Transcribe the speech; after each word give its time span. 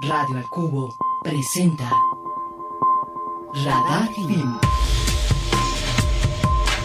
Radio 0.00 0.36
al 0.36 0.48
Cubo 0.50 0.94
presenta 1.22 1.90
Radar 3.54 4.08
Film. 4.14 4.58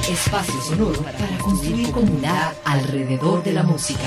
Espacio 0.10 0.62
sonoro 0.62 1.02
para 1.02 1.38
construir 1.40 1.92
comunidad 1.92 2.56
alrededor 2.64 3.44
de 3.44 3.54
la 3.54 3.64
música. 3.64 4.06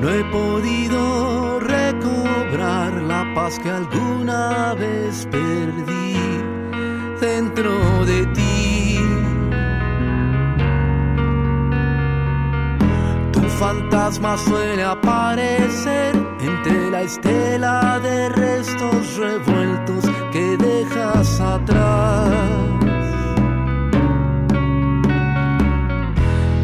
No 0.00 0.08
he 0.08 0.24
podido 0.24 1.58
recobrar 1.58 3.02
la 3.02 3.32
paz 3.34 3.58
que 3.58 3.68
alguna 3.68 4.74
vez 4.74 5.26
perdí 5.28 6.14
dentro 7.20 8.04
de 8.06 8.26
ti. 8.26 8.47
Fantasma 13.58 14.36
suele 14.38 14.84
aparecer 14.84 16.14
entre 16.40 16.90
la 16.90 17.02
estela 17.02 17.98
de 18.00 18.28
restos 18.28 19.16
revueltos 19.16 20.04
que 20.32 20.56
dejas 20.56 21.40
atrás. 21.40 22.30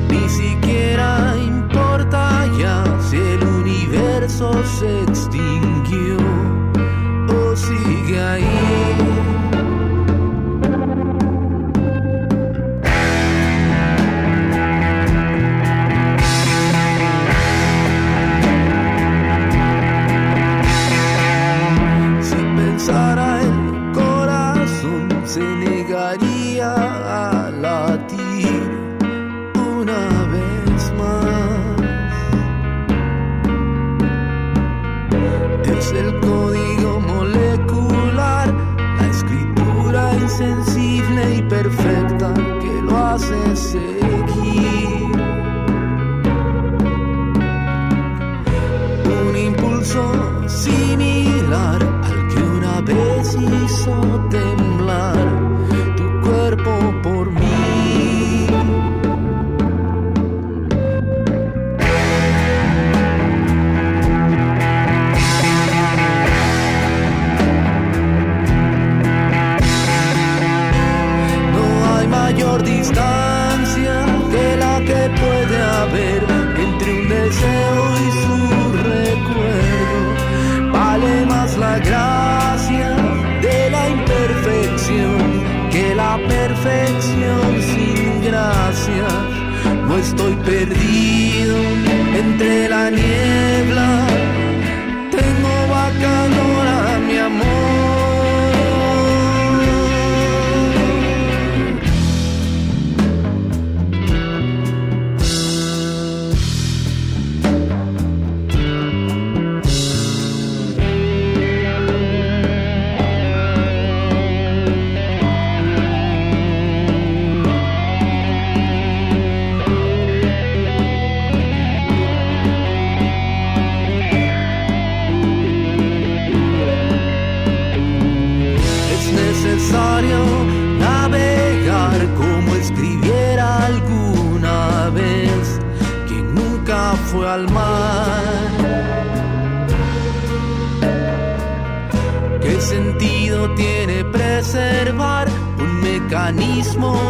Ni 0.09 0.29
siquiera 0.29 1.35
importa 1.37 2.47
ya 2.59 2.85
si 3.11 3.17
el 3.17 3.43
universo 3.43 4.53
se 4.79 5.03
extinguió 5.03 6.24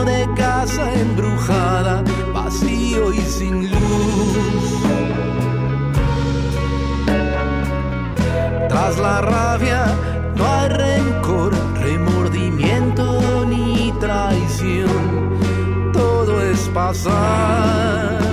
de 0.05 0.29
casa 0.37 0.93
embrujada, 0.95 2.03
vacío 2.33 3.13
y 3.13 3.21
sin 3.21 3.71
luz? 3.71 4.83
Tras 8.69 8.99
la 8.99 9.21
rabia 9.21 9.87
no 10.37 10.45
hay 10.47 10.69
rencor, 10.69 11.53
remordimiento 11.81 13.45
ni 13.47 13.93
traición. 14.01 15.91
Todo 15.93 16.43
es 16.43 16.61
pasar. 16.75 18.24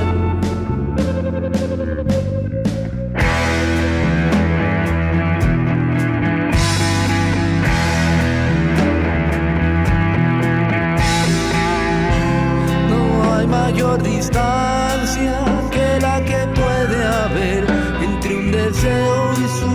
Mayor 13.82 14.04
distancia 14.04 15.40
que 15.72 16.00
la 16.02 16.24
que 16.24 16.40
puede 16.60 17.04
haber 17.04 17.66
entre 18.02 18.36
un 18.36 18.52
deseo 18.52 19.34
y 19.34 19.48
su 19.60 19.74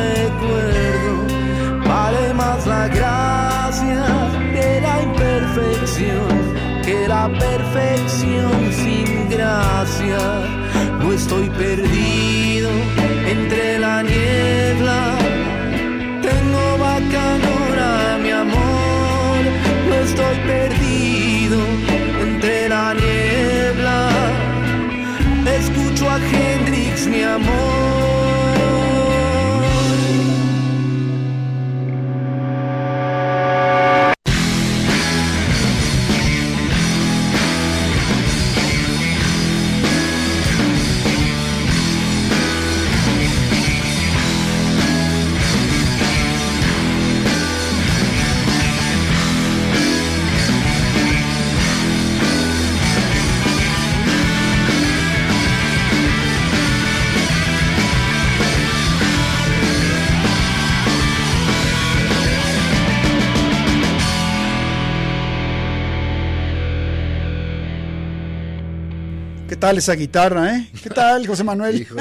recuerdo. 0.00 1.16
Vale 1.86 2.34
más 2.34 2.66
la 2.66 2.88
gracia 2.88 4.04
de 4.54 4.80
la 4.80 5.02
imperfección 5.02 6.28
que 6.82 7.06
la 7.06 7.28
perfección 7.28 8.72
sin 8.72 9.28
gracia. 9.28 10.18
No 11.00 11.12
estoy 11.12 11.50
perdido 11.50 12.01
amor. 27.48 27.81
Tal 69.62 69.78
esa 69.78 69.94
guitarra, 69.94 70.56
eh? 70.56 70.68
¿Qué 70.82 70.90
tal, 70.90 71.24
José 71.26 71.44
Manuel? 71.44 71.86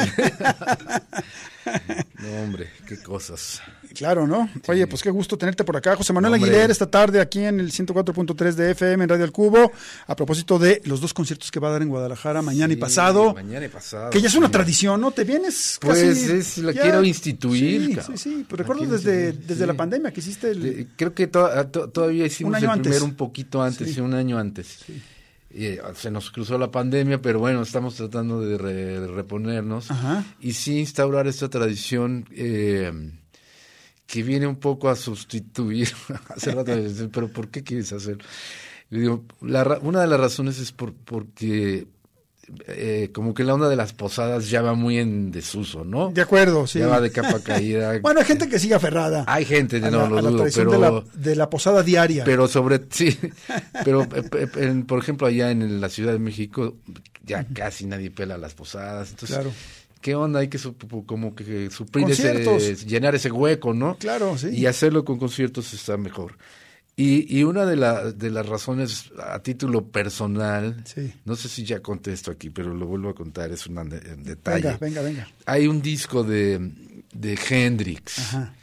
No, 2.20 2.42
hombre, 2.44 2.70
qué 2.88 2.98
cosas. 3.02 3.62
Claro, 3.96 4.26
¿no? 4.26 4.50
Oye, 4.68 4.88
pues 4.88 5.02
qué 5.04 5.10
gusto 5.12 5.38
tenerte 5.38 5.64
por 5.64 5.78
acá. 5.78 5.96
José 5.96 6.12
Manuel. 6.14 6.34
Aguilera 6.36 6.72
esta 6.72 6.90
tarde 6.90 7.20
aquí 7.22 7.40
en 7.44 7.60
el 7.60 7.72
104.3 7.72 8.54
de 8.54 8.72
FM 8.72 9.04
en 9.04 9.10
Radio 9.10 9.26
El 9.26 9.32
Cubo, 9.32 9.72
a 10.08 10.16
propósito 10.16 10.58
de 10.58 10.82
los 10.86 11.02
dos 11.02 11.14
conciertos 11.14 11.52
que 11.52 11.60
va 11.60 11.70
a 11.70 11.72
dar 11.74 11.82
en 11.84 11.90
Guadalajara 11.90 12.42
mañana 12.42 12.74
y 12.74 12.76
Sí, 12.78 12.82
pasado. 12.82 13.34
Mañana 13.34 13.66
y 13.66 13.70
pasado. 13.70 14.10
Que 14.10 14.22
ya 14.22 14.28
es 14.28 14.36
una 14.36 14.48
sí. 14.48 14.54
tradición, 14.54 15.02
¿no? 15.02 15.12
Te 15.12 15.24
vienes 15.24 15.78
Pues 15.82 16.00
casi... 16.04 16.32
es- 16.32 16.58
la 16.60 16.72
ya- 16.72 16.82
quiero 16.82 17.04
instituir, 17.04 18.02
Sí, 18.02 18.12
sí, 18.14 18.18
sí. 18.18 18.46
Pues 18.48 18.60
recuerdo 18.60 18.86
desde, 18.86 19.34
desde 19.34 19.62
sí. 19.62 19.66
la 19.68 19.74
pandemia 19.76 20.12
que 20.12 20.20
hiciste 20.20 20.50
el... 20.52 20.88
Creo 20.96 21.14
que 21.14 21.28
to- 21.28 21.46
a- 21.46 21.68
to- 21.70 21.90
todavía 21.90 22.26
hicimos 22.26 22.50
Un 22.52 22.56
año 22.56 22.74
el 22.74 22.82
primero 22.82 22.96
antes. 23.04 23.10
un 23.12 23.16
poquito 23.16 23.62
antes, 23.62 23.88
Sí. 23.88 23.94
sí, 23.96 24.02
un 24.02 24.14
año 24.16 24.38
antes. 24.40 24.80
Y, 24.90 25.02
eh, 25.54 25.82
se 25.96 26.12
nos 26.12 26.32
cruzó 26.32 26.58
la 26.58 26.72
pandemia, 26.72 27.22
pero 27.22 27.40
bueno, 27.40 27.62
estamos 27.62 27.96
tratando 27.96 28.42
de, 28.42 28.58
re- 28.58 29.00
de 29.00 29.08
reponernos 29.08 29.92
Ajá. 29.92 30.24
y 30.40 30.54
sí 30.54 30.80
instaurar 30.80 31.28
esta 31.28 31.50
tradición 31.50 32.26
eh, 32.32 32.92
que 34.06 34.24
viene 34.24 34.48
un 34.48 34.58
poco 34.58 34.90
a 34.90 34.96
sustituir. 34.96 35.90
Hace 36.30 36.52
rato 36.52 36.72
me 36.76 36.82
decían, 36.82 37.10
pero 37.14 37.28
¿por 37.30 37.50
qué 37.50 37.64
quieres 37.64 37.92
hacer? 37.94 38.18
Digo, 38.90 39.24
la 39.42 39.80
una 39.82 40.02
de 40.02 40.08
las 40.08 40.20
razones 40.20 40.60
es 40.60 40.72
por, 40.74 40.94
porque 40.94 41.88
eh, 42.68 43.10
como 43.14 43.34
que 43.34 43.44
la 43.44 43.54
onda 43.54 43.70
de 43.70 43.76
las 43.76 43.94
posadas 43.94 44.50
ya 44.50 44.62
va 44.62 44.74
muy 44.74 44.98
en 44.98 45.32
desuso, 45.32 45.84
¿no? 45.86 46.12
De 46.12 46.22
acuerdo, 46.22 46.68
sí. 46.68 46.80
Ya 46.80 46.88
va 46.88 47.02
de 47.02 47.12
capa 47.12 47.40
caída. 47.42 47.98
Bueno, 48.02 48.20
hay 48.20 48.26
gente 48.26 48.48
que 48.50 48.60
sigue 48.60 48.74
aferrada. 48.76 49.24
Hay 49.28 49.46
gente, 49.46 49.78
a 49.78 49.92
no 49.92 50.10
la, 50.10 50.10
lo 50.10 50.18
a 50.18 50.22
dudo, 50.22 50.46
pero... 50.54 50.72
de, 50.72 50.80
la, 50.80 51.04
de 51.14 51.36
la 51.36 51.50
posada 51.50 51.84
diaria. 51.84 52.24
Pero 52.24 52.48
sobre, 52.48 52.82
sí, 52.90 53.18
pero 53.84 54.04
eh, 54.04 54.24
eh, 54.34 54.48
en- 54.58 54.86
por 54.86 55.00
ejemplo 55.00 55.28
allá 55.28 55.52
en 55.52 55.80
la 55.82 55.90
Ciudad 55.90 56.14
de 56.14 56.20
México 56.20 56.76
ya 57.26 57.46
casi 57.54 57.86
nadie 57.86 58.10
pela 58.12 58.38
las 58.38 58.54
posadas, 58.54 59.12
entonces, 59.12 59.36
Claro. 59.38 59.52
¿qué 60.02 60.16
onda? 60.16 60.40
Hay 60.40 60.48
que 60.48 60.60
como 61.06 61.36
que 61.36 61.70
suplir 61.70 62.10
ese, 62.10 62.76
llenar 62.88 63.14
ese 63.16 63.32
hueco, 63.32 63.74
¿no? 63.74 63.96
Claro, 63.98 64.38
sí. 64.38 64.50
Y 64.50 64.66
hacerlo 64.66 65.06
con 65.06 65.20
conciertos 65.20 65.74
está 65.74 65.98
mejor. 65.98 66.36
Y, 66.98 67.40
y 67.40 67.44
una 67.44 67.66
de, 67.66 67.78
la, 67.78 68.12
de 68.12 68.30
las 68.30 68.46
razones 68.46 69.12
a 69.18 69.40
título 69.40 69.88
personal, 69.88 70.84
Sí. 70.86 71.12
no 71.26 71.36
sé 71.36 71.48
si 71.50 71.64
ya 71.64 71.80
contesto 71.82 72.30
aquí, 72.32 72.50
pero 72.50 72.74
lo 72.76 72.86
vuelvo 72.86 73.10
a 73.10 73.16
contar, 73.16 73.52
es 73.52 73.66
un 73.66 73.90
detalle. 74.24 74.62
venga, 74.62 74.78
venga, 74.78 75.02
venga. 75.02 75.28
Hay 75.46 75.68
un 75.68 75.82
disco 75.82 76.24
de, 76.24 76.60
de 77.14 77.40
Hendrix 77.50 78.20
Ajá. 78.20 78.54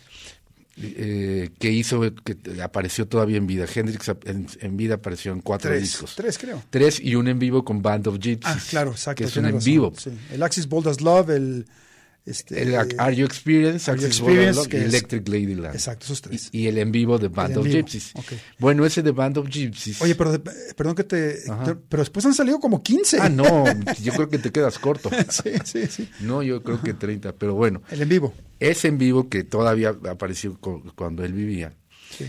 eh, 0.77 1.51
que 1.59 1.71
hizo, 1.73 2.01
que 2.23 2.37
apareció 2.63 3.09
todavía 3.09 3.39
en 3.39 3.47
vida. 3.47 3.65
Hendrix 3.75 4.09
en, 4.27 4.47
en 4.61 4.77
vida 4.77 4.97
apareció 4.97 5.33
en 5.33 5.41
cuatro 5.41 5.71
Tres, 5.71 5.83
discos. 5.83 6.15
tres 6.15 6.39
creo. 6.39 6.63
Tres 6.71 7.01
y 7.01 7.15
un 7.17 7.27
en 7.29 7.39
vivo 7.39 7.65
con 7.65 7.83
Band 7.83 8.07
of 8.09 8.19
Gypsies. 8.21 8.45
Ah, 8.45 8.61
claro, 8.71 8.91
exacto. 8.93 9.19
Que 9.25 9.29
es 9.29 9.37
un 9.37 9.47
en 9.47 9.59
vivo. 9.59 9.93
sí. 9.97 10.11
El 10.31 10.43
Axis 10.43 10.69
Bold 10.69 10.89
as 10.89 11.01
Love, 11.01 11.31
el... 11.31 11.67
Este, 12.29 12.63
El 12.63 12.75
Are 12.75 13.17
You 13.17 13.25
Experience, 13.25 13.91
Are 13.91 13.99
You 14.01 14.07
Experience, 14.07 14.57
Love 14.59 14.69
que 14.69 14.79
y 14.79 14.83
Electric 14.83 15.29
Ladyland. 15.29 15.75
Exacto, 15.75 16.05
esos 16.05 16.21
tres. 16.23 16.51
Y, 16.53 16.61
y 16.63 16.67
el 16.69 16.79
en 16.79 16.93
vivo 16.93 17.19
de 17.19 17.29
Band 17.29 17.57
of 17.57 17.65
vivo, 17.65 17.77
Gypsies. 17.79 18.13
Bueno, 18.59 18.85
ese 18.85 19.03
de 19.03 19.11
Band 19.13 19.39
of 19.39 19.49
Gypsies. 19.49 20.03
Oye, 20.03 20.15
pero 20.15 20.33
de- 20.33 20.39
perdón 20.77 20.95
que 20.95 21.05
te... 21.05 21.39
Ajá. 21.49 21.79
Pero 21.89 22.03
después 22.03 22.27
han 22.27 22.35
salido 22.35 22.61
como 22.61 22.83
15. 22.83 23.19
Ah, 23.21 23.29
no, 23.29 23.65
yo 24.03 24.13
creo 24.13 24.29
que 24.29 24.39
te 24.39 24.51
quedas 24.53 24.79
corto. 24.79 25.11
sí, 25.31 25.51
sí, 25.65 25.87
sí. 25.87 26.09
No, 26.21 26.43
yo 26.43 26.63
creo 26.63 26.83
que 26.83 26.95
30, 26.95 27.33
pero 27.37 27.55
bueno. 27.55 27.83
El 27.91 28.03
en 28.03 28.09
vivo. 28.09 28.35
Ese 28.61 28.89
en 28.89 28.99
vivo 28.99 29.29
que 29.29 29.45
todavía 29.45 29.97
apareció 30.11 30.59
cu- 30.59 30.83
cuando 30.95 31.25
él 31.25 31.33
vivía. 31.33 31.75
Sí. 32.17 32.27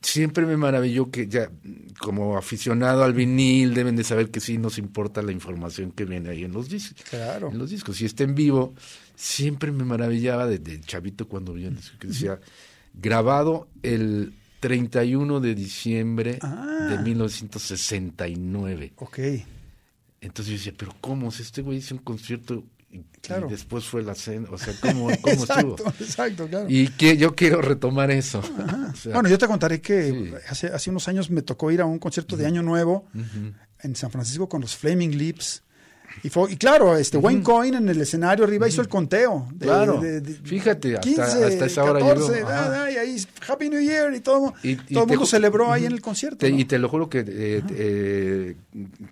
Siempre 0.00 0.46
me 0.46 0.56
maravilló 0.56 1.10
que 1.10 1.26
ya 1.26 1.50
como 2.00 2.38
aficionado 2.38 3.02
al 3.02 3.14
vinil 3.14 3.74
deben 3.74 3.96
de 3.96 4.04
saber 4.04 4.30
que 4.30 4.38
sí 4.38 4.56
nos 4.56 4.78
importa 4.78 5.22
la 5.22 5.32
información 5.32 5.90
que 5.90 6.04
viene 6.04 6.30
ahí 6.30 6.44
en 6.44 6.52
los 6.52 6.68
discos. 6.68 7.02
Claro. 7.10 7.50
En 7.50 7.58
los 7.58 7.70
discos. 7.70 7.96
Si 7.96 8.04
está 8.04 8.22
en 8.22 8.36
vivo, 8.36 8.74
siempre 9.18 9.72
me 9.72 9.82
maravillaba 9.84 10.46
desde 10.46 10.80
chavito 10.80 11.26
cuando 11.26 11.52
vi 11.54 11.68
que 11.98 12.06
decía 12.06 12.38
grabado 12.94 13.66
el 13.82 14.32
31 14.60 15.40
de 15.40 15.54
diciembre 15.56 16.38
Ah. 16.40 16.86
de 16.90 16.98
1969. 16.98 18.92
Ok. 18.96 19.18
Entonces 20.20 20.46
yo 20.52 20.58
decía, 20.58 20.74
pero 20.76 20.94
¿cómo? 21.00 21.30
Si 21.30 21.42
este 21.42 21.62
güey 21.62 21.78
hizo 21.78 21.94
un 21.94 22.00
concierto 22.02 22.64
y, 22.90 23.02
después 23.50 23.84
fue 23.84 24.02
la 24.02 24.14
cena, 24.14 24.48
o 24.50 24.56
sea, 24.58 24.72
¿cómo, 24.80 25.08
cómo 25.20 25.44
estuvo? 25.44 25.76
exacto, 26.00 26.48
claro. 26.48 26.66
Y 26.70 26.88
que 26.88 27.16
yo 27.16 27.34
quiero 27.34 27.60
retomar 27.60 28.10
eso. 28.10 28.40
O 28.92 28.96
sea, 28.96 29.12
bueno, 29.14 29.28
yo 29.28 29.36
te 29.38 29.46
contaré 29.46 29.80
que 29.82 30.10
Sí. 30.10 30.32
hace, 30.48 30.66
hace 30.68 30.90
unos 30.90 31.06
años 31.08 31.28
me 31.30 31.42
tocó 31.42 31.70
ir 31.70 31.80
a 31.82 31.84
un 31.86 31.98
concierto 31.98 32.36
de 32.36 32.46
Año 32.46 32.62
Nuevo 32.62 33.06
en 33.82 33.94
San 33.94 34.10
Francisco 34.10 34.48
con 34.48 34.60
los 34.62 34.74
Flaming 34.76 35.16
Lips. 35.18 35.62
Y, 36.22 36.30
fue, 36.30 36.50
y 36.52 36.56
claro, 36.56 36.96
este 36.96 37.16
Wayne 37.16 37.42
Coyne 37.42 37.76
en 37.76 37.88
el 37.88 38.00
escenario 38.00 38.44
arriba 38.44 38.66
hizo 38.66 38.80
el 38.80 38.88
conteo. 38.88 39.46
de- 39.54 39.66
Claro. 39.66 40.00
de- 40.00 40.20
de- 40.20 40.34
Fíjate, 40.34 40.94
hasta- 40.94 41.00
15, 41.00 41.22
hasta 41.44 41.66
esa 41.66 41.84
hora 41.84 42.00
14, 42.00 42.34
llegó. 42.34 42.48
y 42.90 42.96
ahí 42.96 43.26
Happy 43.48 43.68
New 43.70 43.80
Year 43.80 44.12
y 44.14 44.20
todo, 44.20 44.52
Y- 44.62 44.70
y 44.70 44.76
todo 44.76 45.04
el 45.04 45.08
te 45.10 45.14
mundo 45.16 45.26
celebró 45.26 45.72
ahí 45.72 45.84
en 45.86 45.92
el 45.92 46.00
concierto. 46.00 46.38
Te- 46.38 46.50
¿no? 46.50 46.58
Y 46.58 46.64
te 46.64 46.78
lo 46.78 46.88
juro 46.88 47.08
que, 47.08 47.20
eh, 47.26 47.62
eh, 47.70 48.56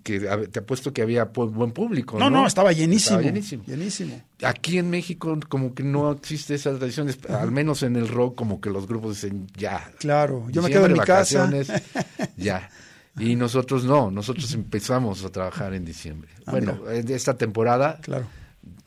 que 0.03 0.19
te 0.51 0.59
apuesto 0.59 0.91
que 0.91 1.01
había 1.01 1.31
pu- 1.31 1.49
buen 1.51 1.71
público. 1.71 2.19
no, 2.19 2.29
No, 2.29 2.41
no, 2.41 2.47
estaba 2.47 2.71
llenísimo. 2.73 3.17
Estaba 3.19 3.21
llenísimo. 3.33 3.63
Llenísimo. 3.65 4.21
Aquí 4.43 4.77
en 4.77 4.89
México 4.89 5.37
como 5.47 5.73
que 5.73 5.83
no 5.83 6.11
existe 6.11 6.55
esa 6.55 6.77
tradición, 6.77 7.09
al 7.29 7.51
menos 7.51 7.83
en 7.83 7.95
el 7.95 8.07
rock 8.07 8.35
como 8.35 8.59
que 8.59 8.69
los 8.69 8.87
grupos 8.87 9.21
dicen 9.21 9.47
ya. 9.57 9.91
Claro, 9.99 10.45
yo 10.51 10.61
me 10.61 10.69
quedo 10.69 10.85
en 10.87 10.93
mi 10.93 10.99
casa. 10.99 11.49
ya. 12.35 12.69
Y 13.31 13.35
nosotros 13.35 13.83
no, 13.83 14.11
nosotros 14.11 14.53
empezamos 14.53 15.23
a 15.25 15.29
trabajar 15.29 15.73
en 15.73 15.83
diciembre. 15.85 16.29
Ah, 16.45 16.51
bueno, 16.51 16.79
en 16.89 17.09
esta 17.11 17.35
temporada 17.37 17.99
Claro. 18.01 18.25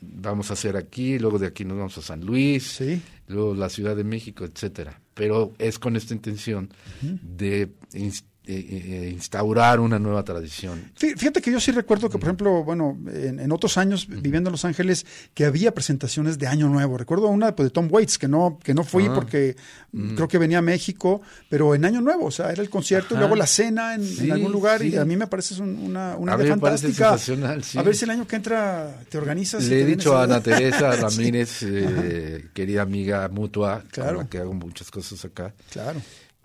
vamos 0.01 0.51
a 0.51 0.55
hacer 0.55 0.77
aquí, 0.77 1.19
luego 1.19 1.39
de 1.39 1.47
aquí 1.49 1.65
nos 1.65 1.77
vamos 1.79 1.99
a 1.99 2.03
San 2.03 2.21
Luis, 2.25 2.65
Sí. 2.77 3.01
luego 3.29 3.55
la 3.55 3.69
Ciudad 3.69 3.97
de 3.97 4.05
México, 4.05 4.45
etcétera. 4.45 5.01
Pero 5.15 5.53
es 5.59 5.79
con 5.79 5.97
esta 5.97 6.15
intención 6.15 6.71
de 7.03 7.69
ins- 7.93 8.23
eh, 8.23 8.27
eh, 8.47 9.11
instaurar 9.13 9.79
una 9.81 9.99
nueva 9.99 10.25
tradición. 10.25 10.91
Fí- 10.99 11.17
Fíjate 11.17 11.41
que 11.41 11.53
yo 11.53 11.61
sí 11.61 11.71
recuerdo 11.73 12.09
que, 12.09 12.19
por 12.19 12.25
ejemplo, 12.29 12.65
bueno, 12.65 12.99
en, 13.13 13.39
en 13.39 13.53
otros 13.53 13.77
años 13.79 14.07
viviendo 14.09 14.49
en 14.49 14.53
Los 14.53 14.65
Ángeles, 14.65 15.07
que 15.35 15.45
había 15.45 15.73
presentaciones 15.73 16.39
de 16.39 16.47
Año 16.47 16.69
Nuevo. 16.69 16.99
Recuerdo 16.99 17.29
una 17.29 17.55
pues, 17.55 17.69
de 17.69 17.71
Tom 17.73 17.89
Waits, 17.91 18.19
que 18.19 18.29
no, 18.29 18.59
que 18.63 18.75
no 18.75 18.83
fui 18.83 19.07
Ah. 19.07 19.13
porque 19.15 19.57
mm, 19.93 20.15
creo 20.15 20.27
que 20.29 20.39
venía 20.39 20.59
a 20.59 20.63
México, 20.63 21.21
pero 21.49 21.75
en 21.75 21.85
Año 21.85 22.01
Nuevo, 22.01 22.27
o 22.27 22.31
sea, 22.31 22.51
era 22.51 22.63
el 22.63 22.71
concierto 22.71 23.15
y 23.15 23.19
luego 23.19 23.37
la 23.37 23.47
cena 23.47 23.95
en, 23.95 24.03
en 24.19 24.33
algún 24.33 24.51
lugar, 24.53 24.83
y 24.83 24.97
a 24.97 25.05
mí 25.05 25.17
me 25.17 25.27
parece 25.27 25.61
un- 25.63 25.77
una, 25.79 26.17
una 26.17 26.35
idea 26.37 26.49
fantástica. 26.57 27.19
sí. 27.19 27.79
A 27.79 27.83
ver 27.83 27.95
si 27.95 28.05
el 28.05 28.11
año 28.11 28.27
que 28.27 28.37
entra 28.37 29.01
te 29.09 29.19
organizas. 29.19 29.65
y 29.65 29.69
Le 29.71 29.83
he 29.83 29.85
dicho 29.87 30.17
a 30.17 30.25
Ana 30.25 30.41
Teresa 30.43 30.91
Ramírez, 30.97 31.63
eh, 31.63 32.47
querida 32.55 32.83
amiga 32.83 33.29
mutua, 33.29 33.85
Claro. 33.91 34.17
con 34.17 34.25
la 34.25 34.31
que 34.31 34.39
hago 34.39 34.55
muchas 34.55 34.91
cosas 34.91 35.25
acá, 35.25 35.53
Claro. 35.71 36.01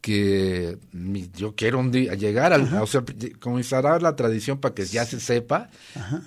Que 0.05 0.77
yo 1.35 1.55
quiero 1.55 1.79
un 1.79 1.91
día 1.91 2.13
llegar 2.13 2.53
al, 2.53 2.71
o 2.75 2.85
sea, 2.85 3.03
instaurar 3.57 4.03
la 4.03 4.15
tradición 4.15 4.59
para 4.59 4.75
que 4.75 4.85
ya 4.85 5.03
se 5.03 5.19
sepa, 5.19 5.71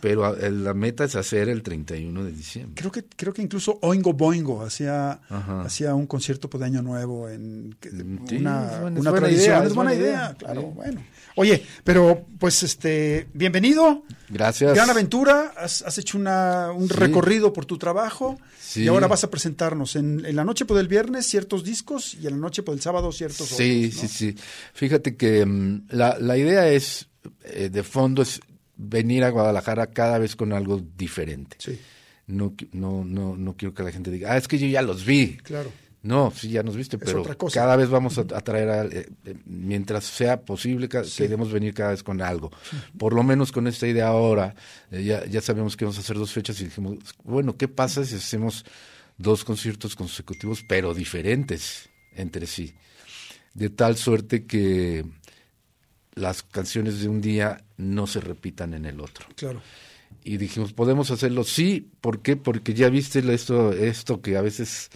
pero 0.01 0.25
a- 0.25 0.37
el- 0.41 0.65
la 0.65 0.75
meta 0.75 1.05
es 1.05 1.15
hacer 1.15 1.49
el 1.49 1.63
31 1.63 2.25
de 2.25 2.33
diciembre. 2.33 2.75
Creo 2.75 2.91
que, 2.91 3.05
creo 3.05 3.33
que 3.33 3.41
incluso 3.41 3.79
Oingo 3.83 4.15
Boingo 4.15 4.63
hacía, 4.65 5.21
hacía 5.65 5.95
un 5.95 6.09
concierto 6.09 6.49
de 6.59 6.65
Año 6.65 6.83
Nuevo 6.83 7.29
en 7.29 7.69
Mm, 7.69 8.27
sí, 8.29 8.37
una, 8.39 8.65
es 8.73 8.81
buena- 8.81 8.97
es 8.97 9.01
una 9.01 9.11
buena 9.11 9.27
tradición. 9.27 9.55
idea, 9.59 9.65
es 9.65 9.75
buena 9.75 9.95
idea, 9.95 10.07
idea, 10.09 10.35
claro, 10.37 10.61
sí. 10.63 10.67
bueno. 10.75 11.03
Oye, 11.37 11.63
pero 11.85 12.27
pues 12.41 12.65
este, 12.65 13.29
bienvenido. 13.33 14.03
Gracias. 14.29 14.75
Gran 14.75 14.91
aventura, 14.91 15.53
has, 15.57 15.83
has 15.83 15.97
hecho 15.99 16.19
una, 16.19 16.73
un 16.73 16.89
Sí. 16.89 16.95
recorrido 16.95 17.53
por 17.53 17.65
tu 17.65 17.79
trabajo 17.79 18.39
Sí. 18.61 18.83
y 18.83 18.89
ahora 18.89 19.07
vas 19.07 19.23
a 19.25 19.31
presentarnos 19.31 19.95
en, 19.97 20.27
en 20.27 20.35
la 20.37 20.45
noche 20.45 20.65
por 20.65 20.79
el 20.79 20.89
viernes 20.89 21.27
ciertos 21.27 21.63
discos 21.63 22.15
y 22.15 22.27
en 22.27 22.33
la 22.35 22.39
noche 22.39 22.63
por 22.65 22.75
el 22.75 22.81
sábado 22.83 23.13
ciertos 23.13 23.47
Sí, 23.69 23.91
sí, 23.93 24.09
sí. 24.09 24.35
Fíjate 24.75 25.17
que 25.17 25.45
mm, 25.45 25.87
la, 25.91 26.17
la 26.19 26.37
idea 26.37 26.69
es, 26.69 27.09
eh, 27.45 27.69
de 27.71 27.83
fondo, 27.83 28.23
es 28.23 28.41
venir 28.77 29.25
a 29.25 29.31
Guadalajara 29.31 29.89
cada 29.89 30.19
vez 30.19 30.37
con 30.37 30.53
algo 30.53 30.81
diferente. 30.97 31.57
Sí, 31.61 31.79
No, 32.27 32.55
no, 32.73 33.05
no, 33.05 33.37
no 33.37 33.57
quiero 33.57 33.75
que 33.75 33.83
la 33.83 33.91
gente 33.93 34.11
diga, 34.11 34.33
ah, 34.33 34.37
es 34.37 34.47
que 34.49 34.59
yo 34.59 34.67
ya 34.67 34.83
los 34.83 35.05
vi. 35.05 35.37
claro. 35.43 35.73
No, 36.01 36.31
sí, 36.31 36.49
ya 36.51 36.63
nos 36.63 36.77
viste, 36.77 36.97
Es 36.97 37.03
pero 37.05 37.25
cada 37.53 37.75
vez 37.75 37.89
vamos 37.91 38.17
a, 38.19 38.21
a 38.21 38.41
traer, 38.41 38.69
a- 38.71 38.85
eh, 38.85 39.09
eh, 39.25 39.35
mientras 39.47 40.05
sea 40.05 40.41
posible, 40.43 40.89
queremos 40.89 41.51
venir 41.51 41.75
cada 41.75 41.91
vez 41.91 42.05
con 42.05 42.23
algo. 42.23 42.53
Por 42.97 43.15
lo 43.15 43.25
menos 43.25 43.51
con 43.51 43.67
esta 43.67 43.87
idea 43.89 44.07
ahora, 44.07 44.55
eh, 44.93 45.03
ya, 45.03 45.27
ya 45.27 45.41
sabemos 45.41 45.77
que 45.77 45.85
vamos 45.85 45.99
a 45.99 46.01
hacer 46.03 46.17
dos 46.17 46.31
fechas 46.33 46.61
y 46.61 46.67
dijimos, 46.67 46.99
bueno, 47.25 47.57
¿qué 47.57 47.67
pasa 47.67 48.05
si 48.05 48.15
hacemos 48.15 48.65
dos 49.19 49.45
conciertos 49.45 49.97
consecutivos, 49.97 50.63
pero 50.69 50.95
diferentes 50.95 51.91
entre 52.15 52.47
sí? 52.47 52.75
De 53.55 53.71
tal 53.71 53.97
suerte 53.97 54.47
que 54.47 55.05
las 56.15 56.43
canciones 56.43 57.01
de 57.01 57.09
un 57.09 57.21
día 57.21 57.65
no 57.77 58.07
se 58.07 58.21
repitan 58.21 58.75
en 58.75 58.85
el 58.85 59.01
otro. 59.01 59.27
Claro. 59.37 59.61
Y 60.25 60.37
dijimos, 60.37 60.73
podemos 60.73 61.11
hacerlo, 61.11 61.45
sí, 61.45 61.91
¿por 62.01 62.21
qué? 62.21 62.37
Porque 62.37 62.75
ya 62.75 62.89
viste 62.89 63.21
esto, 63.33 63.73
esto 63.73 64.21
que 64.21 64.37
a 64.37 64.43
veces 64.43 64.91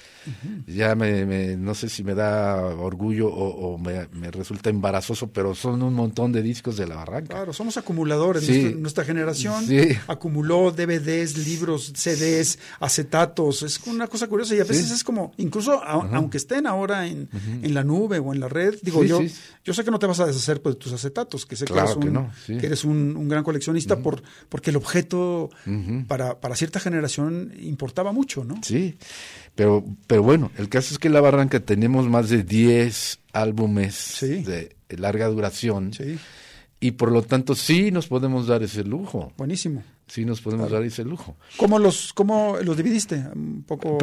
ya 0.66 0.94
me, 0.94 1.56
no 1.56 1.74
sé 1.74 1.88
si 1.88 2.04
me 2.04 2.14
da 2.14 2.62
orgullo 2.64 3.28
o, 3.28 3.78
me, 3.78 4.06
resulta 4.30 4.70
embarazoso, 4.70 5.32
pero 5.32 5.54
son 5.54 5.82
un 5.82 5.94
montón 5.94 6.32
de 6.32 6.42
discos 6.42 6.76
de 6.76 6.86
la 6.86 6.96
barranca. 6.96 7.34
Claro, 7.34 7.52
somos 7.52 7.76
acumuladores, 7.76 8.48
nuestra, 8.76 9.04
generación 9.04 9.64
acumuló 10.06 10.70
DVDs, 10.70 11.38
libros, 11.38 11.92
CDs, 11.94 12.58
acetatos, 12.80 13.62
es 13.62 13.80
una 13.86 14.06
cosa 14.06 14.26
curiosa 14.26 14.54
y 14.54 14.60
a 14.60 14.64
veces 14.64 14.90
es 14.90 15.02
como, 15.02 15.32
incluso 15.38 15.82
aunque 15.82 16.38
estén 16.38 16.66
ahora 16.66 17.06
en, 17.06 17.28
en, 17.62 17.74
la 17.74 17.84
nube 17.84 18.18
o 18.18 18.32
en 18.32 18.40
la 18.40 18.48
red, 18.48 18.74
digo 18.82 19.02
yo, 19.04 19.20
yo 19.64 19.74
sé 19.74 19.84
que 19.84 19.90
no 19.90 19.98
te 19.98 20.06
vas 20.06 20.20
a 20.20 20.26
deshacer 20.26 20.60
pues, 20.60 20.74
de 20.74 20.80
tus 20.80 20.92
acetatos, 20.92 21.46
que 21.46 21.56
sé 21.56 21.64
que 21.64 21.74
eres 21.74 21.96
un, 21.96 22.30
que 22.46 22.66
eres 22.66 22.84
un, 22.84 23.28
gran 23.28 23.44
coleccionista 23.44 23.98
por, 23.98 24.22
porque 24.48 24.70
el 24.70 24.76
objeto 24.76 25.50
para, 26.08 26.40
para 26.40 26.56
cierta 26.56 26.80
generación 26.80 27.52
importaba 27.60 28.12
mucho, 28.12 28.44
¿no? 28.44 28.60
Sí, 28.62 28.96
pero, 29.54 29.84
pero 30.06 30.22
bueno, 30.22 30.50
el 30.56 30.68
caso 30.68 30.94
es 30.94 30.98
que 30.98 31.08
en 31.08 31.14
La 31.14 31.20
Barranca 31.20 31.60
tenemos 31.60 32.08
más 32.08 32.28
de 32.28 32.42
10 32.42 33.20
álbumes 33.32 34.18
de 34.20 34.76
larga 34.88 35.26
duración. 35.28 35.92
Y 36.80 36.90
por 36.92 37.12
lo 37.12 37.22
tanto 37.22 37.54
sí 37.54 37.92
nos 37.92 38.08
podemos 38.08 38.48
dar 38.48 38.64
ese 38.64 38.82
lujo. 38.82 39.32
Buenísimo. 39.36 39.84
Sí 40.08 40.24
nos 40.24 40.40
podemos 40.40 40.68
dar 40.68 40.82
ese 40.82 41.04
lujo. 41.04 41.36
¿Cómo 41.56 41.78
los, 41.78 42.12
cómo 42.12 42.56
los 42.60 42.76
dividiste? 42.76 43.24
Un 43.34 43.62
poco, 43.62 43.98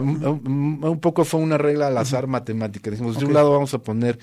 un, 0.00 0.98
poco 0.98 1.26
fue 1.26 1.40
una 1.40 1.58
regla 1.58 1.88
al 1.88 1.98
azar 1.98 2.26
matemática. 2.26 2.90
Dijimos, 2.90 3.18
de 3.18 3.26
un 3.26 3.34
lado 3.34 3.52
vamos 3.52 3.74
a 3.74 3.82
poner, 3.82 4.18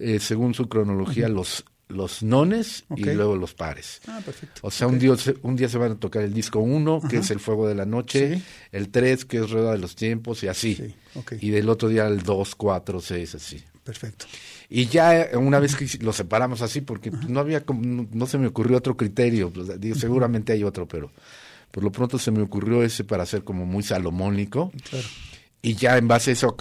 eh, 0.00 0.18
según 0.18 0.54
su 0.54 0.68
cronología, 0.68 1.28
los 1.28 1.64
los 1.90 2.22
nones 2.22 2.84
y 2.96 3.04
luego 3.04 3.36
los 3.36 3.54
pares. 3.54 4.00
Ah, 4.06 4.20
perfecto. 4.24 4.60
O 4.62 4.70
sea, 4.70 4.86
un, 4.86 4.98
día, 4.98 5.14
un 5.42 5.56
día 5.56 5.68
se 5.68 5.78
van 5.78 5.92
a 5.92 5.94
tocar 5.96 6.22
el 6.22 6.32
disco 6.32 6.60
1, 6.60 7.02
que 7.08 7.18
es 7.18 7.30
el 7.30 7.40
fuego 7.40 7.68
de 7.68 7.74
la 7.74 7.84
noche, 7.84 8.40
el 8.72 8.88
3, 8.90 9.24
que 9.24 9.38
es 9.38 9.50
rueda 9.50 9.72
de 9.72 9.78
los 9.78 9.96
tiempos, 9.96 10.42
y 10.42 10.48
así. 10.48 10.94
Y 11.40 11.50
del 11.50 11.68
otro 11.68 11.88
día 11.88 12.06
el 12.06 12.22
2, 12.22 12.54
4, 12.54 13.00
6, 13.00 13.34
así. 13.34 13.62
Perfecto. 13.84 14.26
Y 14.68 14.86
ya 14.86 15.30
una 15.34 15.58
vez 15.58 15.74
que 15.74 15.86
lo 16.02 16.12
separamos 16.12 16.62
así, 16.62 16.80
porque 16.80 17.10
no 17.28 17.40
había, 17.40 17.64
no, 17.66 18.06
no, 18.12 18.26
se 18.26 18.38
me 18.38 18.46
ocurrió 18.46 18.78
otro 18.78 18.96
criterio, 18.96 19.52
pues, 19.52 19.68
seguramente 19.98 20.52
hay 20.52 20.62
otro, 20.62 20.86
pero 20.86 21.10
por 21.70 21.82
lo 21.82 21.90
pronto 21.90 22.18
se 22.18 22.30
me 22.30 22.42
ocurrió 22.42 22.82
ese 22.82 23.04
para 23.04 23.24
hacer 23.24 23.42
como 23.42 23.66
muy 23.66 23.82
salomónico. 23.82 24.70
Claro. 24.88 25.06
Y 25.62 25.74
ya 25.74 25.98
en 25.98 26.08
base 26.08 26.30
a 26.30 26.32
eso 26.32 26.56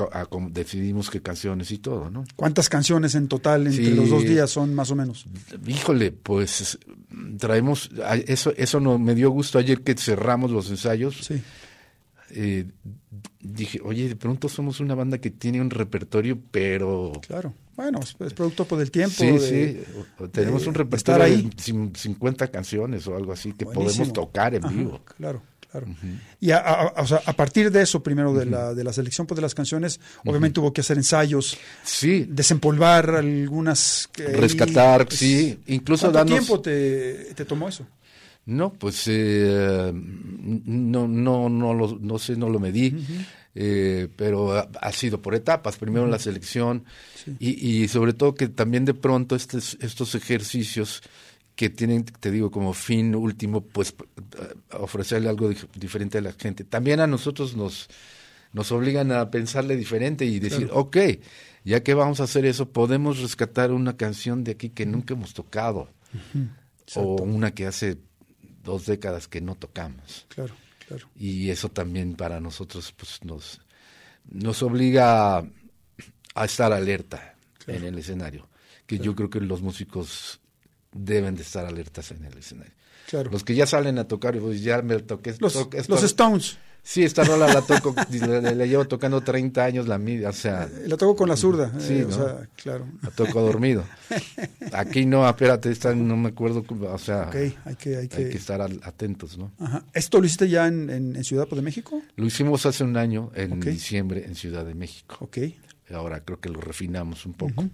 decidimos 0.50 1.10
qué 1.10 1.22
canciones 1.22 1.72
y 1.72 1.78
todo, 1.78 2.10
¿no? 2.10 2.26
¿Cuántas 2.36 2.68
canciones 2.68 3.16
en 3.16 3.30
total 3.30 3.68
entre 3.68 3.92
los 3.96 4.10
dos 4.10 4.24
días 4.24 4.50
son 4.50 4.76
más 4.76 4.92
o 4.92 4.96
menos? 4.96 5.26
Híjole, 5.66 6.12
pues 6.12 6.78
traemos, 7.38 7.90
eso, 8.28 8.54
eso 8.58 8.80
no, 8.82 9.00
me 9.00 9.16
dio 9.16 9.30
gusto 9.30 9.58
ayer 9.58 9.82
que 9.82 9.96
cerramos 9.96 10.52
los 10.52 10.70
ensayos. 10.70 11.16
Sí. 11.22 11.42
Eh, 12.32 12.66
dije, 13.40 13.80
oye, 13.84 14.10
de 14.10 14.16
pronto 14.18 14.50
somos 14.50 14.82
una 14.82 14.96
banda 14.96 15.18
que 15.18 15.32
tiene 15.32 15.62
un 15.62 15.70
repertorio, 15.70 16.38
pero... 16.52 17.14
Claro, 17.26 17.54
bueno, 17.78 18.00
es, 18.02 18.34
producto 18.34 18.66
por 18.66 18.82
el 18.82 18.92
tiempo. 18.92 19.16
Sí, 19.18 19.40
sí, 19.40 19.80
tenemos 20.34 20.68
un 20.68 20.74
repertorio 20.74 21.24
de 21.24 21.50
50 21.96 22.48
canciones 22.50 23.08
o 23.08 23.16
algo 23.16 23.32
así 23.32 23.54
que 23.54 23.66
podemos 23.66 24.12
tocar 24.12 24.54
en 24.56 24.64
vivo. 24.68 25.00
Claro. 25.18 25.42
Claro. 25.72 25.88
Y 26.40 26.50
a, 26.50 26.94
o 26.98 27.06
sea, 27.06 27.22
a, 27.24 27.34
partir 27.34 27.70
de 27.72 27.84
eso, 27.84 28.02
primero 28.02 28.34
de, 28.34 28.46
la, 28.46 28.74
de 28.74 28.84
la 28.84 28.92
selección 28.92 29.28
pues, 29.28 29.36
de 29.36 29.44
las 29.44 29.54
canciones, 29.54 30.00
obviamente 30.26 30.60
hubo 30.60 30.74
que 30.74 30.82
hacer 30.82 30.98
ensayos, 30.98 31.58
sí. 31.84 32.26
desempolvar 32.28 33.12
algunas. 33.12 34.10
Rescatar, 34.16 35.06
pues, 35.06 35.20
sí. 35.20 35.60
Incluso 35.68 36.12
¿Cuánto 36.12 36.34
tiempo 36.34 36.60
te, 36.60 37.36
te, 37.36 37.46
tomó 37.46 37.70
eso? 37.70 37.86
No, 38.48 38.74
pues 38.74 39.04
eh, 39.06 39.92
no, 39.94 41.08
no, 41.08 41.50
no, 41.50 41.74
lo, 41.76 42.00
no 42.02 42.18
sé, 42.18 42.36
no 42.36 42.50
lo 42.50 42.60
medí. 42.60 42.96
Eh, 43.54 44.08
pero 44.16 44.54
ha, 44.54 44.92
sido 44.92 45.22
por 45.22 45.36
etapas, 45.36 45.76
primero 45.78 46.08
la 46.08 46.20
selección 46.20 46.86
y, 47.40 47.82
y, 47.84 47.88
sobre 47.88 48.14
todo 48.14 48.34
que 48.34 48.48
también 48.48 48.86
de 48.86 48.94
pronto 48.94 49.36
estos, 49.36 49.78
estos 49.82 50.16
ejercicios 50.16 51.02
que 51.60 51.70
tienen, 51.70 52.06
te 52.06 52.32
digo, 52.32 52.52
como 52.52 52.72
fin 52.72 53.14
último, 53.14 53.60
pues 53.60 53.90
eh, 53.90 54.56
ofrecerle 54.78 55.28
algo 55.28 55.52
diferente 55.76 56.18
a 56.18 56.22
la 56.22 56.32
gente. 56.32 56.64
También 56.64 57.02
a 57.02 57.06
nosotros 57.06 57.58
nos, 57.58 57.90
nos 58.54 58.72
obligan 58.72 59.12
a 59.12 59.30
pensarle 59.30 59.76
diferente 59.76 60.24
y 60.24 60.40
decir, 60.40 60.70
ok, 60.72 60.96
ya 61.66 61.84
que 61.84 61.94
vamos 61.96 62.22
a 62.22 62.24
hacer 62.24 62.46
eso, 62.46 62.70
podemos 62.70 63.20
rescatar 63.20 63.74
una 63.74 63.98
canción 63.98 64.46
de 64.46 64.52
aquí 64.52 64.70
que 64.70 64.86
nunca 64.86 65.16
hemos 65.16 65.34
tocado, 65.34 65.90
o 66.96 67.22
una 67.24 67.52
que 67.52 67.66
hace 67.66 67.98
dos 68.64 68.86
décadas 68.86 69.28
que 69.28 69.42
no 69.42 69.56
tocamos. 69.56 70.28
Claro, 70.30 70.56
claro. 70.88 71.10
Y 71.18 71.50
eso 71.50 71.68
también 71.68 72.16
para 72.16 72.40
nosotros 72.40 72.94
pues 72.94 73.20
nos, 73.26 73.60
nos 74.32 74.64
obliga 74.64 75.40
a, 76.36 76.46
estar 76.46 76.72
alerta 76.72 77.36
en 77.68 77.84
el 77.84 77.98
escenario, 77.98 78.48
que 78.86 78.98
yo 78.98 79.14
creo 79.14 79.30
que 79.30 79.42
los 79.42 79.62
músicos 79.62 80.40
deben 80.92 81.36
de 81.36 81.44
estar 81.44 81.66
alertas 81.66 82.12
en 82.12 82.26
el 82.26 82.38
escenario. 82.38 82.74
Claro. 83.08 83.32
Los 83.32 83.44
que 83.44 83.56
ya 83.56 83.66
salen 83.66 83.98
a 83.98 84.08
tocar, 84.08 84.38
pues 84.40 84.62
ya 84.62 84.82
me 84.82 85.00
toqué. 85.00 85.36
Los, 85.40 85.56
los 85.88 86.04
Stones. 86.04 86.58
Sí, 86.82 87.04
esta 87.04 87.24
rola 87.24 87.48
la 87.54 87.62
toco, 87.62 87.94
le, 88.12 88.68
llevo 88.68 88.86
tocando 88.88 89.22
30 89.22 89.64
años 89.64 89.88
la 89.88 90.00
o 90.28 90.34
sea... 90.34 90.68
La 90.88 90.98
toco 90.98 91.16
con 91.16 91.30
la 91.30 91.36
zurda, 91.36 91.72
sí, 91.80 92.00
eh, 92.00 92.06
o 92.06 92.12
sea, 92.12 92.48
claro. 92.56 92.88
La 93.04 93.12
toco 93.12 93.42
dormido. 93.42 93.84
Aquí 94.74 95.06
no, 95.06 95.28
espérate, 95.28 95.72
esta 95.72 95.94
no 95.94 96.18
me 96.18 96.30
acuerdo, 96.30 96.64
o 96.68 96.98
sea... 96.98 97.28
Okay, 97.28 97.56
hay 97.66 97.76
que, 97.76 97.98
hay 97.98 98.08
que... 98.08 98.30
estar 98.30 98.62
atentos, 98.62 99.38
¿no? 99.38 99.52
Ajá. 99.60 99.84
¿Esto 99.94 100.20
lo 100.20 100.26
hiciste 100.26 100.50
ya 100.50 100.68
en, 100.68 100.90
en, 100.90 101.24
Ciudad 101.24 101.48
de 101.48 101.62
México? 101.62 102.02
Lo 102.16 102.26
hicimos 102.26 102.66
hace 102.66 102.84
un 102.84 102.98
año, 102.98 103.32
en 103.36 103.60
diciembre, 103.60 104.26
en 104.26 104.36
Ciudad 104.36 104.66
de 104.66 104.74
México. 104.74 105.18
Ok. 105.20 105.38
Ahora 105.94 106.22
creo 106.22 106.40
que 106.40 106.50
lo 106.50 106.62
refinamos 106.62 107.26
un 107.26 107.34
poco. 107.34 107.66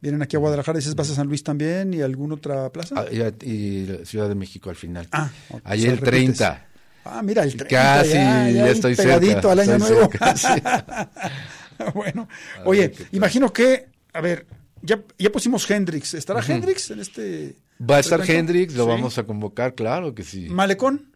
Vienen 0.00 0.20
aquí 0.20 0.36
a 0.36 0.38
Guadalajara, 0.38 0.78
dices 0.78 0.94
vas 0.94 1.10
a 1.10 1.14
San 1.14 1.28
Luis 1.28 1.42
también 1.42 1.94
y 1.94 2.02
alguna 2.02 2.34
otra 2.34 2.70
plaza. 2.70 2.94
Ah, 2.98 3.06
y, 3.10 3.86
Ciudad 4.04 4.28
de 4.28 4.34
México 4.34 4.68
al 4.68 4.76
final. 4.76 5.08
Ah, 5.12 5.30
Ayer 5.64 5.94
el 5.94 6.00
30. 6.00 6.66
Ah, 7.06 7.22
mira, 7.22 7.42
el 7.42 7.56
30. 7.56 7.68
Casi, 7.68 8.12
ya, 8.12 8.68
estoy 8.68 8.96
pegadito 8.96 9.50
al 9.50 9.60
año 9.60 9.78
nuevo. 9.78 10.10
bueno, 11.94 12.28
oye, 12.66 12.92
imagino 13.12 13.52
que, 13.52 13.86
a 14.12 14.20
ver, 14.20 14.46
ya, 14.82 15.02
ya 15.18 15.32
pusimos 15.32 15.70
Hendrix. 15.70 16.14
¿Estará 16.14 16.42
Hendrix 16.46 16.90
en 16.90 17.00
este? 17.00 17.56
Va 17.80 17.96
a 17.96 18.00
estar 18.00 18.28
Hendrix, 18.28 18.74
lo 18.74 18.86
vamos 18.86 19.16
a 19.18 19.24
convocar, 19.24 19.74
claro 19.74 20.14
que 20.14 20.22
sí. 20.22 20.48
¿Malecón? 20.50 21.13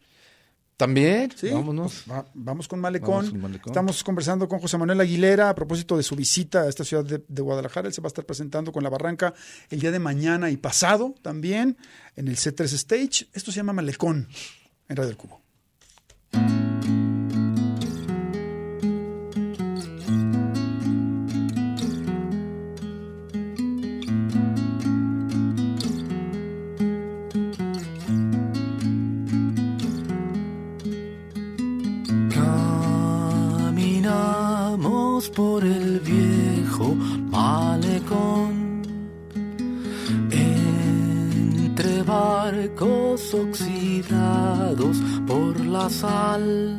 También, 0.79 1.29
¿Sí? 1.35 1.49
vámonos. 1.49 2.03
Pues 2.07 2.23
vamos, 2.33 2.69
con 2.69 2.79
Malecón. 2.79 3.51
Estamos 3.65 4.01
conversando 4.01 4.47
con 4.47 4.59
José 4.59 4.77
Manuel 4.77 5.01
Aguilera 5.01 5.49
a 5.49 5.53
propósito 5.53 5.97
de 5.97 6.03
su 6.03 6.15
visita 6.15 6.61
a 6.61 6.69
esta 6.69 6.85
ciudad 6.85 7.03
de, 7.03 7.41
Guadalajara. 7.41 7.89
Él 7.89 7.93
se 7.93 7.99
va 7.99 8.05
a 8.05 8.07
estar 8.07 8.23
presentando 8.23 8.71
con 8.71 8.81
La 8.81 8.89
Barranca 8.89 9.33
el 9.69 9.81
día 9.81 9.91
de 9.91 9.99
mañana 9.99 10.49
y 10.49 10.55
pasado 10.55 11.15
también 11.21 11.75
en 12.15 12.29
el 12.29 12.37
C3 12.37 12.61
Stage. 12.61 13.27
Esto 13.33 13.51
se 13.51 13.57
llama 13.57 13.73
Malecón 13.73 14.29
en 14.87 14.95
Radio 14.95 15.09
del 15.09 15.17
Cubo. 15.17 15.41
Por 35.27 35.65
el 35.65 35.99
viejo 35.99 36.95
malecón. 37.29 38.83
Entre 40.31 42.03
barcos 42.03 43.33
oxidados 43.33 44.97
por 45.27 45.59
la 45.59 45.89
sal. 45.89 46.77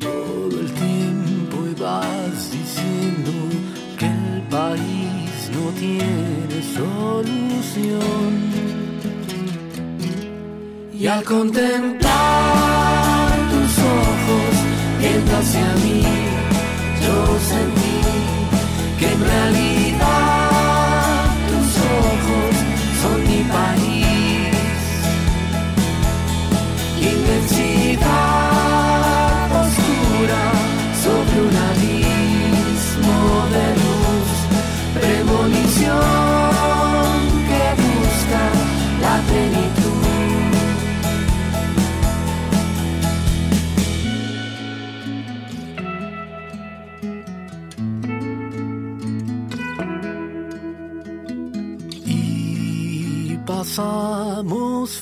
Todo 0.00 0.60
el 0.60 0.72
tiempo 0.72 1.56
ibas 1.76 2.50
diciendo 2.50 3.30
que 3.96 4.06
el 4.06 4.42
país 4.50 5.50
no 5.54 5.70
tiene 5.78 6.62
solución. 6.74 8.30
Y 10.92 11.06
al 11.06 11.22
contemplar 11.22 12.10
tus 13.48 13.78
ojos, 13.78 14.54
viendo 14.98 15.36
hacia 15.36 15.74
mí, 15.84 16.29
yo 17.04 17.38
sentí 17.50 17.96
que 18.98 19.12
en 19.12 19.20
realidad 19.20 19.69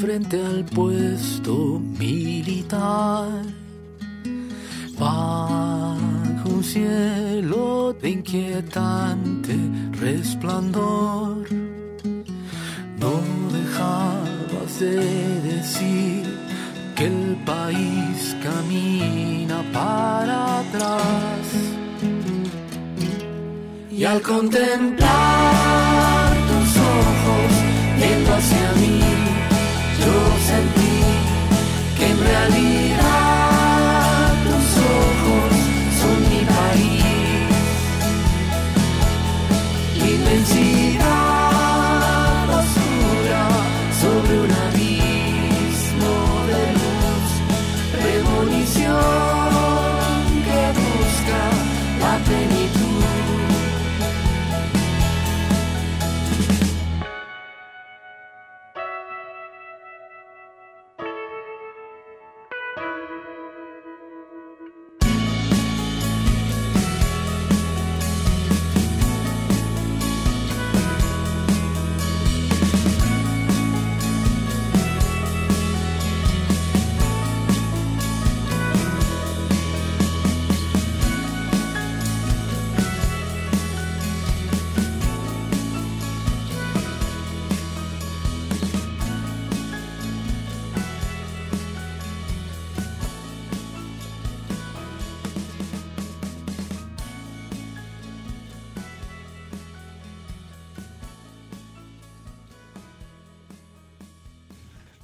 frente 0.08 0.40
al 0.42 0.64
puesto 0.64 1.82
militar. 1.98 3.28
Bajo 4.98 6.48
un 6.48 6.64
cielo 6.64 7.94
de 8.00 8.08
inquietante 8.08 9.54
resplandor. 10.00 11.46
No 13.02 13.14
dejabas 13.58 14.80
de 14.80 14.96
decir 15.42 16.24
que 16.96 17.04
el 17.04 17.36
país 17.44 18.34
camina 18.42 19.62
para 19.74 20.60
atrás. 20.60 21.46
Y 23.90 24.04
al 24.04 24.22
contemplar 24.22 26.17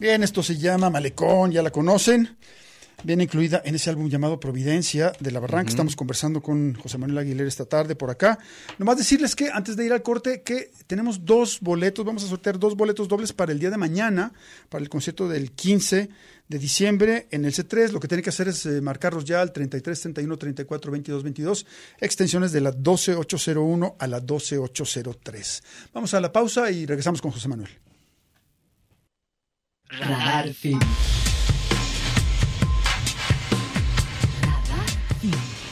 Bien, 0.05 0.23
esto 0.23 0.43
se 0.43 0.59
llama 0.59 0.91
Malecón, 0.91 1.51
ya 1.51 1.63
la 1.63 1.71
conocen. 1.71 2.37
Viene 3.05 3.25
incluida 3.25 3.63
en 3.65 3.75
ese 3.75 3.89
álbum 3.89 4.11
llamado 4.11 4.39
Providencia 4.39 5.15
de 5.19 5.31
la 5.31 5.41
Barranca. 5.41 5.71
Estamos 5.71 5.97
conversando 5.97 6.43
con 6.43 6.75
José 6.75 6.99
Manuel 6.99 7.21
Aguilera 7.21 7.49
esta 7.49 7.65
tarde 7.65 7.97
por 7.97 8.11
acá. 8.11 8.39
Nomás 8.77 8.99
decirles 8.99 9.35
que 9.35 9.49
antes 9.51 9.77
de 9.77 9.87
ir 9.87 9.95
al 9.95 10.03
corte, 10.03 10.43
que 10.43 10.73
tenemos 10.87 11.25
dos 11.25 11.59
boletos, 11.63 12.05
vamos 12.05 12.23
a 12.23 12.27
sortear 12.27 12.59
dos 12.59 12.77
boletos 12.77 13.09
dobles 13.09 13.33
para 13.33 13.53
el 13.53 13.59
día 13.59 13.71
de 13.71 13.79
mañana, 13.79 14.35
para 14.69 14.83
el 14.83 14.91
concierto 14.91 15.27
del 15.27 15.53
15 15.53 16.11
de 16.49 16.59
diciembre 16.59 17.27
en 17.31 17.47
el 17.47 17.55
C3. 17.55 17.91
Lo 17.91 17.99
que 17.99 18.07
tiene 18.07 18.23
que 18.23 18.29
hacer 18.29 18.49
es 18.49 18.67
eh, 18.67 18.83
marcarlos 18.83 19.25
ya 19.25 19.41
al 19.41 19.53
33 19.53 19.99
31 19.99 20.37
34 20.37 20.93
22 20.93 21.23
22, 21.23 21.67
extensiones 21.99 22.53
de 22.53 22.61
la 22.61 22.73
12801 22.73 23.97
a 23.99 24.07
la 24.07 24.21
12803. 24.21 25.63
Vamos 25.95 26.13
a 26.13 26.21
la 26.21 26.31
pausa 26.31 26.71
y 26.71 26.85
regresamos 26.85 27.23
con 27.23 27.31
José 27.31 27.49
Manuel. 27.49 27.71
Radar 30.01 30.53
Film. 30.53 30.81
Radar 34.43 34.89
Film. 35.21 35.65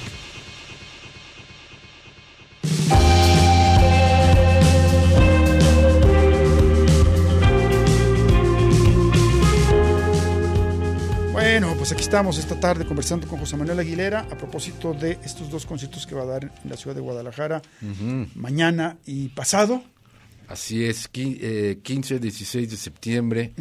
Bueno, 11.33 11.75
pues 11.77 11.93
aquí 11.93 12.03
estamos 12.03 12.39
esta 12.39 12.59
tarde 12.61 12.87
conversando 12.87 13.27
con 13.27 13.39
José 13.39 13.57
Manuel 13.57 13.81
Aguilera 13.81 14.21
a 14.31 14.37
propósito 14.39 14.95
de 14.95 15.19
estos 15.25 15.51
dos 15.51 15.67
conciertos 15.67 16.07
que 16.07 16.15
va 16.15 16.23
a 16.23 16.27
dar 16.27 16.45
en 16.45 16.71
la 16.71 16.77
ciudad 16.77 16.95
de 16.95 17.03
Guadalajara 17.03 17.61
mañana 18.35 18.97
y 19.05 19.29
pasado. 19.31 19.83
Así 20.53 20.85
es, 20.85 21.11
qui- 21.11 21.39
eh, 21.41 21.79
15, 21.83 22.19
16 22.19 22.71
de 22.71 22.77
septiembre. 22.77 23.53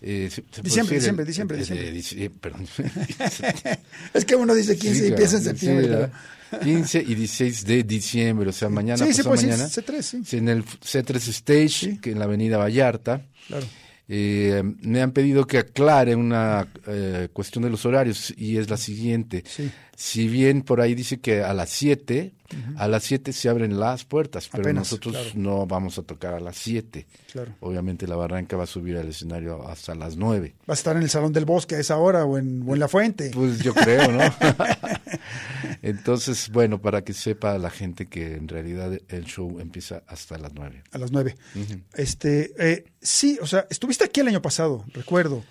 eh, 0.00 0.28
se- 0.30 0.44
se 0.50 0.62
Diciembre, 0.62 0.94
diciembre, 0.96 1.22
el- 1.24 1.26
diciembre, 1.26 1.56
eh, 1.56 1.60
diciembre. 1.60 1.88
eh, 1.88 1.92
dici- 1.92 2.30
perdón. 2.40 2.66
Es 4.14 4.24
que 4.24 4.36
uno 4.36 4.54
dice 4.54 4.76
15 4.78 5.00
Sí, 5.00 5.12
y 5.12 5.12
piensa 5.16 5.36
en 5.38 5.42
septiembre. 5.44 5.84
sí, 5.84 5.88
pero- 5.90 6.00
¿verdad? 6.00 6.62
15 6.62 7.04
y 7.06 7.14
16 7.14 7.64
de 7.66 7.82
diciembre, 7.82 8.48
o 8.48 8.52
sea, 8.52 8.68
mañana 8.70 8.96
Sí, 8.98 9.22
puede 9.22 9.36
decir 9.36 9.48
mañana. 9.50 9.68
C3, 9.68 10.02
sí. 10.02 10.22
Sí, 10.24 10.36
En 10.38 10.48
el 10.48 10.64
C3 10.64 11.28
Stage, 11.28 11.68
Sí. 11.68 11.98
que 11.98 12.12
en 12.12 12.18
la 12.18 12.24
avenida 12.24 12.56
Vallarta. 12.56 13.26
Claro. 13.48 13.66
Eh, 14.10 14.62
me 14.80 15.02
han 15.02 15.12
pedido 15.12 15.46
que 15.46 15.58
aclare 15.58 16.14
una 16.16 16.66
eh, 16.86 17.28
cuestión 17.34 17.64
de 17.64 17.70
los 17.70 17.84
horarios 17.84 18.32
y 18.38 18.56
es 18.56 18.70
la 18.70 18.78
siguiente. 18.78 19.44
Sí. 19.46 19.70
Si 20.00 20.28
bien 20.28 20.62
por 20.62 20.80
ahí 20.80 20.94
dice 20.94 21.18
que 21.18 21.42
a 21.42 21.52
las 21.52 21.70
7, 21.70 22.32
a 22.76 22.86
las 22.86 23.02
7 23.02 23.32
se 23.32 23.48
abren 23.48 23.80
las 23.80 24.04
puertas, 24.04 24.48
pero 24.48 24.62
Apenas, 24.62 24.82
nosotros 24.82 25.12
claro. 25.12 25.30
no 25.34 25.66
vamos 25.66 25.98
a 25.98 26.04
tocar 26.04 26.34
a 26.34 26.40
las 26.40 26.56
7. 26.56 27.04
Claro. 27.32 27.56
Obviamente 27.58 28.06
la 28.06 28.14
barranca 28.14 28.56
va 28.56 28.62
a 28.62 28.68
subir 28.68 28.96
al 28.96 29.08
escenario 29.08 29.66
hasta 29.66 29.96
las 29.96 30.16
9. 30.16 30.54
Va 30.60 30.72
a 30.72 30.76
estar 30.76 30.96
en 30.96 31.02
el 31.02 31.10
Salón 31.10 31.32
del 31.32 31.46
Bosque 31.46 31.74
a 31.74 31.80
esa 31.80 31.96
hora 31.96 32.24
o 32.24 32.38
en, 32.38 32.62
o 32.64 32.74
en 32.74 32.78
La 32.78 32.86
Fuente. 32.86 33.32
Pues 33.34 33.58
yo 33.58 33.74
creo, 33.74 34.12
¿no? 34.12 34.20
Entonces, 35.82 36.48
bueno, 36.50 36.80
para 36.80 37.02
que 37.02 37.12
sepa 37.12 37.58
la 37.58 37.70
gente 37.70 38.06
que 38.06 38.36
en 38.36 38.46
realidad 38.46 38.96
el 39.08 39.24
show 39.24 39.58
empieza 39.58 40.04
hasta 40.06 40.38
las 40.38 40.54
9. 40.54 40.84
a 40.92 40.98
las 40.98 41.10
9. 41.10 41.34
Este, 41.94 42.52
eh, 42.56 42.84
sí, 43.02 43.36
o 43.42 43.48
sea, 43.48 43.66
estuviste 43.68 44.04
aquí 44.04 44.20
el 44.20 44.28
año 44.28 44.42
pasado, 44.42 44.84
recuerdo. 44.92 45.42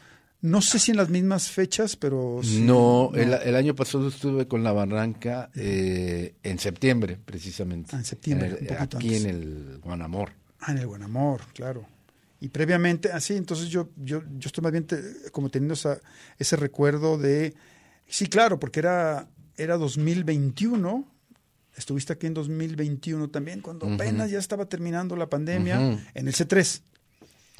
No 0.41 0.61
sé 0.61 0.77
si 0.79 0.91
en 0.91 0.97
las 0.97 1.09
mismas 1.09 1.49
fechas, 1.49 1.95
pero 1.95 2.41
sí. 2.43 2.61
no, 2.61 3.11
El, 3.15 3.33
el 3.33 3.55
año 3.55 3.73
pasado 3.75 4.07
estuve 4.07 4.47
con 4.47 4.63
la 4.63 4.71
barranca 4.71 5.49
eh, 5.55 6.35
en 6.43 6.59
septiembre, 6.59 7.17
precisamente. 7.23 7.95
Ah, 7.95 7.99
en 7.99 8.05
septiembre, 8.05 8.47
En 8.47 8.53
el- 8.53 8.61
un 8.61 8.67
poquito 8.67 8.97
aquí 8.97 9.07
antes. 9.15 9.23
en 9.25 9.29
el 9.29 9.79
Guanamor. 9.79 10.31
Ah, 10.59 10.71
en 10.73 10.77
el 10.79 10.87
Buen 10.87 11.01
Amor, 11.03 11.41
claro. 11.53 11.85
Y 12.39 12.49
previamente, 12.49 13.11
así, 13.11 13.35
entonces 13.35 13.69
yo, 13.69 13.89
yo, 13.97 14.21
yo 14.37 14.47
estoy 14.47 14.61
más 14.61 14.71
bien 14.71 14.85
te- 14.85 15.31
como 15.31 15.49
teniendo 15.49 15.73
esa, 15.73 15.99
ese 16.37 16.55
recuerdo 16.55 17.17
de, 17.17 17.55
sí, 18.07 18.27
claro, 18.27 18.59
porque 18.59 18.79
era, 18.79 19.27
era 19.55 19.75
2021, 19.77 21.03
estuviste 21.75 22.13
aquí 22.13 22.27
en 22.27 22.35
2021 22.35 23.29
también, 23.29 23.61
cuando 23.61 23.91
apenas 23.91 24.29
ya 24.29 24.37
estaba 24.37 24.65
terminando 24.65 25.15
la 25.15 25.29
pandemia, 25.29 25.99
en 26.13 26.27
el 26.27 26.33
C3, 26.33 26.81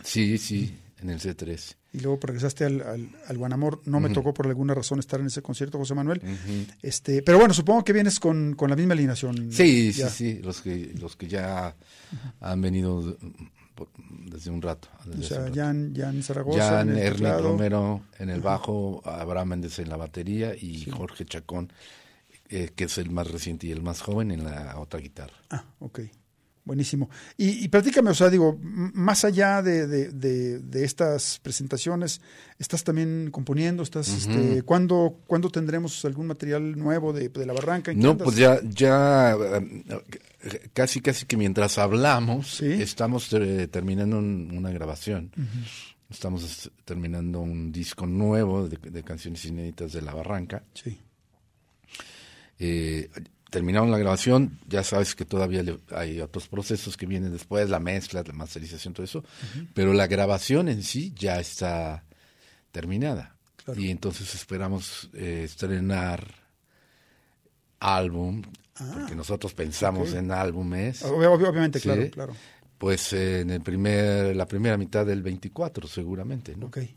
Sí, 0.03 0.37
sí, 0.37 0.77
en 0.99 1.09
el 1.09 1.19
C3. 1.19 1.75
y 1.93 1.99
luego 1.99 2.19
regresaste 2.21 2.65
al, 2.65 2.81
al, 2.81 3.09
al 3.27 3.37
Guanamor. 3.37 3.81
No 3.85 3.99
me 3.99 4.09
tocó 4.09 4.33
por 4.33 4.47
alguna 4.47 4.73
razón 4.73 4.99
estar 4.99 5.19
en 5.19 5.27
ese 5.27 5.41
concierto, 5.41 5.77
José 5.77 5.93
Manuel. 5.93 6.21
este 6.81 7.21
Pero 7.21 7.37
bueno, 7.37 7.53
supongo 7.53 7.83
que 7.83 7.93
vienes 7.93 8.19
con, 8.19 8.55
con 8.55 8.69
la 8.69 8.75
misma 8.75 8.93
alineación. 8.93 9.51
Sí, 9.51 9.91
ya. 9.91 10.09
sí, 10.09 10.33
sí, 10.35 10.41
los 10.41 10.61
que, 10.61 10.93
los 10.99 11.15
que 11.15 11.27
ya 11.27 11.75
han 12.41 12.61
venido 12.61 13.17
desde 14.25 14.49
un 14.49 14.61
rato. 14.61 14.87
O 15.05 15.09
desde 15.09 15.19
hace 15.19 15.27
sea, 15.35 15.43
rato. 15.43 15.55
Jan, 15.55 15.93
Jan 15.95 16.23
Zaragoza. 16.23 16.69
Jan 16.69 16.89
en 16.89 16.95
el 16.95 17.01
Ernie 17.01 17.11
teclado. 17.13 17.41
Romero 17.43 18.01
en 18.17 18.29
el 18.29 18.41
bajo, 18.41 19.01
Abraham 19.05 19.49
Méndez 19.49 19.77
en 19.79 19.89
la 19.89 19.97
batería 19.97 20.55
y 20.55 20.85
Jorge 20.89 21.25
Chacón, 21.25 21.71
eh, 22.49 22.71
que 22.75 22.85
es 22.85 22.97
el 22.97 23.11
más 23.11 23.29
reciente 23.29 23.67
y 23.67 23.71
el 23.71 23.83
más 23.83 24.01
joven, 24.01 24.31
en 24.31 24.43
la 24.45 24.79
otra 24.79 24.99
guitarra. 24.99 25.35
Ah, 25.51 25.63
ok. 25.79 25.99
Buenísimo. 26.67 27.09
Y, 27.37 27.63
y 27.63 27.67
platícame, 27.69 28.09
o 28.09 28.13
sea, 28.13 28.29
digo, 28.29 28.59
más 28.61 29.23
allá 29.23 29.61
de, 29.61 29.87
de, 29.87 30.09
de- 30.09 30.59
de 30.59 30.83
estas 30.83 31.39
presentaciones, 31.41 32.19
¿estás 32.59 32.83
también 32.83 33.29
componiendo? 33.31 33.83
¿Estás, 33.83 34.09
este, 34.09 34.63
¿cuándo, 34.63 35.21
¿Cuándo 35.27 35.49
tendremos 35.49 36.03
algún 36.03 36.27
material 36.27 36.77
nuevo 36.77 37.13
de, 37.13 37.29
de 37.29 37.45
la 37.45 37.53
barranca? 37.53 37.91
¿En 37.91 37.99
qué 37.99 38.03
No, 38.03 38.11
andas? 38.11 38.25
pues 38.25 38.35
ya, 38.35 38.59
ya 38.63 39.33
eh, 39.33 40.69
casi, 40.73 40.99
casi 40.99 41.25
que 41.25 41.37
mientras 41.37 41.77
hablamos, 41.77 42.57
Sí. 42.57 42.65
estamos 42.73 43.31
eh, 43.31 43.67
terminando 43.71 44.17
un- 44.17 44.51
una 44.53 44.69
grabación. 44.69 45.31
Estamos 46.09 46.43
es- 46.43 46.71
terminando 46.83 47.39
un 47.39 47.71
disco 47.71 48.05
nuevo 48.05 48.67
de, 48.67 48.77
de 48.77 49.03
canciones 49.03 49.45
inéditas 49.45 49.93
de 49.93 50.01
La 50.01 50.13
Barranca. 50.13 50.63
Sí. 50.73 50.99
Eh, 52.59 53.09
terminaron 53.49 53.91
la 53.91 53.97
grabación, 53.97 54.59
ya 54.67 54.83
sabes 54.83 55.15
que 55.15 55.25
todavía 55.25 55.63
hay 55.91 56.19
otros 56.21 56.47
procesos 56.47 56.97
que 56.97 57.05
vienen 57.05 57.31
después, 57.31 57.69
la 57.69 57.79
mezcla, 57.79 58.23
la 58.25 58.33
masterización, 58.33 58.93
todo 58.93 59.03
eso, 59.03 59.23
pero 59.73 59.93
la 59.93 60.07
grabación 60.07 60.67
en 60.69 60.83
sí 60.83 61.13
ya 61.15 61.39
está 61.39 62.03
terminada. 62.71 63.35
Y 63.75 63.89
entonces 63.89 64.33
esperamos 64.33 65.09
eh, 65.13 65.41
estrenar 65.43 66.25
álbum, 67.79 68.41
ah, 68.75 68.91
porque 68.93 69.15
nosotros 69.15 69.53
pensamos 69.53 70.13
en 70.13 70.31
álbumes. 70.31 71.03
obviamente, 71.03 71.79
claro, 71.81 72.09
claro. 72.09 72.35
Pues 72.77 73.11
en 73.13 73.49
el 73.49 73.61
primer, 73.61 74.35
la 74.35 74.45
primera 74.45 74.77
mitad 74.77 75.05
del 75.05 75.21
24 75.21 75.87
seguramente, 75.87 76.55
¿no? 76.55 76.67
Okay. 76.67 76.95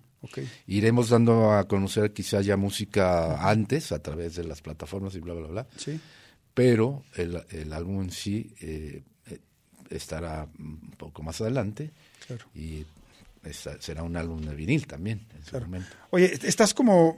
Iremos 0.67 1.09
dando 1.09 1.51
a 1.53 1.67
conocer 1.67 2.13
quizá 2.13 2.43
ya 2.43 2.57
música 2.57 3.49
antes 3.49 3.91
a 3.91 4.03
través 4.03 4.37
de 4.37 4.45
las 4.45 4.61
plataformas 4.61 5.15
y 5.15 5.21
bla, 5.21 5.33
bla, 5.33 5.49
bla. 5.49 5.67
Sí. 5.77 5.99
Pero 6.55 7.05
el, 7.15 7.43
el 7.51 7.73
álbum 7.73 8.03
en 8.03 8.11
sí 8.11 8.55
eh, 8.61 9.03
eh, 9.31 9.39
estará 9.91 10.49
un 10.59 10.93
poco 10.97 11.23
más 11.23 11.41
adelante. 11.41 11.91
Claro. 12.27 12.45
Y 12.55 12.85
será 13.53 14.03
un 14.03 14.17
álbum 14.17 14.43
de 14.43 14.55
vinil 14.55 14.87
también 14.87 15.27
Oye, 16.11 16.39
estás 16.43 16.75
como, 16.75 17.17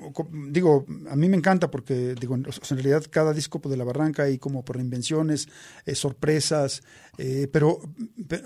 digo, 0.50 0.86
a 1.10 1.16
mí 1.16 1.28
me 1.28 1.36
encanta 1.36 1.70
porque, 1.70 2.14
digo, 2.14 2.36
en 2.36 2.44
realidad 2.44 3.02
cada 3.10 3.32
disco 3.32 3.60
de 3.64 3.76
La 3.76 3.84
Barranca 3.84 4.24
hay 4.24 4.38
como 4.38 4.64
por 4.64 4.76
invenciones, 4.76 5.48
eh, 5.84 5.94
sorpresas, 5.94 6.82
eh, 7.18 7.48
pero, 7.50 7.80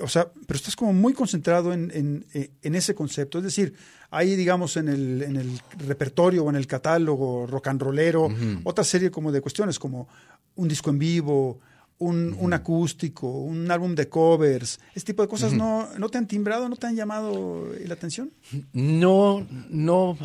o 0.00 0.08
sea, 0.08 0.32
pero 0.46 0.56
estás 0.56 0.74
como 0.76 0.92
muy 0.92 1.12
concentrado 1.12 1.72
en, 1.72 1.90
en, 1.92 2.26
en, 2.62 2.74
ese 2.74 2.94
concepto. 2.94 3.38
Es 3.38 3.44
decir, 3.44 3.74
hay, 4.10 4.36
digamos, 4.36 4.76
en 4.76 4.88
el, 4.88 5.22
en 5.22 5.36
el 5.36 5.60
repertorio 5.86 6.44
o 6.44 6.50
en 6.50 6.56
el 6.56 6.66
catálogo 6.66 7.46
rock 7.46 7.66
and 7.68 7.82
rollero, 7.82 8.28
otra 8.64 8.84
serie 8.84 9.10
como 9.10 9.32
de 9.32 9.40
cuestiones 9.40 9.78
como 9.78 10.08
un 10.56 10.68
disco 10.68 10.90
en 10.90 10.98
vivo, 10.98 11.60
un, 11.98 12.36
un, 12.38 12.52
acústico, 12.52 13.28
un 13.28 13.70
álbum 13.70 13.94
de 13.94 14.08
covers, 14.08 14.78
este 14.94 15.12
tipo 15.12 15.22
de 15.22 15.28
cosas 15.28 15.52
no, 15.52 15.88
no 15.98 16.08
te 16.08 16.18
han 16.18 16.26
timbrado, 16.26 16.68
no 16.68 16.76
te 16.76 16.86
han 16.86 16.96
llamado 16.96 17.68
la 17.84 17.94
atención? 17.94 18.32
No, 18.72 19.46
no, 19.70 20.18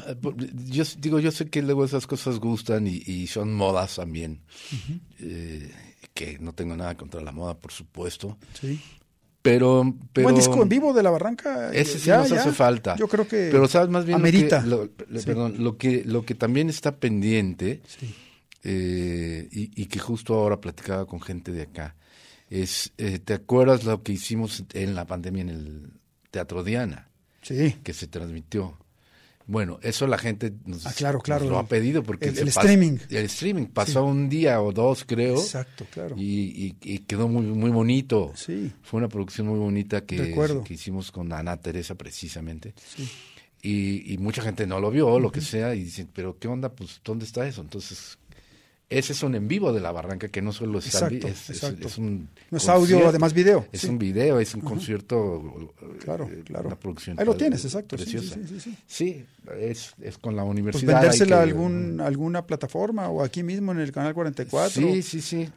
yo 0.65 0.83
digo, 0.97 1.19
yo 1.19 1.31
sé 1.31 1.49
que 1.49 1.61
luego 1.61 1.85
esas 1.85 2.07
cosas 2.07 2.39
gustan 2.39 2.87
y, 2.87 3.27
son 3.27 3.53
modas 3.53 3.95
también, 3.95 4.41
eh, 5.19 5.71
que 6.13 6.37
no 6.39 6.53
tengo 6.53 6.75
nada 6.75 6.97
contra 6.97 7.21
la 7.21 7.31
moda, 7.31 7.57
por 7.57 7.71
supuesto. 7.71 8.37
Sí. 8.59 8.81
Pero, 9.41 9.95
pero 10.13 10.25
buen 10.25 10.35
disco 10.35 10.61
en 10.61 10.69
vivo 10.69 10.93
de 10.93 11.01
la 11.01 11.09
Barranca 11.09 11.71
ese 11.73 11.97
sí 11.97 12.09
nos 12.11 12.31
hace 12.31 12.51
falta. 12.51 12.95
Yo 12.95 13.07
creo 13.07 13.27
que 13.27 13.49
pero 13.51 13.67
sabes 13.67 13.89
más 13.89 14.05
bien 14.05 14.17
amerita. 14.17 14.63
lo 14.63 14.87
perdón 14.91 15.55
lo 15.57 15.77
que 15.77 16.03
lo 16.05 16.23
que 16.23 16.35
también 16.35 16.69
está 16.69 16.97
pendiente 16.97 17.81
sí 17.87 18.13
eh, 18.63 19.47
y, 19.51 19.85
que 19.87 19.99
justo 19.99 20.35
ahora 20.35 20.61
platicaba 20.61 21.05
con 21.05 21.21
gente 21.21 21.51
de 21.51 21.63
acá, 21.63 21.95
es, 22.49 22.93
eh, 22.97 23.19
¿te 23.19 23.33
acuerdas 23.33 23.83
lo 23.83 24.03
que 24.03 24.11
hicimos 24.11 24.63
en 24.73 24.93
la 24.95 25.05
pandemia 25.05 25.41
en 25.41 25.49
el 25.49 25.93
Teatro 26.29 26.63
Diana? 26.63 27.09
Sí. 27.41 27.77
Que 27.83 27.93
se 27.93 28.07
transmitió. 28.07 28.77
Bueno, 29.47 29.79
eso 29.81 30.07
la 30.07 30.17
gente 30.17 30.53
nos, 30.65 30.85
ah, 30.85 30.93
claro, 30.95 31.19
claro, 31.19 31.49
lo 31.49 31.57
ha 31.57 31.67
pedido 31.67 32.03
porque 32.03 32.29
el, 32.29 32.47
streaming. 32.47 32.97
El 33.09 33.25
streaming 33.25 33.65
pasó 33.65 34.05
un 34.05 34.29
día 34.29 34.61
o 34.61 34.71
dos, 34.71 35.03
creo. 35.03 35.35
Exacto, 35.35 35.85
claro. 35.91 36.15
Y, 36.17 36.71
quedó 37.07 37.27
muy 37.27 37.45
muy 37.47 37.71
bonito. 37.71 38.31
Sí. 38.35 38.71
Fue 38.83 38.99
una 38.99 39.09
producción 39.09 39.47
muy 39.47 39.59
bonita 39.59 40.05
que, 40.05 40.33
que 40.63 40.73
hicimos 40.73 41.11
con 41.11 41.33
Ana 41.33 41.57
Teresa 41.57 41.95
precisamente. 41.95 42.73
Sí. 42.77 43.09
Y, 43.63 44.17
mucha 44.19 44.41
gente 44.41 44.65
no 44.65 44.79
lo 44.79 44.89
vio, 44.89 45.19
lo 45.19 45.31
que 45.31 45.41
sea, 45.41 45.75
y 45.75 45.83
dicen, 45.83 46.09
pero 46.13 46.37
¿qué 46.39 46.47
onda? 46.47 46.69
Pues, 46.69 46.99
¿dónde 47.03 47.25
está 47.25 47.45
eso? 47.47 47.61
Entonces, 47.61 48.17
ese 48.91 49.13
es 49.13 49.23
un 49.23 49.35
en 49.35 49.47
vivo 49.47 49.73
de 49.73 49.79
la 49.79 49.91
barranca 49.91 50.27
que 50.27 50.41
no 50.41 50.51
solo 50.51 50.79
está 50.79 51.07
es, 51.07 51.49
es, 51.49 51.97
un 51.97 52.29
no 52.49 52.57
es 52.57 52.69
audio 52.69 53.07
además 53.07 53.33
video. 53.33 53.65
es 53.71 53.83
un 53.85 53.97
video 53.97 54.39
es 54.39 54.53
un 54.53 54.61
concierto 54.61 55.71
claro 56.03 56.29
eh, 56.31 56.43
claro. 56.45 56.67
una 56.67 56.77
producción 56.77 57.19
ahí 57.19 57.25
lo 57.25 57.35
tienes 57.35 57.63
exacto 57.65 57.95
preciosa. 57.95 58.35
sí, 58.59 58.77
sí, 58.85 59.25
es, 59.59 59.93
es 60.01 60.17
con 60.17 60.35
la 60.35 60.43
pues 60.43 60.51
universidad 60.51 60.93
pues 60.93 61.01
vendérsela 61.01 61.39
a 61.39 61.43
algún 61.43 62.01
alguna 62.01 62.45
plataforma 62.45 63.09
o 63.09 63.23
aquí 63.23 63.43
mismo 63.43 63.71
en 63.71 63.79
el 63.79 63.91
canal 63.91 64.13
44 64.13 64.69
sí 64.69 65.01
sí 65.01 65.21
sí. 65.21 65.49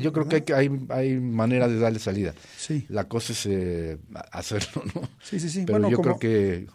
Yo 0.00 0.12
creo 0.12 0.28
que 0.28 0.54
hay, 0.54 0.70
hay, 0.88 1.18
manera 1.18 1.68
de 1.68 1.78
darle 1.78 1.98
salida. 1.98 2.34
Sí. 2.56 2.86
La 2.88 3.04
cosa 3.08 3.32
es 3.32 3.46
eh, 3.46 3.98
hacerlo 4.32 4.82
no 4.94 5.08
sí 5.22 5.40
sí 5.40 5.48
sí. 5.48 5.64
Pero 5.66 5.88
yo 5.88 5.98
creo 5.98 6.18
que 6.18 6.66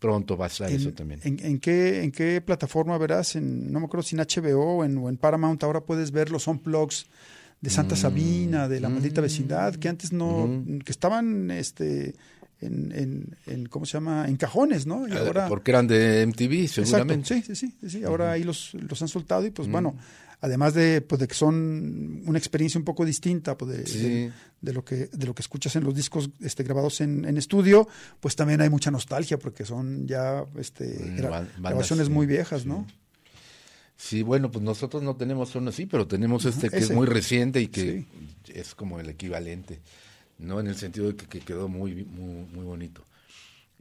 pronto 0.00 0.36
va 0.36 0.46
a 0.46 0.48
estar 0.48 0.70
eso 0.70 0.92
también. 0.92 1.20
En, 1.22 1.60
qué, 1.60 2.02
¿En 2.02 2.10
qué 2.10 2.40
plataforma 2.40 2.98
verás? 2.98 3.36
En, 3.36 3.70
no 3.70 3.78
me 3.78 3.86
acuerdo 3.86 4.02
si 4.02 4.16
en 4.16 4.22
HBO 4.22 4.78
o 4.78 4.84
en, 4.84 4.98
o 4.98 5.08
en 5.08 5.16
Paramount 5.16 5.62
ahora 5.62 5.82
puedes 5.82 6.10
ver 6.10 6.30
los 6.30 6.48
unplugs 6.48 7.06
de 7.60 7.70
Santa 7.70 7.94
mm, 7.94 7.98
Sabina, 7.98 8.68
de 8.68 8.80
la 8.80 8.88
maldita 8.88 9.20
mm, 9.20 9.24
vecindad, 9.24 9.74
que 9.76 9.88
antes 9.88 10.12
no, 10.12 10.64
que 10.84 10.90
estaban 10.90 11.50
este 11.50 12.14
en, 12.60 13.36
en, 13.46 13.66
¿cómo 13.66 13.86
se 13.86 13.92
llama? 13.92 14.26
En 14.28 14.36
cajones, 14.36 14.86
¿no? 14.86 15.08
Y 15.08 15.12
ahora, 15.12 15.48
Porque 15.48 15.70
eran 15.70 15.86
de 15.86 16.26
MTV, 16.26 16.68
seguramente. 16.68 17.42
sí, 17.42 17.54
sí, 17.54 17.74
sí, 17.80 17.88
sí, 17.88 18.04
Ahora 18.04 18.32
ahí 18.32 18.44
los, 18.44 18.74
los 18.74 19.00
han 19.00 19.08
soltado 19.08 19.46
y 19.46 19.50
pues 19.50 19.68
bueno, 19.68 19.96
además 20.40 20.74
de, 20.74 21.00
pues, 21.00 21.20
de 21.20 21.28
que 21.28 21.34
son 21.34 22.22
una 22.26 22.38
experiencia 22.38 22.78
un 22.78 22.84
poco 22.84 23.04
distinta 23.04 23.56
pues, 23.56 23.92
de, 23.92 24.32
de, 24.60 24.72
lo 24.72 24.84
que, 24.84 25.06
de 25.06 25.26
lo 25.26 25.34
que 25.34 25.42
escuchas 25.42 25.76
en 25.76 25.84
los 25.84 25.94
discos 25.94 26.30
este, 26.40 26.62
grabados 26.62 27.00
en, 27.00 27.24
en 27.24 27.36
estudio, 27.36 27.88
pues 28.20 28.36
también 28.36 28.60
hay 28.60 28.70
mucha 28.70 28.90
nostalgia 28.90 29.38
porque 29.38 29.64
son 29.64 30.06
ya 30.06 30.44
este, 30.58 31.14
grabaciones 31.58 32.08
muy 32.08 32.26
viejas, 32.26 32.66
¿no? 32.66 32.86
Sí, 33.96 34.22
bueno, 34.22 34.50
pues 34.50 34.64
nosotros 34.64 35.02
no 35.02 35.14
tenemos 35.16 35.54
uno 35.56 35.68
así, 35.68 35.84
pero 35.84 36.06
tenemos 36.06 36.46
este 36.46 36.70
que 36.70 36.78
es 36.78 36.90
muy 36.90 37.06
reciente 37.06 37.60
y 37.60 37.68
que 37.68 38.06
es 38.48 38.74
como 38.74 38.98
el 38.98 39.10
equivalente, 39.10 39.80
¿no? 40.40 40.60
En 40.60 40.66
el 40.66 40.76
sentido 40.76 41.12
de 41.12 41.16
que, 41.16 41.40
quedó 41.40 41.68
muy, 41.68 42.04
muy, 42.04 42.46
muy 42.52 42.64
bonito 42.64 43.04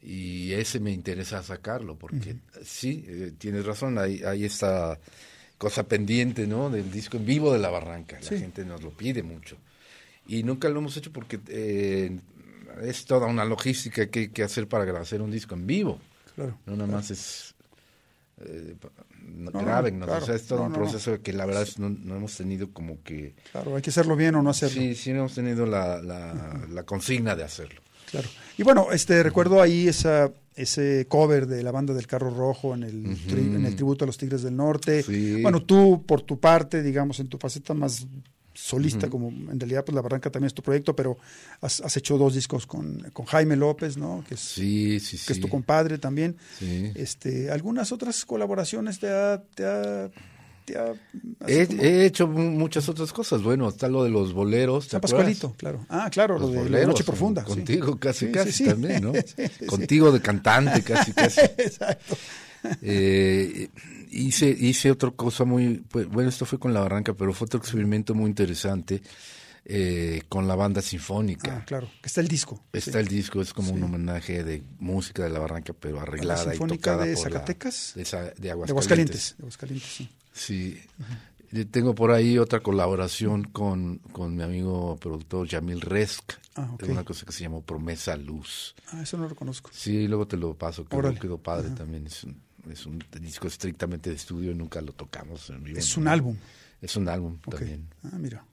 y 0.01 0.53
ese 0.53 0.79
me 0.79 0.91
interesa 0.91 1.43
sacarlo 1.43 1.97
porque 1.97 2.37
sí 2.63 3.03
eh, 3.05 3.33
tienes 3.37 3.65
razón 3.65 3.97
hay, 3.97 4.23
hay 4.23 4.45
esta 4.45 4.97
cosa 5.59 5.83
pendiente, 5.83 6.47
¿no? 6.47 6.69
Del 6.69 6.89
disco 6.89 7.17
en 7.17 7.25
vivo 7.25 7.51
de 7.51 7.59
La 7.59 7.69
Barranca. 7.69 8.17
La 8.21 8.37
gente 8.37 8.63
nos 8.63 8.81
lo 8.81 8.91
pide 8.91 9.21
mucho. 9.21 9.57
Y 10.25 10.41
nunca 10.43 10.69
lo 10.69 10.79
hemos 10.79 10.95
hecho 10.95 11.11
porque 11.11 11.39
eh, 11.47 12.17
es 12.81 13.05
toda 13.05 13.27
una 13.27 13.43
logística 13.43 14.07
que 14.07 14.19
hay 14.19 14.29
que 14.29 14.41
hacer 14.41 14.67
para 14.67 14.99
hacer 14.99 15.21
un 15.21 15.29
disco 15.29 15.55
en 15.55 15.67
vivo. 15.67 15.99
Claro. 16.33 16.57
No 16.65 16.77
nada 16.77 16.87
más 16.87 17.11
es... 17.11 17.53
Eh, 18.37 18.75
no, 19.29 19.51
o 19.51 20.21
sea, 20.21 20.35
es 20.35 20.45
todo 20.45 20.63
un 20.63 20.73
proceso 20.73 21.21
que 21.21 21.33
la 21.33 21.45
verdad 21.45 21.67
no, 21.77 21.89
no, 21.89 22.15
hemos 22.15 22.35
tenido 22.35 22.71
como 22.71 23.01
que... 23.03 23.35
Claro, 23.51 23.75
hay 23.75 23.81
que 23.81 23.89
hacerlo 23.89 24.15
bien 24.15 24.35
o 24.35 24.41
no 24.41 24.49
hacerlo. 24.49 24.81
Sí, 24.81 24.95
sí 24.95 25.11
hemos 25.11 25.33
tenido 25.33 25.65
la, 25.65 26.01
la, 26.01 26.65
la 26.69 26.83
consigna 26.83 27.35
de 27.35 27.43
hacerlo. 27.43 27.81
Claro. 28.09 28.27
Y 28.57 28.63
bueno, 28.63 28.87
este 28.91 29.21
recuerdo 29.23 29.61
ahí 29.61 29.87
esa 29.87 30.31
ese 30.59 31.05
cover 31.07 31.47
de 31.47 31.63
la 31.63 31.71
banda 31.71 31.93
del 31.93 32.05
carro 32.05 32.29
rojo 32.29 32.73
en 32.73 32.83
el, 32.83 33.17
en 33.29 33.65
el 33.65 33.75
tributo 33.77 34.03
a 34.03 34.07
los 34.07 34.17
Tigres 34.17 34.43
del 34.43 34.57
Norte. 34.57 35.05
Bueno, 35.41 35.63
tú 35.63 36.03
por 36.05 36.21
tu 36.21 36.37
parte, 36.37 36.83
digamos, 36.83 37.21
en 37.21 37.29
tu 37.29 37.37
faceta 37.37 37.73
más 37.73 38.05
solista, 38.59 39.09
como 39.09 39.29
en 39.29 39.59
realidad 39.59 39.85
pues 39.85 39.95
La 39.95 40.01
Barranca 40.01 40.29
también 40.29 40.47
es 40.47 40.53
tu 40.53 40.61
proyecto, 40.61 40.95
pero 40.95 41.17
has, 41.61 41.81
has 41.81 41.95
hecho 41.97 42.17
dos 42.17 42.35
discos 42.35 42.65
con, 42.65 42.99
con, 43.13 43.25
Jaime 43.25 43.55
López, 43.55 43.97
¿no? 43.97 44.23
Que 44.27 44.35
es, 44.35 44.41
sí, 44.41 44.99
sí, 44.99 45.17
que 45.25 45.33
es 45.33 45.39
tu 45.39 45.49
compadre 45.49 45.97
también. 45.97 46.37
Este, 46.95 47.51
¿Algunas 47.51 47.91
otras 47.91 48.25
colaboraciones 48.25 48.99
te 48.99 49.09
ha, 49.09 49.41
te 49.55 49.65
ha 49.65 50.09
He, 51.47 52.05
hecho 52.05 52.27
muchas 52.27 52.87
otras 52.89 53.11
cosas. 53.11 53.41
Bueno, 53.41 53.69
está 53.69 53.87
lo 53.87 54.03
de 54.03 54.09
los 54.09 54.33
boleros. 54.33 54.85
San 54.85 55.01
Pascualito, 55.01 55.53
claro. 55.57 55.85
Ah, 55.89 56.09
claro, 56.11 56.37
lo 56.37 56.47
de 56.47 56.69
la 56.69 56.85
Noche 56.85 57.03
Profunda. 57.03 57.43
Contigo 57.43 57.97
casi, 57.97 58.31
casi 58.31 58.65
también, 58.65 59.03
¿no? 59.03 59.13
contigo 59.67 60.11
de 60.11 60.21
cantante 60.21 60.83
casi, 60.83 61.11
casi. 61.11 61.41
Exacto. 61.57 62.15
Eh, 62.81 63.69
hice, 64.11 64.49
hice 64.49 64.91
otra 64.91 65.11
cosa 65.11 65.45
muy, 65.45 65.83
pues, 65.89 66.07
bueno, 66.07 66.29
esto 66.29 66.45
fue 66.45 66.59
con 66.59 66.73
La 66.73 66.81
Barranca, 66.81 67.13
pero 67.13 67.33
fue 67.33 67.45
otro 67.45 67.59
experimento 67.59 68.13
muy 68.13 68.29
interesante. 68.29 69.01
Eh, 69.71 70.23
con 70.29 70.47
la 70.47 70.55
banda 70.55 70.81
sinfónica. 70.81 71.57
Ah, 71.57 71.65
claro, 71.65 71.89
está 72.03 72.21
el 72.21 72.27
disco. 72.27 72.63
Está 72.73 72.99
el 72.99 73.07
disco, 73.07 73.39
es 73.39 73.53
como 73.53 73.71
un 73.71 73.83
homenaje 73.83 74.43
de 74.43 74.63
música 74.79 75.23
de 75.23 75.29
la 75.29 75.37
Barranca, 75.37 75.73
pero 75.79 75.99
arreglada 75.99 76.45
la 76.45 76.51
sinfónica 76.51 76.73
y 76.73 76.77
tocada 76.77 77.05
de 77.05 77.15
Zacatecas, 77.15 77.93
de, 77.95 78.33
de, 78.37 78.51
Aguascalientes. 78.51 79.35
De 79.37 79.43
Aguascalientes, 79.43 79.89
sí. 79.89 80.09
Sí. 80.31 80.81
Tengo 81.71 81.93
por 81.93 82.11
ahí 82.11 82.37
otra 82.37 82.61
colaboración 82.61 83.43
con, 83.43 83.97
con 84.11 84.35
mi 84.35 84.43
amigo 84.43 84.97
productor 84.97 85.47
Yamil 85.47 85.81
Resk, 85.81 86.33
ah, 86.55 86.75
una 86.87 87.03
cosa 87.03 87.25
que 87.25 87.31
se 87.31 87.43
llamó 87.43 87.61
Promesa 87.61 88.15
Luz. 88.15 88.75
Ah, 88.87 89.01
eso 89.01 89.17
no 89.17 89.27
lo 89.27 89.35
conozco. 89.35 89.69
Sí, 89.73 90.07
luego 90.07 90.27
te 90.27 90.37
lo 90.37 90.55
paso, 90.55 90.85
que 90.85 91.19
quedó 91.19 91.37
padre 91.37 91.69
también. 91.71 92.07
Es 92.07 92.23
un, 92.23 92.39
es 92.71 92.85
un 92.85 93.03
disco 93.19 93.47
estrictamente 93.47 94.09
de 94.09 94.15
estudio, 94.15 94.53
nunca 94.53 94.81
lo 94.81 94.93
tocamos 94.93 95.49
en 95.49 95.65
Es 95.75 95.97
un 95.97 96.07
álbum. 96.07 96.37
Es 96.81 96.95
un 96.95 97.09
álbum 97.09 97.37
también. 97.39 97.87
Ah, 98.03 98.17
mira. 98.17 98.45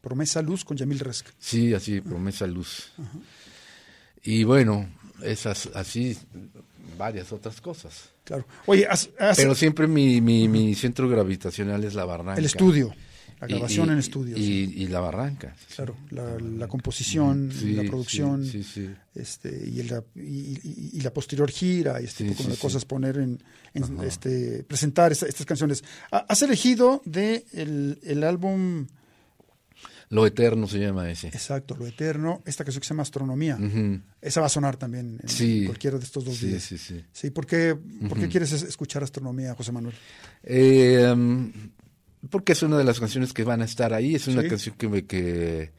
Promesa 0.00 0.42
Luz 0.42 0.64
con 0.64 0.76
Yamil 0.76 1.00
Resk. 1.00 1.28
Sí, 1.38 1.72
así, 1.72 2.00
Promesa 2.00 2.46
Luz. 2.46 2.92
Y 4.22 4.44
bueno, 4.44 4.88
esas 5.22 5.70
así 5.74 6.16
varias 6.98 7.32
otras 7.32 7.60
cosas. 7.60 8.10
Claro. 8.24 8.46
Oye, 8.66 8.86
pero 9.36 9.54
siempre 9.54 9.86
mi, 9.86 10.20
mi, 10.20 10.48
mi, 10.48 10.74
centro 10.74 11.08
gravitacional 11.08 11.84
es 11.84 11.94
la 11.94 12.04
Barranca. 12.04 12.38
El 12.38 12.46
estudio. 12.46 12.94
La 13.48 13.56
grabación 13.56 13.90
en 13.90 13.98
estudios. 13.98 14.38
Y, 14.38 14.86
la 14.88 15.00
barranca. 15.00 15.54
Claro, 15.74 15.96
la, 16.10 16.68
composición, 16.68 17.50
la 17.76 17.82
producción, 17.82 18.44
este, 19.14 19.64
y, 19.66 19.82
la, 19.82 20.02
y, 20.14 21.00
la 21.00 21.12
posterior 21.12 21.50
gira, 21.50 22.00
y 22.00 22.04
este 22.04 22.24
tipo 22.24 22.44
de 22.44 22.56
cosas, 22.56 22.84
poner 22.84 23.18
en, 23.18 23.38
este, 24.02 24.64
presentar 24.64 25.12
estas 25.12 25.44
canciones. 25.46 25.84
Has 26.10 26.42
elegido 26.42 27.02
de 27.04 27.44
el, 27.52 28.24
álbum... 28.24 28.86
Lo 30.10 30.26
Eterno 30.26 30.68
se 30.68 30.78
llama 30.78 31.10
ese. 31.10 31.28
Exacto, 31.28 31.76
Lo 31.76 31.86
Eterno. 31.86 32.42
Esta 32.44 32.62
canción 32.62 32.80
que 32.80 32.86
se 32.86 32.94
llama 32.94 33.02
Astronomía. 33.02 33.58
Esa 34.20 34.40
va 34.40 34.46
a 34.46 34.50
sonar 34.50 34.76
también 34.76 35.18
en 35.22 35.66
cualquiera 35.66 35.98
de 35.98 36.04
estos 36.04 36.24
dos 36.24 36.40
días. 36.40 36.62
Sí, 36.62 36.78
sí, 36.78 37.04
sí. 37.12 37.30
¿por 37.30 37.46
qué, 37.46 37.76
por 38.08 38.18
qué 38.18 38.28
quieres 38.28 38.52
escuchar 38.52 39.02
Astronomía, 39.02 39.54
José 39.54 39.72
Manuel? 39.72 39.94
Eh, 40.44 41.14
porque 42.30 42.52
es 42.52 42.62
una 42.62 42.78
de 42.78 42.84
las 42.84 43.00
canciones 43.00 43.32
que 43.32 43.44
van 43.44 43.62
a 43.62 43.64
estar 43.64 43.92
ahí, 43.92 44.14
es 44.14 44.28
una 44.28 44.46
canción 44.46 44.76
que 44.76 44.88
me, 44.88 45.04
que, 45.04 45.72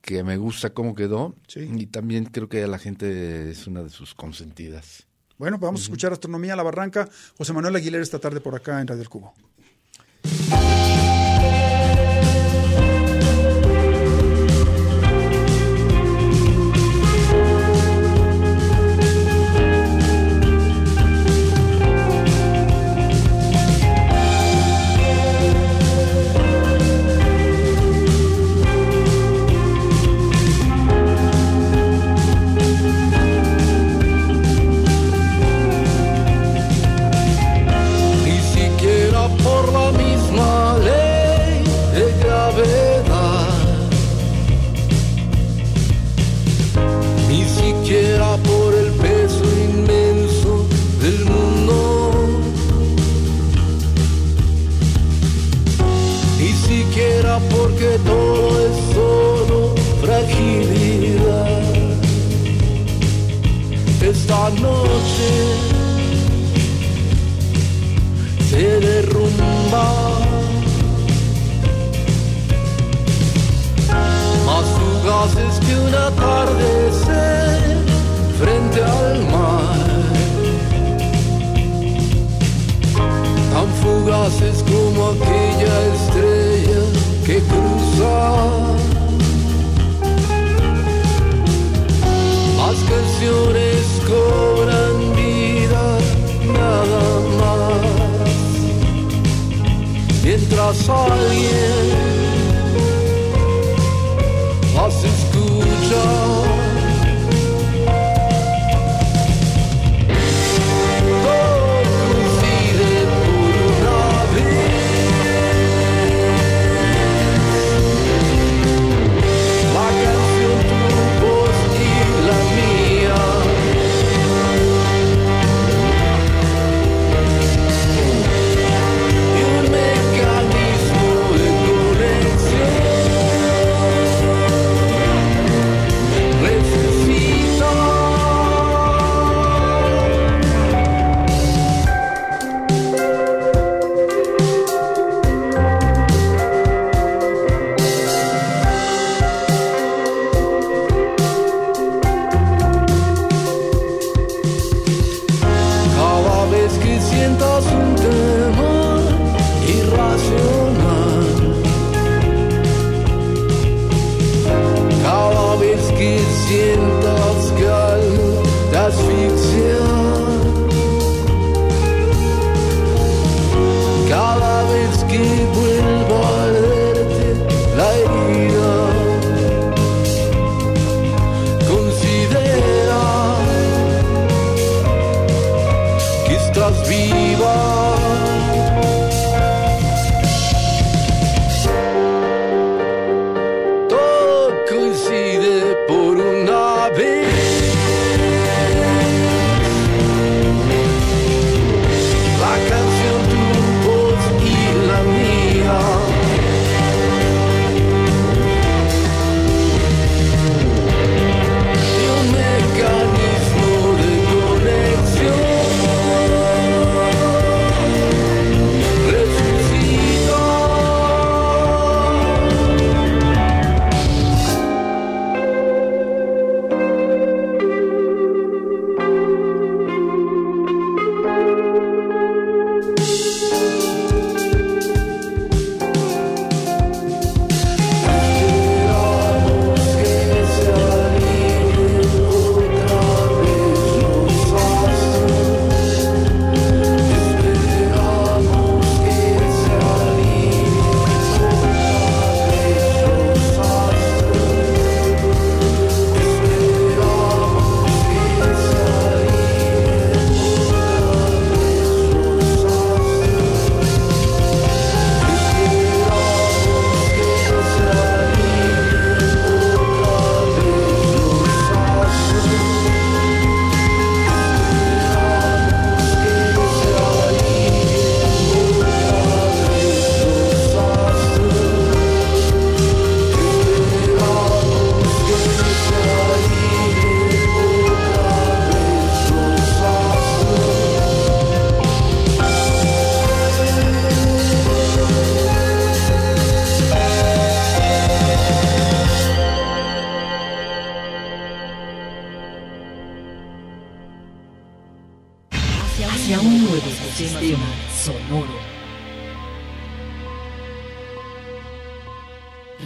que 0.00 0.22
me 0.24 0.36
gusta 0.36 0.70
cómo 0.70 0.94
quedó 0.94 1.36
y 1.54 1.86
también 1.86 2.26
creo 2.26 2.48
que 2.48 2.62
a 2.62 2.66
la 2.66 2.78
gente 2.78 3.50
es 3.50 3.66
una 3.66 3.82
de 3.82 3.90
sus 3.90 4.14
consentidas. 4.14 5.06
Bueno, 5.38 5.58
pues 5.58 5.68
vamos 5.68 5.80
a 5.80 5.84
escuchar 5.84 6.12
Astronomía 6.12 6.54
a 6.54 6.56
la 6.56 6.64
Barranca. 6.64 7.08
José 7.36 7.52
Manuel 7.52 7.76
Aguilera 7.76 8.02
esta 8.02 8.18
tarde 8.18 8.40
por 8.40 8.56
acá 8.56 8.80
en 8.80 8.88
Radio 8.88 9.02
El 9.02 9.08
Cubo. 9.08 9.34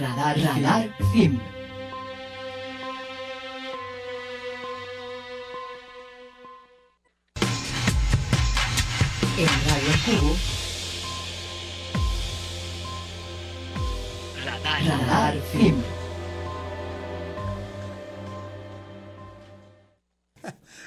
Radar, 0.00 0.36
radar, 0.38 0.88
film. 1.12 1.38
En 9.38 9.48
Radio 9.68 9.94
Cubo. 10.04 10.36
Radar, 14.44 14.82
radar, 14.86 15.34
film. 15.52 15.91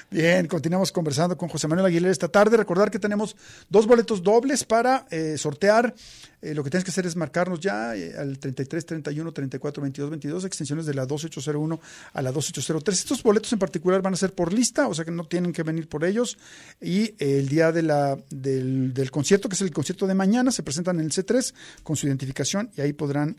Bien, 0.08 0.46
continuamos 0.46 0.92
conversando 0.92 1.36
con 1.36 1.48
José 1.48 1.66
Manuel 1.66 1.86
Aguilera 1.86 2.12
esta 2.12 2.28
tarde. 2.28 2.56
Recordar 2.56 2.92
que 2.92 3.00
tenemos 3.00 3.34
dos 3.68 3.88
boletos 3.88 4.22
dobles 4.22 4.62
para 4.62 5.04
eh, 5.10 5.36
sortear. 5.36 5.92
Eh, 6.40 6.54
lo 6.54 6.62
que 6.62 6.70
tienes 6.70 6.84
que 6.84 6.92
hacer 6.92 7.06
es 7.06 7.16
marcarnos 7.16 7.58
ya 7.58 7.96
eh, 7.96 8.14
al 8.16 8.38
33 8.38 8.86
31 8.86 9.32
34 9.32 9.82
22 9.82 10.10
22, 10.10 10.44
extensiones 10.44 10.86
de 10.86 10.94
la 10.94 11.06
2801 11.06 11.80
a 12.12 12.22
la 12.22 12.30
2803. 12.30 12.98
Estos 13.00 13.20
boletos 13.24 13.52
en 13.52 13.58
particular 13.58 14.00
van 14.00 14.14
a 14.14 14.16
ser 14.16 14.32
por 14.32 14.52
lista, 14.52 14.86
o 14.86 14.94
sea 14.94 15.04
que 15.04 15.10
no 15.10 15.24
tienen 15.24 15.52
que 15.52 15.64
venir 15.64 15.88
por 15.88 16.04
ellos. 16.04 16.38
Y 16.80 17.16
el 17.18 17.48
día 17.48 17.72
de 17.72 17.82
la, 17.82 18.16
del, 18.30 18.94
del, 18.94 19.10
concierto, 19.10 19.48
que 19.48 19.56
es 19.56 19.62
el 19.62 19.72
concierto 19.72 20.06
de 20.06 20.14
mañana, 20.14 20.52
se 20.52 20.62
presentan 20.62 21.00
en 21.00 21.06
el 21.06 21.10
C3 21.10 21.52
con 21.82 21.96
su 21.96 22.06
identificación 22.06 22.70
y 22.76 22.80
ahí 22.80 22.92
podrán 22.92 23.36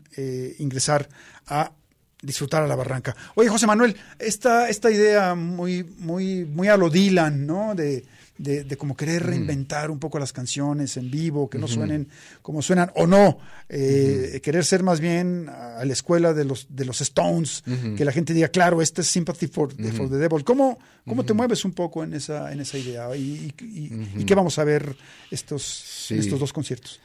ingresar 0.58 1.08
a 1.46 1.72
disfrutar 2.22 2.62
a 2.62 2.66
la 2.66 2.76
barranca. 2.76 3.14
Oye, 3.34 3.48
José 3.48 3.66
Manuel, 3.66 3.96
esta, 4.18 4.68
esta 4.68 4.90
idea 4.90 5.34
muy, 5.34 5.84
muy, 5.98 6.44
muy 6.44 6.68
a 6.68 6.76
lo 6.76 6.90
Dylan, 6.90 7.46
¿no? 7.46 7.74
De, 7.74 8.04
de, 8.38 8.76
como 8.76 8.96
querer 8.96 9.26
reinventar 9.26 9.90
un 9.90 9.98
poco 9.98 10.18
las 10.18 10.32
canciones 10.32 10.96
en 10.96 11.10
vivo, 11.10 11.50
que 11.50 11.58
no 11.58 11.66
suenen 11.66 12.08
como 12.40 12.62
suenan, 12.62 12.90
o 12.94 13.06
no, 13.06 13.38
eh, 13.68 14.40
querer 14.42 14.64
ser 14.64 14.82
más 14.82 15.00
bien 15.00 15.48
a 15.48 15.84
la 15.84 15.92
escuela 15.92 16.32
de 16.32 16.44
los, 16.44 16.66
de 16.70 16.84
los 16.84 17.00
Stones, 17.00 17.64
que 17.96 18.04
la 18.04 18.12
gente 18.12 18.32
diga, 18.32 18.48
claro, 18.48 18.80
este 18.80 19.02
es 19.02 19.08
Sympathy 19.08 19.48
for, 19.48 19.74
the 19.74 19.90
Devil. 19.90 20.44
¿Cómo, 20.44 20.78
cómo 21.06 21.24
te 21.24 21.34
mueves 21.34 21.64
un 21.64 21.72
poco 21.72 22.04
en 22.04 22.14
esa, 22.14 22.52
en 22.52 22.60
esa 22.60 22.78
idea? 22.78 23.14
¿Y, 23.16 23.52
y, 23.60 24.24
qué 24.24 24.34
vamos 24.34 24.58
a 24.58 24.64
ver 24.64 24.96
estos, 25.30 26.10
estos 26.10 26.38
dos 26.38 26.52
conciertos? 26.52 27.00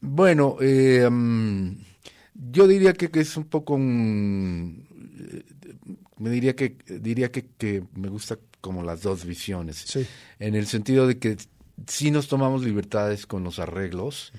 Bueno, 0.00 0.56
eh, 0.60 1.08
mm, 1.10 1.76
yo 2.38 2.68
diría 2.68 2.92
que, 2.92 3.10
es 3.20 3.36
un 3.36 3.44
poco 3.44 3.74
un, 3.74 4.86
eh, 5.18 5.44
me 6.18 6.30
diría 6.30 6.54
que 6.54 6.76
diría 6.86 7.30
que, 7.32 7.46
que, 7.58 7.82
me 7.94 8.08
gusta 8.08 8.38
como 8.60 8.82
las 8.82 9.02
dos 9.02 9.24
visiones. 9.24 9.98
En 10.38 10.54
el 10.54 10.66
sentido 10.66 11.06
de 11.06 11.18
que 11.18 11.36
sí 11.86 12.10
nos 12.10 12.28
tomamos 12.28 12.64
libertades 12.64 13.26
con 13.26 13.44
los 13.44 13.58
arreglos, 13.58 14.32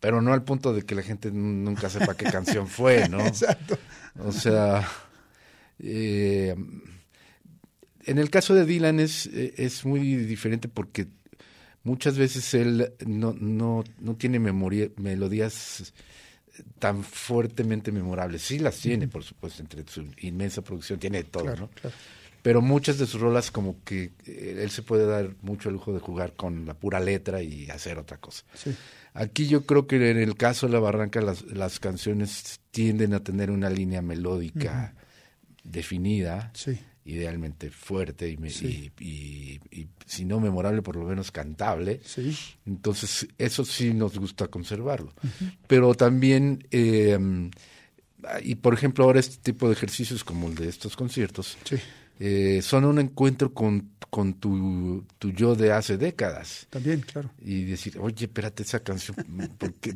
pero 0.00 0.20
no 0.20 0.32
al 0.32 0.44
punto 0.44 0.72
de 0.72 0.82
que 0.82 0.94
la 0.94 1.02
gente 1.02 1.30
nunca 1.30 1.88
sepa 1.90 2.16
qué 2.16 2.26
canción 2.26 2.66
fue, 2.66 3.08
¿no? 3.08 3.20
Exacto. 3.26 3.78
O 4.18 4.32
sea, 4.32 4.86
eh, 5.78 6.54
en 8.04 8.18
el 8.18 8.30
caso 8.30 8.54
de 8.54 8.66
Dylan 8.66 9.00
es, 9.00 9.26
es 9.26 9.84
muy 9.84 10.00
diferente 10.16 10.68
porque 10.68 11.08
muchas 11.82 12.18
veces 12.18 12.52
él 12.54 12.92
no, 13.06 13.34
no, 13.38 13.84
no 13.98 14.16
tiene 14.16 14.38
memoria, 14.38 14.88
melodías 14.96 15.92
tan 16.78 17.02
fuertemente 17.02 17.92
memorables. 17.92 18.42
Sí 18.42 18.58
las 18.58 18.78
tiene, 18.78 19.08
por 19.08 19.24
supuesto, 19.24 19.62
entre 19.62 19.84
su 19.86 20.06
inmensa 20.18 20.62
producción, 20.62 20.98
tiene 20.98 21.24
todo, 21.24 21.56
¿no? 21.56 21.70
Pero 22.42 22.60
muchas 22.60 22.98
de 22.98 23.06
sus 23.06 23.20
rolas 23.20 23.50
como 23.50 23.82
que 23.84 24.12
eh, 24.26 24.60
él 24.62 24.70
se 24.70 24.82
puede 24.82 25.06
dar 25.06 25.30
mucho 25.40 25.70
el 25.70 25.76
lujo 25.76 25.94
de 25.94 26.00
jugar 26.00 26.34
con 26.34 26.66
la 26.66 26.74
pura 26.74 27.00
letra 27.00 27.42
y 27.42 27.70
hacer 27.70 27.98
otra 27.98 28.18
cosa. 28.18 28.44
Aquí 29.14 29.46
yo 29.46 29.64
creo 29.64 29.86
que 29.86 30.10
en 30.10 30.18
el 30.18 30.36
caso 30.36 30.66
de 30.66 30.74
La 30.74 30.80
Barranca 30.80 31.22
las, 31.22 31.42
las 31.42 31.80
canciones 31.80 32.60
tienden 32.70 33.14
a 33.14 33.20
tener 33.20 33.50
una 33.50 33.70
línea 33.70 34.02
melódica 34.02 34.94
definida. 35.62 36.50
Sí 36.54 36.78
idealmente 37.04 37.70
fuerte 37.70 38.28
y, 38.30 38.92
y, 39.00 39.88
si 40.06 40.24
no 40.24 40.40
memorable, 40.40 40.82
por 40.82 40.96
lo 40.96 41.04
menos 41.04 41.30
cantable. 41.30 42.00
Entonces, 42.66 43.28
eso 43.38 43.64
sí 43.64 43.92
nos 43.92 44.18
gusta 44.18 44.48
conservarlo. 44.48 45.12
Pero 45.66 45.94
también, 45.94 46.66
eh, 46.70 47.18
y 48.42 48.54
por 48.56 48.74
ejemplo, 48.74 49.04
ahora 49.04 49.20
este 49.20 49.36
tipo 49.36 49.66
de 49.66 49.74
ejercicios 49.74 50.24
como 50.24 50.48
el 50.48 50.54
de 50.54 50.68
estos 50.68 50.96
conciertos, 50.96 51.58
eh, 52.18 52.60
son 52.62 52.84
un 52.86 52.98
encuentro 52.98 53.52
con, 53.52 53.90
con 54.08 54.34
tu, 54.34 55.04
tu, 55.18 55.30
yo 55.32 55.54
de 55.54 55.72
hace 55.72 55.98
décadas. 55.98 56.66
También, 56.70 57.00
claro. 57.00 57.30
Y 57.44 57.64
decir, 57.64 57.98
oye, 57.98 58.24
espérate, 58.24 58.62
esa 58.62 58.80
canción, 58.80 59.16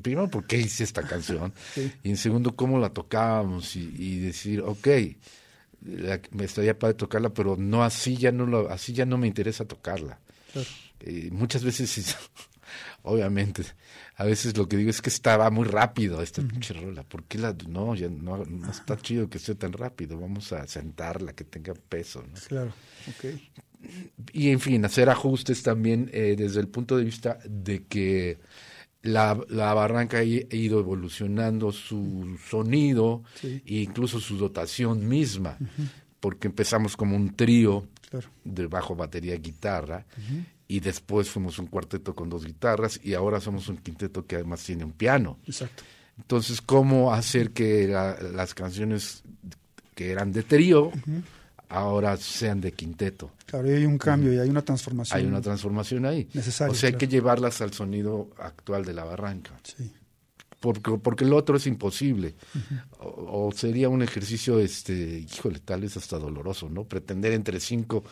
primero, 0.02 0.28
¿por 0.28 0.46
qué 0.46 0.58
hice 0.58 0.84
esta 0.84 1.02
canción? 1.04 1.54
Y 2.02 2.10
en 2.10 2.16
segundo, 2.18 2.54
¿cómo 2.54 2.78
la 2.78 2.90
tocábamos? 2.90 3.76
Y, 3.76 3.94
y 3.96 4.18
decir, 4.18 4.60
ok, 4.60 4.88
me 5.80 6.44
estaría 6.44 6.78
para 6.78 6.94
tocarla, 6.94 7.30
pero 7.30 7.56
no 7.56 7.84
así 7.84 8.16
ya 8.16 8.32
no 8.32 8.46
lo, 8.46 8.70
así 8.70 8.92
ya 8.92 9.06
no 9.06 9.18
me 9.18 9.26
interesa 9.26 9.64
tocarla. 9.64 10.18
Eh, 11.00 11.28
muchas 11.30 11.62
veces, 11.62 12.16
obviamente, 13.02 13.62
a 14.16 14.24
veces 14.24 14.56
lo 14.56 14.68
que 14.68 14.76
digo 14.76 14.90
es 14.90 15.00
que 15.00 15.10
estaba 15.10 15.50
muy 15.50 15.64
rápido 15.64 16.22
esta 16.22 16.42
pinche 16.42 16.74
rola. 16.74 17.02
¿Por 17.04 17.24
qué 17.24 17.38
la 17.38 17.54
no, 17.68 17.94
ya 17.94 18.08
no, 18.08 18.42
está 18.68 18.96
chido 18.96 19.28
que 19.28 19.38
esté 19.38 19.54
tan 19.54 19.72
rápido? 19.72 20.18
Vamos 20.18 20.52
a 20.52 20.66
sentarla, 20.66 21.32
que 21.32 21.44
tenga 21.44 21.74
peso. 21.74 22.24
Claro, 22.48 22.72
Y 24.32 24.50
en 24.50 24.60
fin, 24.60 24.84
hacer 24.84 25.08
ajustes 25.08 25.62
también 25.62 26.10
eh, 26.12 26.34
desde 26.36 26.60
el 26.60 26.68
punto 26.68 26.96
de 26.96 27.04
vista 27.04 27.38
de 27.44 27.84
que 27.84 28.38
la, 29.08 29.38
la, 29.48 29.74
barranca 29.74 30.18
ha 30.18 30.22
ido 30.22 30.80
evolucionando 30.80 31.72
su 31.72 32.38
sonido 32.48 33.22
e 33.42 33.62
incluso 33.66 34.20
su 34.20 34.36
dotación 34.36 35.08
misma, 35.08 35.58
porque 36.20 36.48
empezamos 36.48 36.96
como 36.96 37.16
un 37.16 37.34
trío 37.34 37.86
de 38.44 38.66
bajo, 38.66 38.94
batería, 38.94 39.36
guitarra, 39.36 40.06
y 40.66 40.80
después 40.80 41.30
fuimos 41.30 41.58
un 41.58 41.66
cuarteto 41.66 42.14
con 42.14 42.28
dos 42.28 42.44
guitarras, 42.44 43.00
y 43.02 43.14
ahora 43.14 43.40
somos 43.40 43.68
un 43.68 43.78
quinteto 43.78 44.26
que 44.26 44.36
además 44.36 44.62
tiene 44.64 44.84
un 44.84 44.92
piano. 44.92 45.38
Exacto. 45.46 45.82
Entonces, 46.16 46.60
¿cómo 46.60 47.12
hacer 47.12 47.52
que 47.52 47.86
las 47.86 48.54
canciones 48.54 49.22
que 49.94 50.10
eran 50.10 50.32
de 50.32 50.42
trío 50.42 50.92
ahora 51.68 52.16
sean 52.16 52.60
de 52.60 52.72
quinteto. 52.72 53.32
Claro, 53.46 53.70
y 53.70 53.74
hay 53.74 53.84
un 53.84 53.98
cambio 53.98 54.32
y 54.32 54.38
hay 54.38 54.48
una 54.48 54.62
transformación. 54.62 55.18
Hay 55.18 55.26
una 55.26 55.40
transformación 55.40 56.06
ahí. 56.06 56.28
Necesaria. 56.32 56.72
O 56.72 56.74
sea, 56.74 56.90
hay 56.90 56.96
que 56.96 57.08
llevarlas 57.08 57.60
al 57.60 57.72
sonido 57.72 58.30
actual 58.38 58.84
de 58.84 58.94
la 58.94 59.04
barranca. 59.04 59.58
Sí. 59.62 59.92
Porque, 60.60 60.98
porque 60.98 61.24
el 61.24 61.32
otro 61.32 61.56
es 61.56 61.66
imposible. 61.66 62.34
o, 62.98 63.52
sería 63.52 63.88
un 63.88 64.02
ejercicio, 64.02 64.58
este, 64.58 65.20
híjole, 65.20 65.60
tal 65.60 65.82
vez 65.82 65.96
hasta 65.96 66.18
doloroso, 66.18 66.68
¿no? 66.68 66.84
Pretender 66.84 67.32
entre 67.32 67.60
cinco 67.60 68.04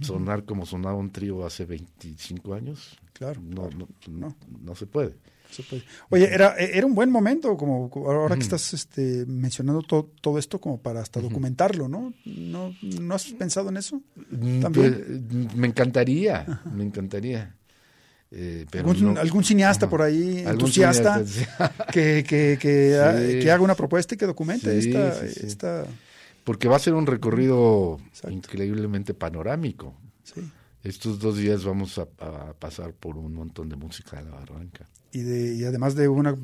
sonar 0.00 0.44
como 0.44 0.64
sonaba 0.64 0.96
un 0.96 1.10
trío 1.10 1.44
hace 1.44 1.66
25 1.66 2.54
años. 2.54 2.96
Claro. 3.12 3.40
no, 3.42 3.68
no, 4.08 4.36
no 4.60 4.74
se 4.74 4.86
puede. 4.86 5.16
Oye, 6.10 6.32
era, 6.32 6.56
era 6.56 6.86
un 6.86 6.94
buen 6.94 7.10
momento, 7.10 7.56
como 7.56 7.90
ahora 7.94 8.36
que 8.36 8.42
estás 8.42 8.74
este, 8.74 9.24
mencionando 9.26 9.82
todo 9.82 10.38
esto, 10.38 10.60
como 10.60 10.80
para 10.80 11.00
hasta 11.00 11.20
documentarlo, 11.20 11.88
¿no? 11.88 12.12
¿no? 12.24 12.74
¿No 12.82 13.14
has 13.14 13.24
pensado 13.32 13.68
en 13.68 13.76
eso? 13.76 14.00
Mm, 14.30 14.60
¿También? 14.60 15.24
Pues, 15.30 15.54
me 15.56 15.66
encantaría, 15.66 16.62
me 16.72 16.84
encantaría. 16.84 17.54
Eh, 18.34 18.64
¿Algún, 18.72 19.44
cineasta 19.44 19.90
por 19.90 20.00
ahí, 20.00 20.42
entusiasta, 20.46 21.22
que, 21.92 22.24
que, 22.26 22.56
que, 23.42 23.50
haga 23.50 23.62
una 23.62 23.74
propuesta 23.74 24.14
y 24.14 24.18
que 24.18 24.24
documente 24.24 24.78
esta, 24.78 25.22
esta, 25.22 25.84
Porque 26.42 26.66
va 26.66 26.76
a 26.76 26.78
ser 26.78 26.94
un 26.94 27.06
recorrido 27.06 28.00
increíblemente 28.30 29.12
panorámico. 29.12 29.94
Estos 30.84 31.20
dos 31.20 31.36
días 31.36 31.64
vamos 31.64 31.98
a, 31.98 32.06
pasar 32.58 32.92
por 32.92 33.16
un 33.16 33.34
montón 33.34 33.68
de 33.68 33.76
música 33.76 34.16
de 34.16 34.28
la 34.28 34.36
barranca. 34.36 34.88
Y, 35.12 35.20
de, 35.20 35.54
y 35.54 35.64
además 35.64 35.94
de 35.94 36.08
una, 36.08 36.34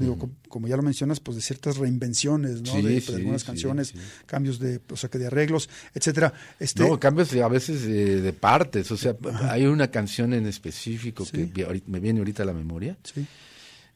como 0.49 0.69
ya 0.69 0.77
lo 0.77 0.83
mencionas, 0.83 1.21
pues 1.21 1.37
de 1.37 1.43
ciertas 1.43 1.79
reinvenciones, 1.79 2.63
¿no? 2.63 2.81
de, 2.81 3.03
algunas 3.15 3.43
canciones, 3.43 3.95
cambios 4.27 4.59
de, 4.59 4.81
o 4.91 4.97
sea, 4.97 5.11
que 5.11 5.19
de 5.19 5.27
arreglos, 5.27 5.69
etcétera. 5.95 6.33
Este... 6.61 6.87
No, 6.87 7.01
cambios 7.01 7.33
a 7.35 7.49
veces 7.49 7.83
de, 7.83 8.33
partes, 8.33 8.91
o 8.93 8.97
sea, 8.97 9.17
hay 9.49 9.67
una 9.67 9.91
canción 9.91 10.33
en 10.35 10.47
específico 10.47 11.25
que 11.27 11.83
me 11.87 11.99
viene 11.99 12.21
ahorita 12.21 12.43
a 12.45 12.47
la 12.47 12.53
memoria, 12.53 12.97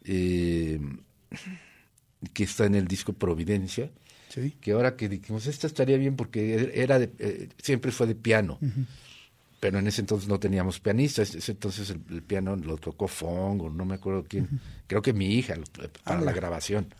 eh, 0.05 0.81
que 2.33 2.45
está 2.45 2.65
en 2.65 2.75
el 2.75 2.89
disco 2.89 3.13
Providencia, 3.13 3.91
que 4.61 4.73
ahora 4.73 4.97
que 4.97 5.09
dijimos, 5.09 5.47
esta 5.47 5.67
estaría 5.67 5.99
bien 5.99 6.17
porque 6.17 6.73
era 6.75 6.99
de, 6.99 7.13
eh, 7.19 7.49
siempre 7.63 7.93
fue 7.93 8.07
de 8.07 8.15
piano 8.15 8.59
pero 9.63 9.79
en 9.79 9.87
ese 9.87 10.01
entonces 10.01 10.29
no 10.29 10.41
teníamos 10.41 10.81
pianistas, 10.81 11.37
ese 11.37 11.53
entonces 11.53 11.89
el, 11.91 12.01
piano 12.25 12.57
lo 12.57 12.79
tocó 12.79 13.07
Fong 13.07 13.63
o 13.63 13.71
no 13.71 13.85
me 13.85 13.95
acuerdo 13.95 14.25
quién, 14.29 14.61
creo 14.89 15.03
que 15.03 15.13
mi 15.13 15.37
hija 15.37 15.55
para 16.03 16.21
la 16.21 16.33
grabación. 16.33 16.93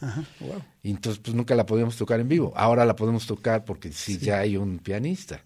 Y 0.81 0.93
entonces 0.93 1.21
pues 1.21 1.35
nunca 1.35 1.57
la 1.57 1.67
podíamos 1.67 1.97
tocar 1.97 2.21
en 2.21 2.29
vivo. 2.29 2.53
Ahora 2.55 2.85
la 2.85 2.95
podemos 2.95 3.27
tocar 3.27 3.65
porque 3.65 3.91
sí, 3.91 4.17
ya 4.17 4.39
hay 4.39 4.57
un 4.57 4.79
pianista. 4.79 5.43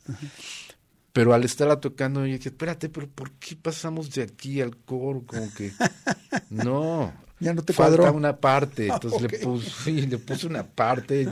pero 1.14 1.32
al 1.32 1.42
estarla 1.44 1.80
tocando, 1.80 2.20
yo 2.26 2.34
dije, 2.34 2.50
espérate, 2.50 2.90
pero 2.90 3.08
¿por 3.08 3.30
qué 3.32 3.56
pasamos 3.56 4.10
de 4.10 4.24
aquí 4.24 4.60
al 4.60 4.76
coro? 4.76 5.24
Como 5.24 5.50
que, 5.54 5.72
no, 6.50 7.14
ya 7.40 7.54
no 7.54 7.62
te 7.62 7.72
falta 7.72 8.12
una 8.12 8.36
parte. 8.36 8.88
Entonces 8.92 9.22
le, 9.22 9.38
puse, 9.38 9.90
le 9.90 10.18
puse 10.18 10.46
una 10.46 10.64
parte, 10.64 11.26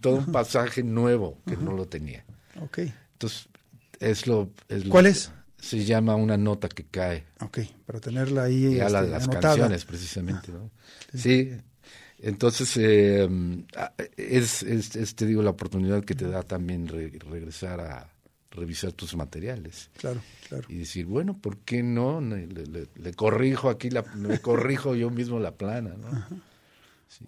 todo 0.00 0.16
un 0.16 0.32
pasaje 0.32 0.82
nuevo 0.82 1.38
que 1.46 1.56
no 1.56 1.74
lo 1.74 1.86
tenía. 1.86 2.24
Ok. 2.60 2.78
Entonces, 3.12 3.48
es 4.00 4.26
lo... 4.26 4.50
Es 4.68 4.84
¿Cuál 4.84 5.06
es? 5.06 5.30
Se 5.58 5.84
llama 5.84 6.16
una 6.16 6.36
nota 6.36 6.68
que 6.68 6.84
cae. 6.84 7.26
Ok, 7.40 7.58
para 7.86 8.00
tenerla 8.00 8.44
ahí. 8.44 8.76
Y 8.76 8.80
a 8.80 8.88
la 8.88 9.00
este, 9.00 9.10
las 9.10 9.28
canciones, 9.28 9.84
precisamente. 9.84 10.50
¿no? 10.50 10.70
sí. 11.14 11.52
Entonces, 12.22 12.76
eh, 12.76 13.28
es, 14.16 14.62
es, 14.62 15.14
te 15.14 15.24
digo, 15.24 15.42
la 15.42 15.50
oportunidad 15.50 16.04
que 16.04 16.14
te 16.14 16.28
da 16.28 16.42
también 16.42 16.86
regresar 16.86 17.80
a 17.80 18.10
revisar 18.50 18.92
tus 18.92 19.16
materiales. 19.16 19.90
Claro, 19.96 20.20
claro. 20.48 20.66
Y 20.68 20.78
decir, 20.78 21.06
bueno, 21.06 21.34
¿por 21.38 21.58
qué 21.58 21.82
no? 21.82 22.20
Le, 22.20 23.14
corrijo 23.14 23.70
aquí, 23.70 23.90
la, 23.90 24.02
me 24.02 24.38
corrijo 24.40 24.94
yo 24.94 25.10
mismo 25.10 25.38
la 25.38 25.52
plana, 25.52 25.94
¿no? 25.96 26.40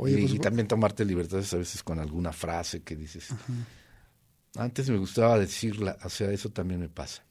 y, 0.06 0.26
pues, 0.26 0.40
también 0.40 0.68
tomarte 0.68 1.04
libertades 1.04 1.52
a 1.54 1.58
veces 1.58 1.82
con 1.82 1.98
alguna 1.98 2.32
frase 2.32 2.82
que 2.82 2.96
dices. 2.96 3.28
Antes 4.57 4.90
me 4.90 4.98
gustaba 4.98 5.38
decirla, 5.38 5.96
o 6.05 6.09
sea, 6.09 6.30
eso 6.30 6.50
también 6.50 6.80
me 6.80 6.88
pasa. 6.88 7.24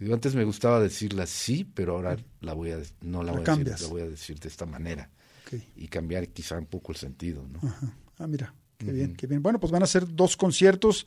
antes 0.00 0.34
me 0.34 0.44
gustaba 0.44 0.80
decirla 0.80 1.26
sí, 1.26 1.64
pero 1.64 1.96
ahora 1.96 2.16
la 2.40 2.52
voy 2.52 2.72
a, 2.72 2.78
no 3.00 3.22
la, 3.22 3.32
voy 3.32 3.42
a 3.46 3.56
decir, 3.56 3.80
la 3.80 3.88
voy 3.88 4.02
a 4.02 4.08
decir 4.08 4.38
de 4.38 4.48
esta 4.48 4.66
manera. 4.66 5.10
Y 5.76 5.88
cambiar 5.88 6.28
quizá 6.28 6.56
un 6.58 6.66
poco 6.66 6.92
el 6.92 6.98
sentido, 6.98 7.46
¿no? 7.46 7.60
Ah, 8.18 8.26
mira, 8.26 8.54
qué 8.78 8.90
bien, 8.90 9.14
qué 9.14 9.26
bien. 9.26 9.42
Bueno, 9.42 9.58
pues 9.58 9.70
van 9.70 9.82
a 9.82 9.86
ser 9.86 10.06
dos 10.06 10.36
conciertos 10.36 11.06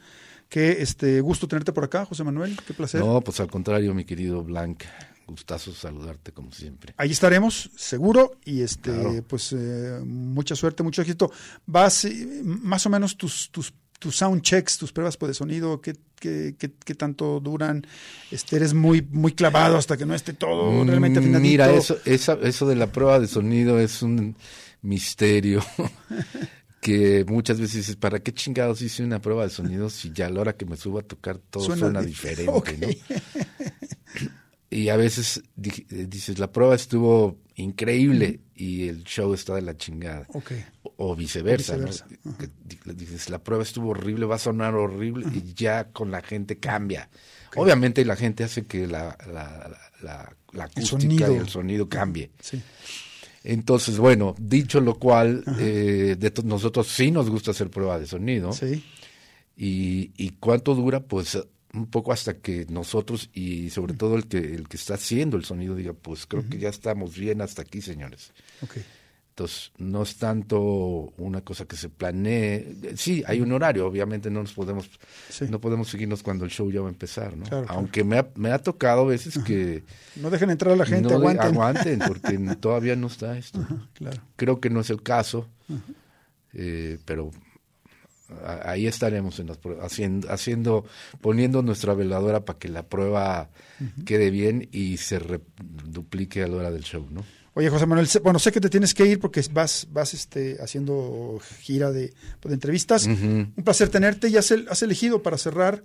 Qué 0.50 0.82
este, 0.82 1.22
gusto 1.22 1.48
tenerte 1.48 1.74
por 1.74 1.84
acá, 1.84 2.06
José 2.06 2.24
Manuel, 2.24 2.58
qué 2.66 2.74
placer. 2.74 3.02
No, 3.02 3.22
pues 3.22 3.40
al 3.40 3.50
contrario, 3.50 3.94
mi 3.94 4.06
querido 4.06 4.44
Blanc, 4.44 4.84
gustazo 5.26 5.74
saludarte 5.74 6.32
como 6.32 6.52
siempre. 6.52 6.94
Ahí 6.98 7.12
estaremos, 7.12 7.72
seguro, 7.76 8.38
y 8.46 8.62
este, 8.62 9.24
pues 9.24 9.54
eh, 9.54 10.00
mucha 10.06 10.56
suerte, 10.56 10.84
mucho 10.84 11.02
éxito. 11.02 11.32
Vas, 11.66 12.06
eh, 12.06 12.42
más 12.44 12.86
o 12.86 12.90
menos 12.90 13.18
tus, 13.18 13.50
tus, 13.52 13.74
tus 14.00 14.18
sound 14.18 14.42
checks, 14.42 14.78
tus 14.78 14.92
pruebas 14.92 15.18
de 15.20 15.34
sonido, 15.34 15.82
¿qué, 15.82 15.96
qué, 16.20 16.56
qué, 16.58 16.96
tanto 16.96 17.40
duran? 17.40 17.86
Este, 18.32 18.58
eres 18.58 18.74
muy, 18.74 19.02
muy 19.02 19.34
clavado 19.34 19.78
hasta 19.78 19.98
que 19.98 20.06
no 20.06 20.14
esté 20.14 20.34
todo 20.34 20.72
mm, 20.72 20.88
realmente 20.88 21.20
afinadito. 21.20 21.50
Mira, 21.50 21.72
eso, 21.72 21.98
eso 22.06 22.68
de 22.68 22.76
la 22.76 22.92
prueba 22.92 23.20
de 23.20 23.28
sonido 23.28 23.80
es 23.80 24.02
un 24.02 24.36
misterio. 24.82 25.64
que 26.86 27.26
muchas 27.28 27.60
veces 27.60 27.78
dices, 27.78 27.96
¿para 27.96 28.20
qué 28.20 28.32
chingados 28.32 28.80
hice 28.84 29.04
una 29.04 29.20
prueba 29.20 29.42
de 29.42 29.50
sonido 29.50 29.90
si 29.90 30.12
ya 30.12 30.28
a 30.28 30.30
la 30.30 30.42
hora 30.42 30.54
que 30.56 30.68
me 30.68 30.78
subo 30.78 31.00
a 31.00 31.02
tocar 31.02 31.40
todo 31.40 31.64
suena, 31.76 32.00
diferente, 32.04 32.78
¿no? 32.78 32.88
Y 34.70 34.90
a 34.90 34.98
veces 34.98 35.42
dices, 35.56 36.38
la 36.38 36.52
prueba 36.52 36.76
estuvo 36.76 37.40
increíble 37.56 38.42
y 38.56 38.88
el 38.88 39.04
show 39.04 39.34
está 39.34 39.56
de 39.56 39.62
la 39.62 39.78
chingada. 39.78 40.28
O, 40.98 41.16
viceversa, 41.16 41.78
¿no? 41.78 41.90
Dices, 42.94 43.30
la 43.30 43.40
prueba 43.44 43.64
estuvo 43.64 43.90
horrible, 43.90 44.26
va 44.26 44.36
a 44.36 44.40
sonar 44.40 44.76
horrible 44.76 45.26
y 45.34 45.54
ya 45.54 45.90
con 45.92 46.10
la 46.10 46.22
gente 46.22 46.58
cambia. 46.58 47.10
Obviamente 47.56 48.06
la 48.06 48.16
gente 48.16 48.44
hace 48.44 48.66
que 48.66 48.88
la, 48.88 49.18
la, 49.28 49.78
la, 50.02 50.36
la 50.54 50.64
acústica 50.64 51.30
y 51.32 51.36
el 51.36 51.50
sonido 51.50 51.90
cambie. 51.90 52.32
Sí. 52.40 52.62
Entonces, 53.44 53.98
bueno, 53.98 54.36
dicho 54.40 54.82
lo 54.82 54.98
cual, 54.98 55.44
eh, 55.60 56.16
de 56.18 56.34
nosotros 56.44 56.88
sí 56.88 57.12
nos 57.12 57.30
gusta 57.30 57.52
hacer 57.52 57.70
prueba 57.70 58.00
de 58.00 58.08
sonido. 58.08 58.52
Sí. 58.54 58.84
Y, 59.56 60.12
y 60.18 60.32
cuánto 60.40 60.74
dura, 60.76 61.02
pues 61.02 61.38
un 61.74 61.88
poco 61.88 62.12
hasta 62.12 62.38
que 62.38 62.66
nosotros 62.70 63.30
y 63.34 63.70
sobre 63.70 63.94
todo 63.94 64.16
el 64.16 64.28
que 64.28 64.38
el 64.38 64.68
que 64.68 64.78
está 64.78 64.96
haciendo 64.96 65.38
el 65.38 65.46
sonido 65.46 65.76
diga, 65.76 65.94
pues 65.94 66.26
creo 66.26 66.48
que 66.50 66.58
ya 66.58 66.70
estamos 66.70 67.18
bien 67.18 67.42
hasta 67.42 67.62
aquí, 67.62 67.82
señores. 67.82 68.32
Okay. 68.62 68.84
Entonces, 69.36 69.74
no 69.78 70.04
es 70.04 70.16
tanto 70.16 70.62
una 71.18 71.42
cosa 71.42 71.66
que 71.66 71.76
se 71.76 71.90
planee. 71.90 72.74
Sí, 72.96 73.22
hay 73.28 73.42
un 73.42 73.52
horario, 73.52 73.86
obviamente 73.86 74.32
no 74.32 74.40
nos 74.40 74.54
podemos 74.54 74.90
no 75.50 75.60
podemos 75.60 75.90
seguirnos 75.90 76.24
cuando 76.24 76.46
el 76.46 76.52
show 76.52 76.72
ya 76.72 76.80
va 76.80 76.88
a 76.88 76.92
empezar, 76.92 77.36
¿no? 77.36 77.46
Aunque 77.68 78.06
Me, 78.06 78.20
ha, 78.20 78.30
me 78.36 78.52
ha 78.54 78.60
tocado 78.60 79.02
a 79.02 79.06
veces 79.08 79.38
que 79.40 79.84
no 80.16 80.30
dejen 80.30 80.52
entrar 80.52 80.72
a 80.72 80.78
la 80.78 80.86
gente, 80.86 81.14
aguanten. 81.14 81.48
aguanten 81.48 82.00
porque 82.08 82.38
todavía 82.62 82.96
no 82.96 83.08
está 83.08 83.38
esto. 83.38 83.60
claro. 83.94 84.22
Creo 84.38 84.62
que 84.62 84.70
no 84.70 84.80
es 84.80 84.90
el 84.90 85.04
caso. 85.04 85.50
Eh, 86.54 87.00
pero 87.04 87.32
ahí 88.64 88.88
estaremos 88.88 89.38
en 89.42 89.48
las 89.48 89.60
haciendo, 89.82 90.32
haciendo, 90.32 90.86
poniendo 91.20 91.62
nuestra 91.62 91.94
veladora 91.94 92.46
para 92.46 92.58
que 92.58 92.70
la 92.70 92.84
prueba 92.84 93.50
quede 94.06 94.30
bien 94.30 94.70
y 94.72 94.96
se 94.96 95.20
duplique 95.84 96.42
a 96.42 96.48
la 96.48 96.56
hora 96.56 96.72
del 96.72 96.84
show, 96.84 97.06
¿no? 97.12 97.26
Oye, 97.58 97.70
José 97.70 97.86
Manuel, 97.86 98.08
bueno, 98.22 98.38
sé 98.38 98.52
que 98.52 98.60
te 98.60 98.70
tienes 98.70 98.94
que 98.94 99.06
ir 99.06 99.18
porque 99.18 99.42
vas, 99.54 99.88
vas 99.90 100.14
este, 100.14 100.58
haciendo 100.62 101.40
gira 101.62 101.90
de, 101.90 102.14
pues, 102.42 102.54
entrevistas. 102.54 103.06
Un 103.06 103.54
placer 103.64 103.88
tenerte 103.88 104.28
y 104.28 104.36
has, 104.36 104.52
has, 104.52 104.84
elegido 104.84 105.24
para 105.24 105.38
cerrar 105.38 105.82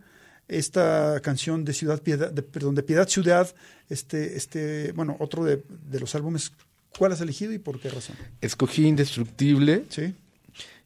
esta 0.48 1.20
canción 1.22 1.64
de 1.64 1.72
Ciudad 1.72 2.02
Piedad, 2.02 2.32
de, 2.32 2.42
perdón, 2.42 2.74
de 2.74 2.82
Piedad 2.82 3.08
Ciudad, 3.08 3.54
este, 3.88 4.36
este, 4.36 4.90
bueno, 4.92 5.16
otro 5.20 5.44
de, 5.44 5.62
los 5.92 6.12
álbumes. 6.16 6.50
¿Cuál 6.98 7.12
has 7.12 7.20
elegido 7.20 7.52
y 7.52 7.60
por 7.60 7.78
qué 7.78 7.88
razón? 7.88 8.16
Escogí 8.40 8.88
Indestructible, 8.88 9.84
sí. 9.90 10.12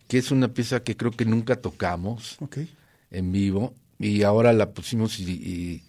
que 0.07 0.19
es 0.19 0.31
una 0.31 0.49
pieza 0.49 0.83
que 0.83 0.99
creo 0.99 1.13
que 1.13 1.25
nunca 1.25 1.57
tocamos 1.57 2.37
okay. 2.41 2.71
en 3.11 3.33
vivo 3.33 3.73
y 3.99 4.23
ahora 4.23 4.53
la 4.53 4.73
pusimos 4.73 5.19
y, 5.19 5.83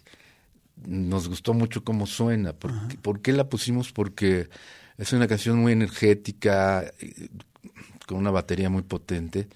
nos 0.86 1.28
gustó 1.28 1.52
mucho 1.52 1.84
cómo 1.84 2.06
suena. 2.06 2.52
¿Por 2.54 3.20
qué 3.20 3.32
la 3.32 3.48
pusimos? 3.48 3.92
Porque 3.92 4.48
es 4.98 5.12
una 5.12 5.28
canción 5.28 5.58
muy 5.58 5.72
energética, 5.72 6.90
con 8.06 8.18
una 8.18 8.30
batería 8.30 8.70
muy 8.70 8.82
potente. 8.82 9.48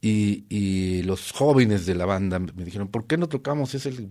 Y, 0.00 0.44
y 0.48 1.02
los 1.02 1.32
jóvenes 1.32 1.86
de 1.86 1.94
la 1.94 2.04
banda 2.04 2.38
me 2.38 2.64
dijeron, 2.64 2.88
¿por 2.88 3.06
qué 3.06 3.16
no 3.16 3.28
tocamos 3.28 3.74
ese? 3.74 4.08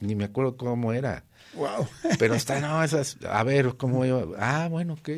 Ni 0.00 0.14
me 0.14 0.24
acuerdo 0.24 0.56
cómo 0.56 0.92
era. 0.92 1.24
Wow. 1.54 1.86
Pero 2.18 2.34
está, 2.34 2.60
no, 2.60 2.82
esas, 2.82 3.16
a 3.28 3.42
ver, 3.42 3.76
¿cómo 3.76 4.04
yo? 4.04 4.34
Ah, 4.38 4.68
bueno, 4.70 4.94
ok. 4.94 5.10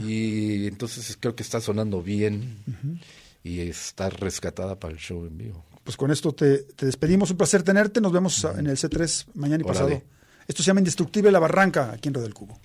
Y 0.00 0.66
entonces 0.66 1.16
creo 1.20 1.36
que 1.36 1.42
está 1.42 1.60
sonando 1.60 2.02
bien 2.02 2.58
y 3.44 3.60
está 3.60 4.08
rescatada 4.10 4.78
para 4.78 4.94
el 4.94 4.98
show 4.98 5.26
en 5.26 5.36
vivo. 5.36 5.64
Pues 5.84 5.96
con 5.96 6.10
esto 6.10 6.32
te, 6.32 6.66
despedimos. 6.78 7.30
Un 7.30 7.36
placer 7.36 7.62
tenerte. 7.62 8.00
Nos 8.00 8.12
vemos 8.12 8.44
en 8.44 8.66
el 8.66 8.76
C3 8.76 9.26
mañana 9.34 9.62
y 9.62 9.66
pasado. 9.66 10.02
Esto 10.46 10.62
se 10.62 10.68
llama 10.68 10.80
Indestructible 10.80 11.30
La 11.30 11.38
Barranca, 11.38 11.92
aquí 11.92 12.08
en 12.08 12.14
Red 12.14 12.22
del 12.22 12.34
Cubo. 12.34 12.58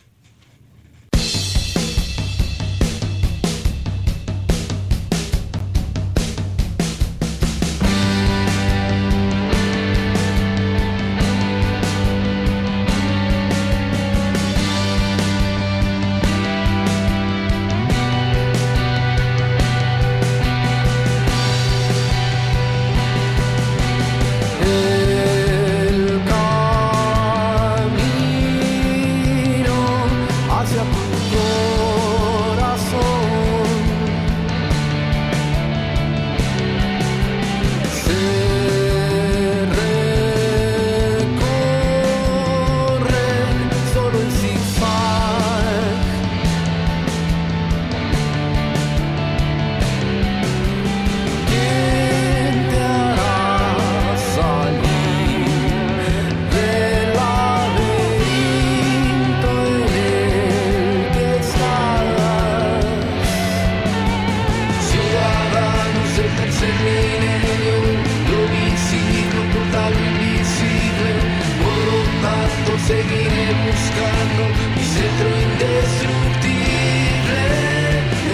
indestructible 75.87 77.43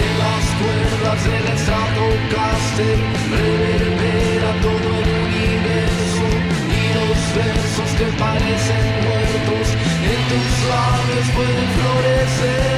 en 0.02 0.18
las 0.18 0.44
cuerdas 0.60 1.24
del 1.24 1.46
estado 1.54 2.02
castel 2.34 3.00
reverbera 3.30 4.50
todo 4.62 4.88
el 5.00 5.08
universo 5.26 6.26
y 6.68 6.84
los 6.98 7.18
versos 7.36 7.90
que 7.98 8.06
parecen 8.18 8.84
muertos 9.06 9.66
en 10.02 10.20
tus 10.30 10.50
labios 10.68 11.26
pueden 11.34 11.68
florecer. 11.76 12.73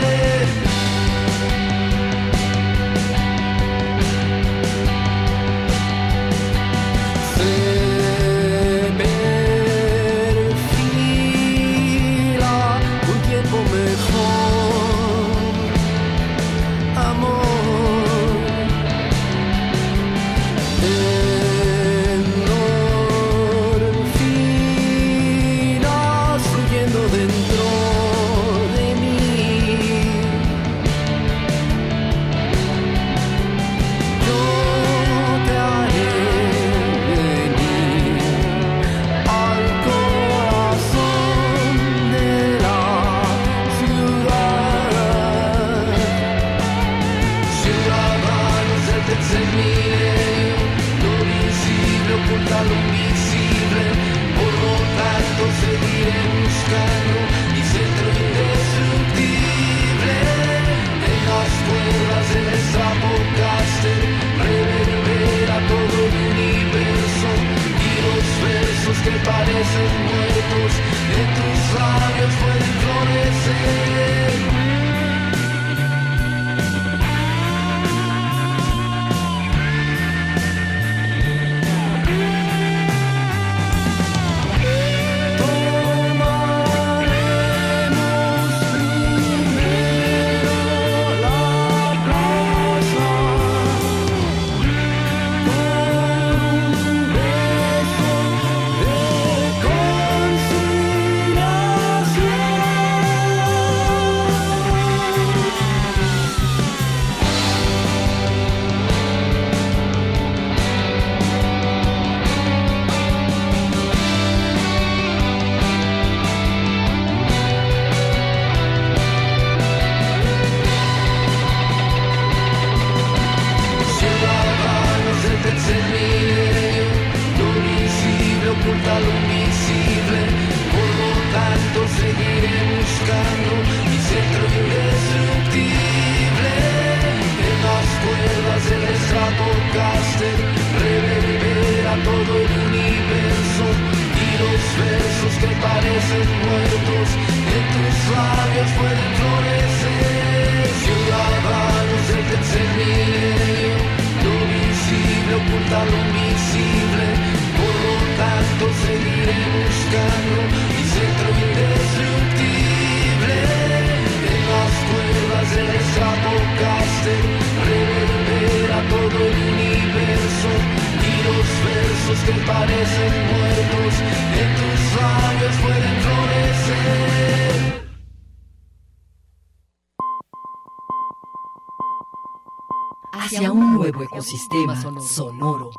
Ecosistema 184.03 184.77
sonoro. 185.01 185.71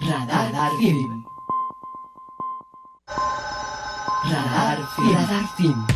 Radar 0.00 0.72
Film. 0.78 1.24
Radar 4.24 4.88
Film. 4.94 5.14
Radar 5.14 5.56
Film. 5.56 5.86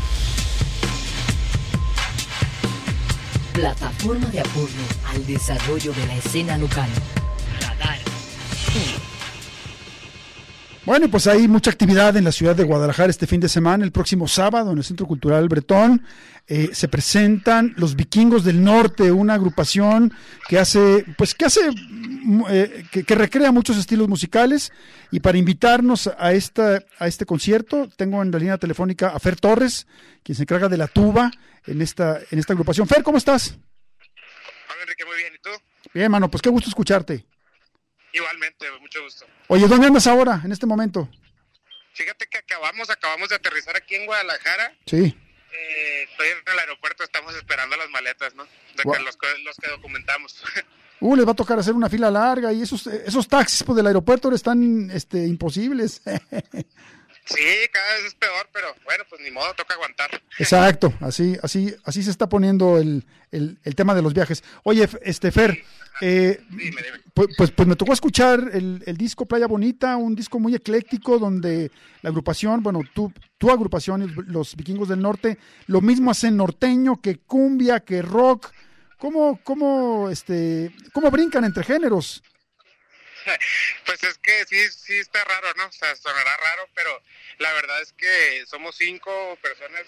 Plataforma 3.53 4.27
de 4.29 4.41
apoyo 4.41 4.69
al 5.11 5.27
desarrollo 5.27 5.93
de 5.93 6.07
la 6.07 6.15
escena 6.17 6.59
local. 6.59 6.89
Radar 7.61 7.99
Bueno, 10.87 11.11
pues 11.11 11.27
hay 11.27 11.49
mucha 11.49 11.73
actividad 11.73 12.17
en 12.17 12.23
la 12.23 12.31
ciudad 12.31 12.55
de 12.55 12.63
Guadalajara 12.63 13.11
este 13.11 13.27
fin 13.27 13.41
de 13.41 13.49
semana. 13.49 13.85
El 13.85 13.91
próximo 13.91 14.29
sábado 14.29 14.71
en 14.71 14.79
el 14.79 14.85
Centro 14.85 15.05
Cultural 15.05 15.49
Bretón 15.49 16.07
eh, 16.47 16.71
se 16.73 16.87
presentan 16.87 17.75
los 17.77 17.97
Vikingos 17.97 18.45
del 18.45 18.63
Norte, 18.63 19.11
una 19.11 19.35
agrupación 19.35 20.15
que 20.49 20.61
hace, 20.61 21.05
pues 21.19 21.35
que 21.35 21.47
hace, 21.47 21.61
mm, 21.73 22.45
eh, 22.49 22.85
que, 22.93 23.15
recrea 23.17 23.51
muchos 23.51 23.77
estilos 23.79 24.07
musicales. 24.07 24.71
Y 25.11 25.19
para 25.19 25.39
invitarnos 25.39 26.09
a 26.17 26.33
esta, 26.35 26.85
a 27.01 27.09
este 27.09 27.27
concierto, 27.27 27.89
tengo 27.97 28.23
en 28.23 28.31
la 28.31 28.39
línea 28.39 28.57
telefónica 28.57 29.09
a 29.09 29.19
Fer 29.19 29.35
Torres, 29.41 29.89
quien 30.23 30.37
se 30.37 30.45
encarga 30.45 30.69
de 30.69 30.77
la 30.77 30.87
tuba 30.87 31.33
en 31.67 31.83
esta, 31.83 32.21
en 32.31 32.39
esta 32.39 32.53
agrupación. 32.53 32.87
Fer, 32.87 33.03
¿cómo 33.03 33.19
estás? 33.19 33.59
Hola 34.69 34.83
Enrique, 34.83 35.05
muy 35.05 35.17
bien. 35.17 35.33
¿Y 35.35 35.43
tú? 35.43 35.51
Bien, 35.93 36.13
mano, 36.13 36.31
pues 36.31 36.43
qué 36.43 36.49
gusto 36.49 36.69
escucharte. 36.69 37.27
Igualmente, 38.17 38.67
mucho 38.81 39.03
gusto. 39.03 39.27
Oye, 39.49 39.69
¿dónde 39.69 39.89
andas 39.89 40.07
ahora, 40.07 40.41
en 40.43 40.51
este 40.51 40.65
momento? 40.65 41.07
Fíjate 41.93 42.27
que 42.27 42.39
acabamos, 42.39 42.89
acabamos 42.89 43.29
de 43.29 43.35
aterrizar 43.35 43.77
aquí 43.77 43.95
en 43.95 44.07
Guadalajara. 44.07 44.75
Sí. 44.87 45.15
Eh, 45.53 46.07
estoy 46.11 46.29
en 46.29 46.53
el 46.53 46.59
aeropuerto, 46.61 47.05
estamos 47.05 47.35
esperando 47.35 47.77
las 47.77 47.91
maletas, 47.91 48.35
¿no? 48.35 48.45
De 48.45 48.83
que 48.83 49.03
los, 49.03 49.19
los, 49.45 49.57
que 49.57 49.69
documentamos. 49.69 50.43
Uh, 50.99 51.15
les 51.15 51.27
va 51.27 51.33
a 51.33 51.35
tocar 51.35 51.59
hacer 51.59 51.75
una 51.75 51.91
fila 51.91 52.11
larga 52.11 52.55
y 52.55 52.63
esos, 52.63 52.87
esos 52.87 53.29
taxis 53.29 53.63
pues, 53.65 53.77
del 53.77 53.87
aeropuerto 53.87 54.33
están 54.33 54.91
este, 54.91 55.27
imposibles. 55.27 56.01
Sí, 57.27 57.43
cada 57.73 57.95
vez 57.95 58.05
es 58.05 58.15
peor, 58.15 58.49
pero 58.53 58.69
bueno, 58.85 59.03
pues 59.11 59.21
ni 59.21 59.33
modo, 59.33 59.53
toca 59.55 59.75
aguantar. 59.75 60.23
Exacto, 60.39 60.95
así, 61.01 61.37
así, 61.43 61.75
así 61.85 62.05
se 62.05 62.11
está 62.13 62.29
poniendo 62.29 62.79
el, 62.79 63.05
el, 63.33 63.59
el 63.65 63.75
tema 63.75 63.97
de 63.97 64.03
los 64.03 64.15
viajes. 64.15 64.45
Oye, 64.63 64.89
este 65.03 65.33
Fer, 65.33 65.65
eh, 66.01 66.41
Pues, 67.17 67.29
pues, 67.35 67.51
pues, 67.51 67.67
me 67.67 67.77
tocó 67.77 67.95
escuchar 67.95 68.41
el, 68.53 68.83
el, 68.85 68.99
disco 68.99 69.25
Playa 69.25 69.47
Bonita, 69.47 69.97
un 69.97 70.15
disco 70.15 70.39
muy 70.39 70.55
ecléctico 70.55 71.19
donde 71.19 71.71
la 72.03 72.11
agrupación, 72.11 72.63
bueno, 72.63 72.81
tu, 72.93 73.11
tu 73.39 73.51
agrupación, 73.51 74.15
los 74.29 74.55
vikingos 74.55 74.91
del 74.91 75.01
norte, 75.01 75.39
lo 75.67 75.81
mismo 75.81 76.11
hacen 76.11 76.37
norteño 76.37 77.01
que 77.01 77.17
cumbia, 77.17 77.81
que 77.81 78.03
rock. 78.03 78.53
¿Cómo, 78.99 79.41
cómo, 79.45 80.11
este, 80.11 80.71
cómo 80.93 81.11
brincan 81.11 81.45
entre 81.45 81.65
géneros? 81.65 82.23
Pues 83.87 84.05
es 84.05 84.19
que 84.19 84.45
sí, 84.45 84.69
sí 84.69 84.99
está 84.99 85.25
raro, 85.25 85.49
¿no? 85.57 85.67
O 85.67 85.73
sea, 85.73 85.97
sonará 85.97 86.37
raro, 86.37 86.69
pero 86.75 87.03
la 87.39 87.53
verdad 87.55 87.81
es 87.81 87.93
que 87.95 88.45
somos 88.47 88.77
cinco 88.77 89.11
personas, 89.43 89.83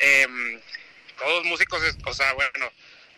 em, 0.00 0.60
todos 1.18 1.44
músicos, 1.44 1.82
o 2.06 2.14
sea, 2.14 2.32
bueno, 2.32 2.72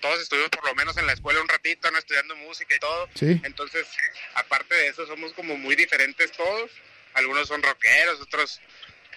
todos 0.05 0.21
estuvimos 0.21 0.51
por 0.51 0.67
lo 0.67 0.75
menos 0.75 0.99
en 0.99 1.07
la 1.07 1.15
escuela 1.15 1.41
un 1.41 1.49
ratito, 1.49 1.91
¿no? 1.91 1.97
Estudiando 1.97 2.37
música 2.37 2.77
y 2.77 2.79
todo. 2.79 3.09
Sí. 3.15 3.41
Entonces, 3.43 3.87
aparte 4.35 4.75
de 4.75 4.89
eso, 4.89 5.07
somos 5.07 5.33
como 5.33 5.57
muy 5.57 5.77
diferentes 5.77 6.31
todos. 6.33 6.71
Algunos 7.15 7.49
son 7.49 7.63
rockeros, 7.63 8.21
otros 8.21 8.61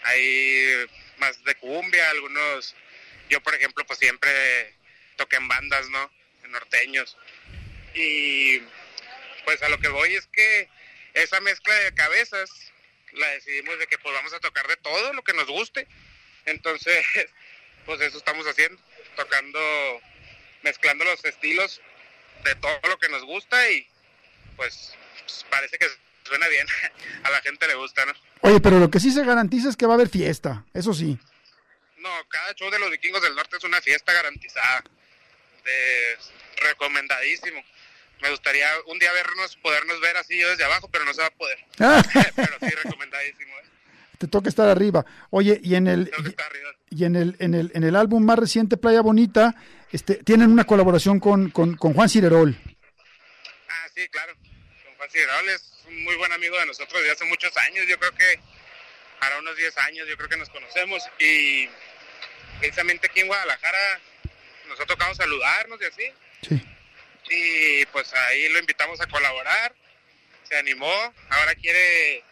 ahí 0.03 0.88
más 1.17 1.43
de 1.43 1.55
cumbia, 1.55 2.09
algunos, 2.09 2.73
yo 3.29 3.43
por 3.43 3.53
ejemplo 3.55 3.85
pues 3.85 3.99
siempre 3.99 4.29
toqué 5.17 5.35
en 5.35 5.49
bandas, 5.49 5.89
¿no? 5.89 6.09
En 6.45 6.53
norteños. 6.53 7.17
Y 7.93 8.59
pues 9.43 9.61
a 9.63 9.67
lo 9.67 9.79
que 9.79 9.89
voy 9.89 10.15
es 10.15 10.25
que 10.27 10.69
esa 11.15 11.41
mezcla 11.41 11.73
de 11.73 11.93
cabezas 11.95 12.49
la 13.11 13.27
decidimos 13.31 13.77
de 13.77 13.88
que 13.88 13.97
pues 13.97 14.15
vamos 14.15 14.31
a 14.31 14.39
tocar 14.39 14.65
de 14.67 14.77
todo 14.77 15.11
lo 15.11 15.21
que 15.25 15.33
nos 15.33 15.47
guste. 15.47 15.85
Entonces, 16.45 17.05
pues 17.85 17.99
eso 17.99 18.19
estamos 18.19 18.47
haciendo, 18.47 18.81
tocando, 19.17 19.59
mezclando 20.63 21.05
los 21.05 21.23
estilos 21.25 21.81
de 22.43 22.55
todo 22.55 22.79
lo 22.87 22.97
que 22.97 23.09
nos 23.09 23.23
gusta 23.23 23.69
y 23.71 23.87
pues, 24.55 24.93
pues 25.21 25.45
parece 25.49 25.77
que 25.77 25.87
suena 26.23 26.47
bien, 26.47 26.67
a 27.23 27.31
la 27.31 27.41
gente 27.41 27.67
le 27.67 27.75
gusta, 27.75 28.05
¿no? 28.05 28.13
Oye, 28.41 28.59
pero 28.59 28.79
lo 28.79 28.89
que 28.89 28.99
sí 28.99 29.11
se 29.11 29.25
garantiza 29.25 29.69
es 29.69 29.77
que 29.77 29.85
va 29.85 29.93
a 29.93 29.95
haber 29.95 30.09
fiesta, 30.09 30.65
eso 30.73 30.93
sí. 30.93 31.17
No, 31.97 32.09
cada 32.29 32.53
show 32.53 32.69
de 32.69 32.79
los 32.79 32.91
vikingos 32.91 33.21
del 33.21 33.35
norte 33.35 33.57
es 33.57 33.63
una 33.63 33.81
fiesta 33.81 34.13
garantizada, 34.13 34.83
de 35.65 36.17
recomendadísimo. 36.57 37.61
Me 38.21 38.29
gustaría 38.31 38.67
un 38.87 38.97
día 38.99 39.11
vernos, 39.13 39.55
podernos 39.57 39.99
ver 40.01 40.17
así 40.17 40.39
yo 40.39 40.49
desde 40.49 40.63
abajo, 40.63 40.89
pero 40.91 41.05
no 41.05 41.13
se 41.13 41.21
va 41.21 41.27
a 41.27 41.31
poder. 41.31 41.57
Pero 41.77 42.57
sí, 42.59 42.69
recomendadísimo. 42.83 43.53
¿eh? 43.59 43.67
Te 44.17 44.27
toca 44.27 44.49
estar 44.49 44.67
arriba. 44.67 45.05
Oye, 45.29 45.59
y 45.63 45.75
en 45.75 45.87
el 45.87 46.11
y, 46.89 47.03
en 47.03 47.15
el 47.15 47.35
en 47.39 47.53
el 47.53 47.71
en 47.75 47.83
el 47.83 47.95
álbum 47.95 48.25
más 48.25 48.39
reciente 48.39 48.77
Playa 48.77 49.01
Bonita, 49.01 49.55
este 49.97 50.23
tienen 50.23 50.51
una 50.51 50.63
colaboración 50.63 51.19
con, 51.19 51.49
con, 51.49 51.75
con 51.75 51.93
Juan 51.93 52.07
Cirerol. 52.07 52.55
Ah, 53.67 53.87
sí, 53.95 54.07
claro. 54.09 54.33
Con 54.35 54.95
Juan 54.95 55.09
Cirerol 55.09 55.49
es 55.49 55.73
un 55.87 56.03
muy 56.03 56.15
buen 56.15 56.31
amigo 56.31 56.57
de 56.59 56.67
nosotros 56.67 57.01
de 57.01 57.09
hace 57.09 57.25
muchos 57.25 57.55
años. 57.57 57.85
Yo 57.87 57.97
creo 57.99 58.11
que 58.11 58.39
para 59.19 59.39
unos 59.39 59.57
10 59.57 59.75
años 59.79 60.07
yo 60.07 60.15
creo 60.15 60.29
que 60.29 60.37
nos 60.37 60.49
conocemos 60.49 61.03
y 61.17 61.67
precisamente 62.59 63.07
aquí 63.07 63.21
en 63.21 63.27
Guadalajara 63.27 63.99
nos 64.67 64.79
ha 64.79 64.85
tocado 64.85 65.15
saludarnos 65.15 65.81
y 65.81 65.85
así. 65.85 66.13
Sí. 66.47 66.61
Y 67.29 67.85
pues 67.87 68.13
ahí 68.13 68.49
lo 68.49 68.59
invitamos 68.59 69.01
a 69.01 69.07
colaborar, 69.07 69.73
se 70.43 70.57
animó, 70.57 70.93
ahora 71.29 71.55
quiere 71.55 72.23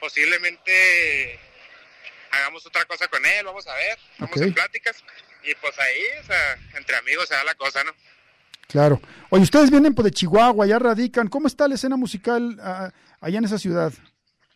posiblemente 0.00 1.38
hagamos 2.32 2.66
otra 2.66 2.84
cosa 2.86 3.06
con 3.06 3.24
él, 3.24 3.44
vamos 3.44 3.66
a 3.68 3.74
ver, 3.74 3.98
vamos 4.18 4.40
en 4.40 4.52
pláticas 4.52 5.02
y 5.44 5.54
pues 5.56 5.78
ahí, 5.78 6.02
o 6.20 6.24
sea, 6.24 6.58
entre 6.76 6.96
amigos 6.96 7.28
se 7.28 7.34
da 7.34 7.44
la 7.44 7.54
cosa, 7.54 7.84
¿no? 7.84 7.92
Claro. 8.68 9.00
Oye, 9.30 9.42
ustedes 9.42 9.70
vienen 9.70 9.94
pues, 9.94 10.04
de 10.04 10.10
Chihuahua, 10.10 10.66
ya 10.66 10.78
radican. 10.78 11.28
¿Cómo 11.28 11.46
está 11.46 11.68
la 11.68 11.74
escena 11.74 11.96
musical 11.96 12.58
ah, 12.62 12.90
allá 13.20 13.38
en 13.38 13.44
esa 13.44 13.58
ciudad? 13.58 13.92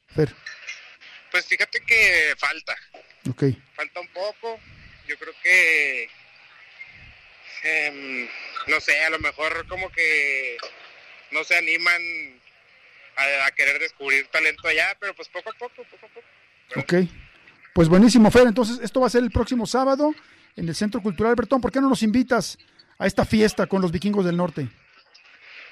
Fer. 0.09 0.35
Pues 1.31 1.47
fíjate 1.47 1.81
que 1.81 2.35
falta. 2.39 2.75
Ok. 3.29 3.45
Falta 3.75 4.01
un 4.01 4.09
poco. 4.09 4.59
Yo 5.07 5.17
creo 5.19 5.35
que 5.43 6.09
Em, 7.63 8.29
no 8.69 8.81
sé, 8.81 8.99
a 9.05 9.11
lo 9.11 9.19
mejor 9.19 9.67
como 9.69 9.91
que 9.91 10.57
no 11.33 11.43
se 11.45 11.57
animan 11.57 12.01
a, 13.17 13.51
querer 13.53 13.81
descubrir 13.81 14.27
talento 14.29 14.69
allá, 14.69 14.97
pero 15.01 15.15
pues 15.15 15.29
poco 15.29 15.51
a 15.51 15.53
poco, 15.55 15.83
poco 15.85 16.07
a 16.07 16.09
poco. 16.09 16.27
Ok, 16.77 16.95
pues 17.75 17.89
buenísimo, 17.89 18.31
Fer. 18.31 18.47
Entonces, 18.47 18.79
esto 18.83 19.01
va 19.01 19.09
a 19.09 19.11
ser 19.11 19.23
el 19.23 19.31
próximo 19.31 19.67
sábado 19.67 20.15
en 20.59 20.69
el 20.69 20.75
Centro 20.75 21.01
Cultural 21.01 21.37
Bretón. 21.37 21.61
¿Por 21.61 21.73
qué 21.73 21.81
no 21.81 21.89
nos 21.89 22.03
invitas 22.03 22.59
a 22.99 23.07
esta 23.07 23.25
fiesta 23.25 23.67
con 23.67 23.81
los 23.81 23.93
vikingos 23.93 24.25
del 24.25 24.37
norte? 24.37 24.69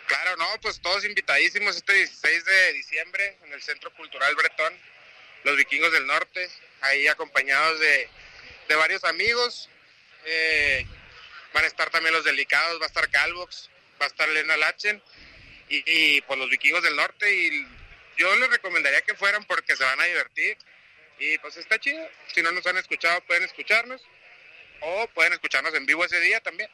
Claro, 0.06 0.36
no, 0.36 0.46
pues 0.62 0.80
todos 0.80 1.04
invitadísimos 1.04 1.76
este 1.76 1.92
16 1.92 2.44
de 2.44 2.72
diciembre 2.74 3.36
en 3.44 3.52
el 3.52 3.60
Centro 3.60 3.92
Cultural 3.94 4.34
Bretón, 4.36 4.72
los 5.42 5.56
vikingos 5.56 5.92
del 5.92 6.06
norte, 6.06 6.48
ahí 6.82 7.08
acompañados 7.08 7.80
de, 7.80 8.08
de 8.68 8.74
varios 8.76 9.02
amigos. 9.04 9.68
Eh, 10.24 10.86
van 11.52 11.64
a 11.64 11.66
estar 11.66 11.90
también 11.90 12.14
los 12.14 12.24
delicados, 12.24 12.80
va 12.80 12.84
a 12.84 12.88
estar 12.88 13.08
Calvox, 13.10 13.68
va 14.00 14.06
a 14.06 14.08
estar 14.08 14.28
Lena 14.28 14.56
Lachen 14.56 15.02
y, 15.68 16.20
pues 16.20 16.38
los 16.38 16.48
vikingos 16.48 16.82
del 16.84 16.94
norte 16.94 17.34
y 17.34 17.66
yo 18.16 18.34
les 18.36 18.50
recomendaría 18.50 19.00
que 19.02 19.16
fueran 19.16 19.44
porque 19.44 19.74
se 19.74 19.82
van 19.82 20.00
a 20.00 20.04
divertir 20.04 20.56
y 21.18 21.38
pues 21.38 21.56
está 21.56 21.80
chido. 21.80 22.08
Si 22.32 22.40
no 22.42 22.52
nos 22.52 22.64
han 22.68 22.76
escuchado 22.76 23.20
pueden 23.22 23.42
escucharnos 23.42 24.00
o 24.86 25.08
pueden 25.08 25.32
escucharnos 25.32 25.74
en 25.74 25.84
vivo 25.84 26.04
ese 26.04 26.20
día 26.20 26.40
también. 26.40 26.70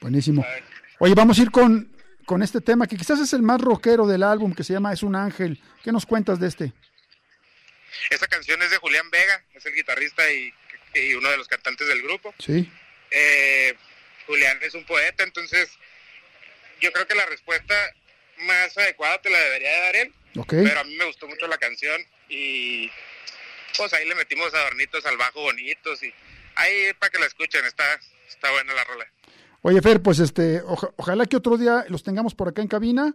Buenísimo. 0.00 0.44
Oye, 0.98 1.14
vamos 1.14 1.38
a 1.38 1.42
ir 1.42 1.50
con, 1.50 1.90
con 2.24 2.42
este 2.42 2.60
tema 2.60 2.86
que 2.86 2.96
quizás 2.96 3.20
es 3.20 3.32
el 3.32 3.42
más 3.42 3.60
rockero 3.60 4.06
del 4.06 4.22
álbum 4.22 4.54
que 4.54 4.64
se 4.64 4.72
llama 4.72 4.92
Es 4.92 5.02
un 5.02 5.14
ángel. 5.14 5.60
¿Qué 5.84 5.92
nos 5.92 6.06
cuentas 6.06 6.40
de 6.40 6.48
este? 6.48 6.72
Esta 8.10 8.26
canción 8.26 8.60
es 8.62 8.70
de 8.70 8.76
Julián 8.78 9.08
Vega, 9.10 9.44
es 9.54 9.64
el 9.66 9.74
guitarrista 9.74 10.30
y, 10.30 10.52
y 10.94 11.14
uno 11.14 11.30
de 11.30 11.36
los 11.36 11.48
cantantes 11.48 11.86
del 11.86 12.02
grupo. 12.02 12.34
Sí. 12.38 12.70
Eh, 13.10 13.74
Julián 14.26 14.58
es 14.62 14.74
un 14.74 14.84
poeta, 14.84 15.24
entonces 15.24 15.70
yo 16.80 16.92
creo 16.92 17.06
que 17.06 17.14
la 17.14 17.26
respuesta 17.26 17.74
más 18.38 18.76
adecuada 18.76 19.20
te 19.20 19.30
la 19.30 19.38
debería 19.40 19.70
de 19.70 19.80
dar 19.80 19.96
él. 19.96 20.14
Pero 20.48 20.80
a 20.80 20.84
mí 20.84 20.94
me 20.94 21.04
gustó 21.06 21.26
mucho 21.26 21.48
la 21.48 21.58
canción 21.58 22.00
y 22.28 22.90
pues 23.76 23.92
ahí 23.92 24.06
le 24.06 24.14
metimos 24.14 24.52
adornitos 24.54 25.04
al 25.06 25.16
bajo 25.16 25.40
bonitos 25.42 26.02
y 26.02 26.14
ahí 26.58 26.92
para 26.98 27.10
que 27.10 27.18
la 27.18 27.26
escuchen, 27.26 27.64
está, 27.64 27.84
está 28.28 28.50
buena 28.52 28.74
la 28.74 28.84
rola. 28.84 29.06
Oye 29.62 29.82
Fer, 29.82 30.02
pues 30.02 30.18
este, 30.20 30.62
ojalá 30.96 31.26
que 31.26 31.36
otro 31.36 31.56
día 31.56 31.84
los 31.88 32.02
tengamos 32.02 32.34
por 32.34 32.48
acá 32.48 32.62
en 32.62 32.68
cabina, 32.68 33.14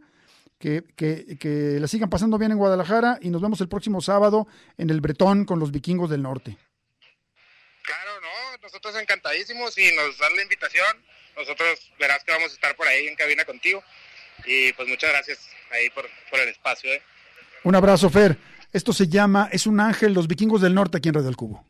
que, 0.60 0.84
que, 0.96 1.38
que 1.40 1.78
la 1.80 1.88
sigan 1.88 2.10
pasando 2.10 2.38
bien 2.38 2.52
en 2.52 2.58
Guadalajara 2.58 3.18
y 3.22 3.30
nos 3.30 3.42
vemos 3.42 3.62
el 3.62 3.70
próximo 3.70 4.02
sábado 4.02 4.48
en 4.78 4.90
el 4.90 5.02
Bretón 5.02 5.46
con 5.46 5.60
los 5.60 5.72
vikingos 5.72 6.10
del 6.10 6.22
norte 6.22 6.58
nosotros 8.64 8.96
encantadísimos 8.96 9.78
y 9.78 9.94
nos 9.96 10.18
dan 10.18 10.36
la 10.36 10.42
invitación. 10.42 11.04
Nosotros 11.38 11.92
verás 12.00 12.24
que 12.24 12.32
vamos 12.32 12.52
a 12.52 12.54
estar 12.54 12.76
por 12.76 12.88
ahí 12.88 13.08
en 13.08 13.16
cabina 13.16 13.46
contigo. 13.46 13.84
Y 14.46 14.74
pues 14.74 14.88
muchas 14.88 15.12
gracias 15.12 15.40
ahí 15.72 15.90
por, 15.92 16.06
por 16.30 16.40
el 16.40 16.50
espacio. 16.50 16.92
¿eh? 16.92 17.02
Un 17.64 17.76
abrazo, 17.76 18.10
Fer. 18.10 18.38
Esto 18.72 18.92
se 18.92 19.08
llama 19.08 19.50
Es 19.52 19.68
un 19.68 19.80
ángel, 19.80 20.14
los 20.14 20.28
vikingos 20.28 20.62
del 20.62 20.74
norte 20.74 20.98
aquí 20.98 21.10
en 21.10 21.16
Red 21.16 21.24
del 21.24 21.36
Cubo. 21.36 21.64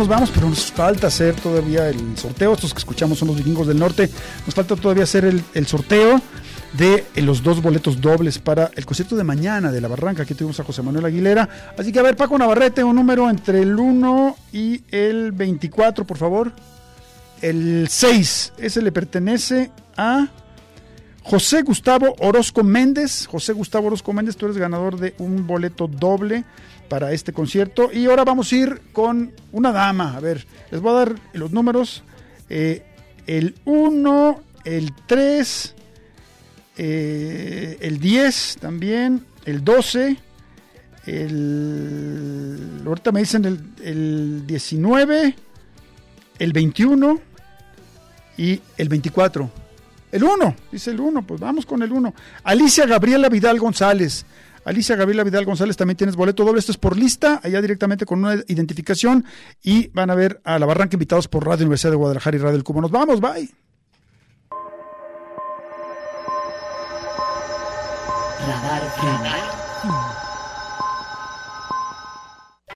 Nos 0.00 0.08
vamos, 0.08 0.30
pero 0.30 0.48
nos 0.48 0.72
falta 0.72 1.08
hacer 1.08 1.34
todavía 1.34 1.90
el 1.90 2.16
sorteo. 2.16 2.54
Estos 2.54 2.72
que 2.72 2.78
escuchamos 2.78 3.18
son 3.18 3.28
los 3.28 3.36
vikingos 3.36 3.66
del 3.66 3.78
norte. 3.78 4.08
Nos 4.46 4.54
falta 4.54 4.74
todavía 4.74 5.04
hacer 5.04 5.26
el, 5.26 5.66
sorteo 5.66 6.18
de 6.72 7.04
eh, 7.14 7.20
los 7.20 7.42
dos 7.42 7.60
boletos 7.60 8.00
dobles 8.00 8.38
para 8.38 8.70
el 8.76 8.86
concierto 8.86 9.14
de 9.14 9.24
mañana 9.24 9.70
de 9.70 9.78
la 9.78 9.88
Barranca. 9.88 10.22
Aquí 10.22 10.32
tuvimos 10.32 10.58
a 10.58 10.64
José 10.64 10.80
Manuel 10.80 11.04
Aguilera. 11.04 11.74
Así 11.76 11.92
que 11.92 11.98
a 11.98 12.02
ver, 12.02 12.16
Paco 12.16 12.38
Navarrete, 12.38 12.82
un 12.82 12.96
número 12.96 13.28
entre 13.28 13.60
el 13.60 13.78
1 13.78 14.36
y 14.54 14.80
el 14.90 15.32
24, 15.32 16.06
por 16.06 16.16
favor. 16.16 16.50
El 17.42 17.86
6, 17.90 18.54
ese 18.56 18.80
le 18.80 18.92
pertenece 18.92 19.70
a 19.98 20.28
José 21.24 21.60
Gustavo 21.60 22.14
Orozco 22.20 22.64
Méndez. 22.64 23.26
José 23.26 23.52
Gustavo 23.52 23.88
Orozco 23.88 24.14
Méndez, 24.14 24.38
tú 24.38 24.46
eres 24.46 24.56
ganador 24.56 24.98
de 24.98 25.14
un 25.18 25.46
boleto 25.46 25.88
doble 25.88 26.46
para 26.90 27.12
este 27.12 27.32
concierto. 27.32 27.90
Y 27.90 28.04
ahora 28.06 28.24
vamos 28.24 28.52
a 28.52 28.56
ir 28.56 28.82
con 28.92 29.32
una 29.52 29.72
dama. 29.72 30.16
A 30.16 30.20
ver, 30.20 30.46
les 30.70 30.80
voy 30.82 30.90
a 30.90 30.98
dar 30.98 31.14
los 31.32 31.52
números. 31.52 32.02
Eh, 32.50 32.82
el 33.26 33.54
1, 33.64 34.40
el 34.64 34.92
3, 35.06 35.74
eh, 36.76 37.78
el 37.80 38.00
10 38.00 38.58
también, 38.60 39.24
el 39.44 39.64
12, 39.64 40.16
el, 41.06 42.82
ahorita 42.84 43.12
me 43.12 43.20
dicen 43.20 43.44
el, 43.44 43.60
el 43.82 44.46
19, 44.46 45.36
el 46.40 46.52
21 46.52 47.20
y 48.36 48.60
el 48.76 48.88
24. 48.88 49.50
El 50.10 50.24
1, 50.24 50.56
dice 50.72 50.90
el 50.90 50.98
1, 50.98 51.22
pues 51.22 51.38
vamos 51.38 51.64
con 51.64 51.82
el 51.82 51.92
1. 51.92 52.12
Alicia 52.42 52.84
Gabriela 52.84 53.28
Vidal 53.28 53.60
González. 53.60 54.26
Alicia 54.64 54.96
Gabriela 54.96 55.24
Vidal 55.24 55.44
González 55.44 55.76
también 55.76 55.96
tienes 55.96 56.16
boleto 56.16 56.44
doble. 56.44 56.60
Esto 56.60 56.72
es 56.72 56.78
por 56.78 56.96
lista, 56.96 57.40
allá 57.42 57.60
directamente 57.60 58.06
con 58.06 58.18
una 58.20 58.34
identificación. 58.46 59.24
Y 59.62 59.88
van 59.88 60.10
a 60.10 60.14
ver 60.14 60.40
a 60.44 60.58
la 60.58 60.66
Barranca 60.66 60.96
invitados 60.96 61.28
por 61.28 61.46
Radio 61.46 61.64
Universidad 61.64 61.92
de 61.92 61.96
Guadalajara 61.96 62.36
y 62.36 62.40
Radio 62.40 62.52
del 62.52 62.64
Cubo. 62.64 62.80
Nos 62.80 62.90
vamos, 62.90 63.20
bye. 63.20 63.50